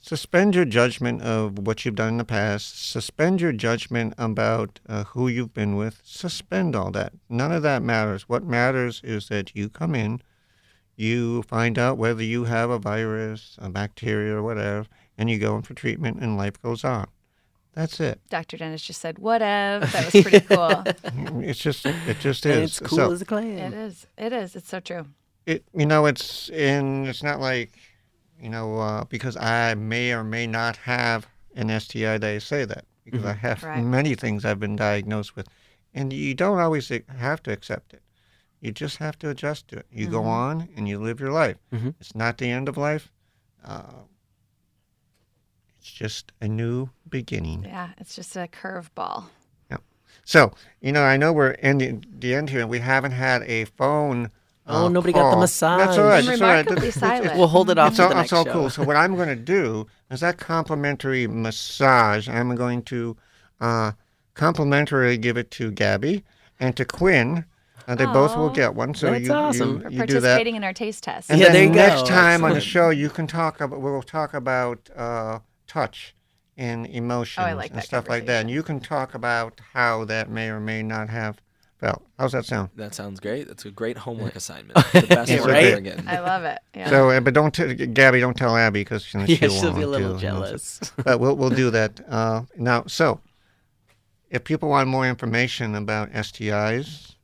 Suspend 0.00 0.54
your 0.54 0.64
judgment 0.64 1.22
of 1.22 1.66
what 1.66 1.84
you've 1.84 1.96
done 1.96 2.10
in 2.10 2.16
the 2.18 2.24
past. 2.24 2.88
Suspend 2.90 3.40
your 3.40 3.50
judgment 3.50 4.14
about 4.16 4.78
uh, 4.88 5.02
who 5.02 5.26
you've 5.26 5.52
been 5.52 5.74
with. 5.74 6.00
Suspend 6.04 6.76
all 6.76 6.92
that. 6.92 7.12
None 7.28 7.50
of 7.50 7.62
that 7.62 7.82
matters. 7.82 8.28
What 8.28 8.44
matters 8.44 9.00
is 9.02 9.28
that 9.30 9.56
you 9.56 9.68
come 9.68 9.96
in, 9.96 10.20
you 10.94 11.42
find 11.42 11.76
out 11.76 11.98
whether 11.98 12.22
you 12.22 12.44
have 12.44 12.70
a 12.70 12.78
virus, 12.78 13.56
a 13.58 13.68
bacteria, 13.68 14.36
or 14.36 14.44
whatever, 14.44 14.86
and 15.18 15.28
you 15.28 15.40
go 15.40 15.56
in 15.56 15.62
for 15.62 15.74
treatment, 15.74 16.20
and 16.20 16.36
life 16.36 16.62
goes 16.62 16.84
on. 16.84 17.08
That's 17.76 18.00
it. 18.00 18.20
Dr. 18.30 18.56
Dennis 18.56 18.82
just 18.82 19.00
said, 19.00 19.18
"Whatever." 19.18 19.86
That 19.86 20.12
was 20.12 20.22
pretty 20.26 20.40
cool. 20.40 20.82
It's 21.44 21.60
just, 21.60 21.84
it 21.86 22.18
just 22.20 22.44
And 22.46 22.62
is. 22.64 22.70
it's 22.70 22.80
cool 22.80 22.96
So- 22.98 23.12
as 23.12 23.22
a 23.22 23.24
clam. 23.26 23.46
it 23.46 23.72
is. 23.74 24.06
It 24.18 24.32
is. 24.32 24.56
It's 24.56 24.68
so 24.68 24.80
true. 24.80 25.06
it 25.46 25.62
you 25.74 25.86
know 25.86 26.06
it's 26.06 26.48
in 26.50 27.06
it's 27.06 27.22
not 27.22 27.38
like 27.38 27.70
you 28.42 28.48
know 28.48 28.66
uh, 28.80 29.04
because 29.04 29.36
I 29.36 29.74
may 29.74 30.12
or 30.12 30.24
may 30.24 30.46
not 30.46 30.76
have 30.78 31.28
an 31.54 31.68
STI 31.80 32.18
they 32.18 32.38
say 32.40 32.64
that 32.64 32.84
because 33.04 33.24
I 33.24 33.34
have 33.34 33.62
Right. 33.62 33.84
many 33.84 34.14
things 34.16 34.44
I've 34.44 34.58
been 34.58 34.74
diagnosed 34.76 35.36
with 35.36 35.46
and 35.94 36.12
you 36.12 36.34
don't 36.34 36.58
always 36.58 36.88
have 37.28 37.42
to 37.44 37.52
accept 37.52 37.92
it 37.94 38.02
you 38.60 38.72
just 38.72 38.96
have 38.98 39.16
to 39.20 39.28
adjust 39.30 39.68
to 39.68 39.76
it 39.78 39.86
you 39.92 40.08
go 40.08 40.24
on 40.24 40.68
and 40.76 40.88
you 40.88 40.98
live 40.98 41.20
your 41.20 41.30
life 41.32 41.58
Mhm. 41.72 41.94
it's 42.00 42.14
not 42.16 42.38
the 42.38 42.50
end 42.50 42.68
of 42.68 42.76
life 42.76 43.12
uh, 43.64 44.02
it's 45.86 45.94
just 45.94 46.32
a 46.40 46.48
new 46.48 46.88
beginning 47.08 47.62
Yeah, 47.62 47.90
it's 47.98 48.16
just 48.16 48.34
a 48.36 48.48
curveball. 48.48 49.26
Yeah. 49.70 49.76
So 50.24 50.52
you 50.80 50.90
know 50.92 51.02
I 51.04 51.16
know 51.16 51.32
we're 51.32 51.52
ending 51.60 52.04
the 52.18 52.34
end 52.34 52.50
here 52.50 52.60
and 52.60 52.68
we 52.70 52.80
haven't 52.80 53.12
had 53.12 53.42
a 53.44 53.66
phone 53.66 54.30
Oh, 54.68 54.86
uh, 54.86 54.88
nobody 54.88 55.12
got 55.12 55.30
the 55.30 55.36
massage. 55.36 55.78
That's 55.78 55.96
all 55.96 56.06
right. 56.06 56.18
I'm 56.18 56.26
That's 56.26 56.40
all 56.42 56.48
right. 56.48 56.66
remarkably 56.66 56.88
It's- 56.96 57.20
it's- 57.20 57.38
We'll 57.38 57.46
hold 57.46 57.70
it 57.70 57.78
off 57.78 57.92
it's 57.92 58.00
all, 58.00 58.08
the 58.08 58.16
next 58.16 58.24
it's 58.24 58.32
all 58.32 58.44
show. 58.44 58.52
cool. 58.52 58.70
So 58.70 58.82
what 58.82 58.96
I'm 58.96 59.14
going 59.14 59.28
to 59.28 59.36
do 59.36 59.86
is 60.10 60.18
that 60.22 60.38
complimentary 60.38 61.28
massage. 61.28 62.28
I'm 62.28 62.52
going 62.56 62.82
to 62.86 63.16
uh, 63.60 63.92
complimentary 64.34 65.16
give 65.18 65.36
it 65.36 65.52
to 65.52 65.70
Gabby 65.70 66.24
and 66.58 66.76
to 66.76 66.84
Quinn. 66.84 67.44
Uh, 67.86 67.94
they 67.94 68.06
both 68.06 68.36
will 68.36 68.50
get 68.50 68.74
one. 68.74 68.92
So 68.94 69.12
That's 69.12 69.24
you, 69.26 69.32
awesome. 69.32 69.82
For 69.82 69.88
you, 69.90 70.00
you 70.00 70.06
do 70.06 70.14
that. 70.14 70.20
participating 70.22 70.56
in 70.56 70.64
our 70.64 70.72
taste 70.72 71.04
test. 71.04 71.30
And 71.30 71.38
Yeah, 71.38 71.46
then 71.46 71.52
there 71.54 71.62
you 71.64 71.70
next 71.70 72.02
go. 72.02 72.08
time 72.08 72.42
on 72.42 72.52
the 72.54 72.60
show, 72.60 72.90
you 72.90 73.08
can 73.08 73.28
talk 73.28 73.60
about. 73.60 73.80
We'll 73.80 74.02
talk 74.02 74.34
about 74.34 74.90
uh, 74.96 75.38
touch 75.76 76.14
and 76.56 76.86
emotions 76.86 77.54
like 77.56 77.70
and 77.72 77.82
stuff 77.82 78.08
like 78.08 78.24
that. 78.26 78.40
And 78.40 78.50
you 78.50 78.62
can 78.62 78.80
talk 78.80 79.14
about 79.14 79.60
how 79.74 80.04
that 80.06 80.30
may 80.30 80.48
or 80.48 80.58
may 80.60 80.82
not 80.82 81.10
have 81.10 81.34
felt. 81.78 82.02
How's 82.18 82.32
that 82.32 82.46
sound? 82.46 82.70
That 82.76 82.94
sounds 82.94 83.20
great. 83.20 83.46
That's 83.46 83.66
a 83.66 83.70
great 83.70 83.98
homework 83.98 84.36
assignment. 84.36 84.74
The 84.92 85.06
best 85.08 85.30
Yeah, 85.30 85.40
one 85.42 85.50
right? 85.50 85.64
ever 85.66 85.76
again. 85.76 86.04
I 86.08 86.20
love 86.20 86.44
it. 86.44 86.58
Yeah. 86.74 86.88
So, 86.90 87.10
uh, 87.10 87.20
but 87.20 87.34
don't, 87.34 87.52
t- 87.54 87.86
Gabby, 87.86 88.20
don't 88.20 88.36
tell 88.36 88.54
Abby 88.56 88.80
because 88.80 89.02
she'll, 89.04 89.20
Yeah, 89.28 89.36
she'll, 89.36 89.50
she'll 89.50 89.72
be 89.74 89.82
a 89.82 89.88
want 89.88 89.90
little 89.90 90.18
to, 90.18 90.26
you 90.26 90.32
know, 90.32 90.40
jealous. 90.44 90.80
but 91.04 91.20
we'll 91.20 91.36
we'll 91.36 91.50
do 91.64 91.70
that 91.70 92.00
uh, 92.08 92.42
now. 92.56 92.84
So, 92.86 93.20
if 94.30 94.44
people 94.44 94.68
want 94.70 94.88
more 94.88 95.06
information 95.06 95.74
about 95.74 96.10
STIs, 96.12 97.14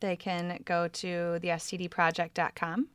they 0.00 0.16
can 0.16 0.60
go 0.64 0.88
to 0.88 1.38
the 1.40 1.48
stdproject.com. 1.48 2.88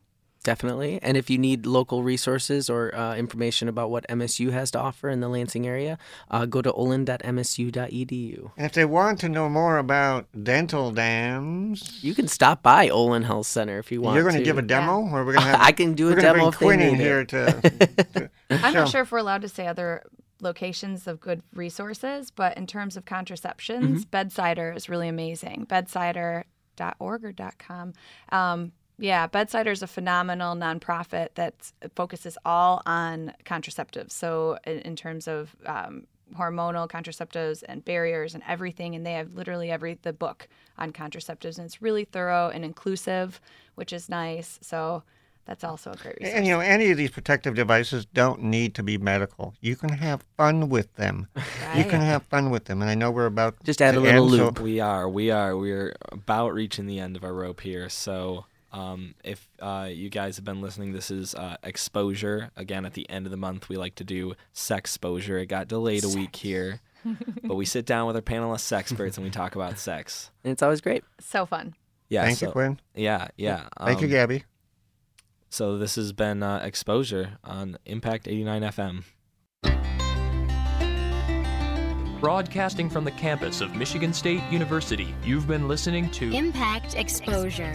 Definitely. 0.43 0.99
And 1.03 1.17
if 1.17 1.29
you 1.29 1.37
need 1.37 1.67
local 1.67 2.01
resources 2.01 2.67
or 2.69 2.93
uh, 2.95 3.15
information 3.15 3.67
about 3.67 3.91
what 3.91 4.07
MSU 4.09 4.51
has 4.51 4.71
to 4.71 4.79
offer 4.79 5.07
in 5.09 5.19
the 5.19 5.29
Lansing 5.29 5.67
area, 5.67 5.99
uh, 6.31 6.45
go 6.47 6.63
to 6.63 6.71
olin.msu.edu. 6.73 8.51
and 8.57 8.65
if 8.65 8.73
they 8.73 8.85
want 8.85 9.19
to 9.19 9.29
know 9.29 9.47
more 9.49 9.77
about 9.77 10.25
dental 10.43 10.91
dams, 10.91 11.99
You 12.03 12.15
can 12.15 12.27
stop 12.27 12.63
by 12.63 12.89
Olin 12.89 13.23
Health 13.23 13.47
Center 13.47 13.77
if 13.79 13.91
you 13.91 14.01
want 14.01 14.15
you're 14.15 14.23
going 14.23 14.33
to 14.33 14.39
to 14.39 14.45
give 14.45 14.57
a 14.57 14.61
demo, 14.63 15.01
or 15.01 15.23
we're 15.25 15.33
going 15.33 15.45
to 15.45 15.51
have 15.51 15.61
I 15.69 15.71
can 15.71 15.93
do 15.93 16.05
we're 16.07 16.13
a 16.13 16.21
gonna 16.21 16.33
demo 16.33 16.51
bring 16.51 16.53
if 16.53 16.59
they 16.59 16.65
Quinn 16.65 16.81
in 16.81 16.95
here 16.95 17.19
it. 17.21 17.27
to. 17.29 17.61
to 18.13 18.29
I'm 18.49 18.73
not 18.73 18.89
sure 18.89 19.01
if 19.01 19.11
we're 19.11 19.19
allowed 19.19 19.41
to 19.43 19.49
say 19.49 19.67
other 19.67 20.03
locations 20.41 21.05
of 21.05 21.19
good 21.19 21.43
resources, 21.53 22.31
but 22.31 22.57
in 22.57 22.65
terms 22.65 22.97
of 22.97 23.05
contraceptions, 23.05 24.05
Mm-hmm. 24.05 24.15
Bedsider 24.15 24.75
is 24.75 24.89
really 24.89 25.07
amazing. 25.07 25.67
Bedsider.org 25.69 27.25
or 27.25 27.33
.com. 27.59 27.93
Um, 28.29 28.71
Yeah, 29.01 29.27
Bedsider 29.27 29.71
is 29.71 29.81
a 29.81 29.87
phenomenal 29.87 30.55
nonprofit 30.55 31.29
that 31.33 31.55
focuses 31.95 32.37
all 32.45 32.83
on 32.85 33.33
contraceptives. 33.45 34.11
So, 34.11 34.57
in, 34.65 34.79
in 34.79 34.95
terms 34.95 35.27
of 35.27 35.55
um, 35.65 36.05
hormonal 36.35 36.87
contraceptives 36.87 37.63
and 37.67 37.83
barriers 37.83 38.35
and 38.35 38.43
everything, 38.47 38.95
and 38.95 39.03
they 39.05 39.13
have 39.13 39.33
literally 39.33 39.71
every 39.71 39.97
the 40.03 40.13
book 40.13 40.47
on 40.77 40.93
contraceptives, 40.93 41.57
and 41.57 41.65
it's 41.65 41.81
really 41.81 42.05
thorough 42.05 42.49
and 42.49 42.63
inclusive, 42.63 43.41
which 43.73 43.91
is 43.91 44.07
nice. 44.07 44.59
So, 44.61 45.01
that's 45.45 45.63
also 45.63 45.91
a 45.91 45.95
great 45.95 46.17
resource. 46.19 46.37
And 46.37 46.45
you 46.45 46.53
know, 46.53 46.59
any 46.59 46.91
of 46.91 46.97
these 46.97 47.09
protective 47.09 47.55
devices 47.55 48.05
don't 48.05 48.43
need 48.43 48.75
to 48.75 48.83
be 48.83 48.99
medical. 48.99 49.55
You 49.59 49.75
can 49.75 49.89
have 49.89 50.23
fun 50.37 50.69
with 50.69 50.93
them. 50.95 51.27
You 51.75 51.85
can 51.85 52.01
have 52.01 52.23
fun 52.23 52.49
with 52.49 52.65
them. 52.65 52.81
And 52.81 52.91
I 52.91 52.95
know 52.95 53.11
we're 53.11 53.27
about 53.27 53.55
Just 53.63 53.81
add 53.81 53.95
a 53.95 53.99
little 54.01 54.25
end, 54.25 54.37
so- 54.37 54.45
lube. 54.45 54.59
We 54.59 54.81
are, 54.81 55.07
we 55.07 55.31
are, 55.31 55.55
we're 55.55 55.95
about 56.11 56.53
reaching 56.53 56.85
the 56.85 56.99
end 56.99 57.15
of 57.15 57.23
our 57.23 57.33
rope 57.33 57.61
here. 57.61 57.87
So, 57.87 58.45
um, 58.73 59.15
if 59.23 59.47
uh, 59.59 59.89
you 59.91 60.09
guys 60.09 60.37
have 60.37 60.45
been 60.45 60.61
listening, 60.61 60.93
this 60.93 61.11
is 61.11 61.35
uh, 61.35 61.57
exposure. 61.63 62.51
Again, 62.55 62.85
at 62.85 62.93
the 62.93 63.09
end 63.09 63.25
of 63.25 63.31
the 63.31 63.37
month, 63.37 63.69
we 63.69 63.77
like 63.77 63.95
to 63.95 64.03
do 64.03 64.35
sex 64.53 64.91
exposure. 64.91 65.37
It 65.37 65.47
got 65.47 65.67
delayed 65.67 66.03
a 66.03 66.09
week 66.09 66.35
here, 66.35 66.81
but 67.43 67.55
we 67.55 67.65
sit 67.65 67.85
down 67.85 68.07
with 68.07 68.15
our 68.15 68.21
panel 68.21 68.53
of 68.53 68.71
experts 68.71 69.17
and 69.17 69.25
we 69.25 69.31
talk 69.31 69.55
about 69.55 69.77
sex. 69.77 70.31
And 70.43 70.51
it's 70.51 70.63
always 70.63 70.81
great. 70.81 71.03
so 71.19 71.45
fun. 71.45 71.75
Yeah. 72.09 72.23
Thank 72.23 72.39
so, 72.39 72.47
you, 72.47 72.51
Quinn. 72.51 72.79
Yeah, 72.95 73.29
yeah. 73.37 73.67
Thank 73.79 74.01
you, 74.01 74.07
um, 74.07 74.11
Gabby. 74.11 74.43
So 75.49 75.77
this 75.77 75.95
has 75.95 76.13
been 76.13 76.43
uh, 76.43 76.61
exposure 76.63 77.37
on 77.43 77.77
Impact 77.85 78.27
89 78.27 78.61
FM. 78.63 79.03
Broadcasting 82.21 82.89
from 82.89 83.03
the 83.03 83.11
campus 83.11 83.61
of 83.61 83.75
Michigan 83.75 84.13
State 84.13 84.43
University, 84.51 85.13
you've 85.25 85.47
been 85.47 85.67
listening 85.67 86.09
to 86.11 86.31
Impact 86.31 86.95
Exposure. 86.95 87.73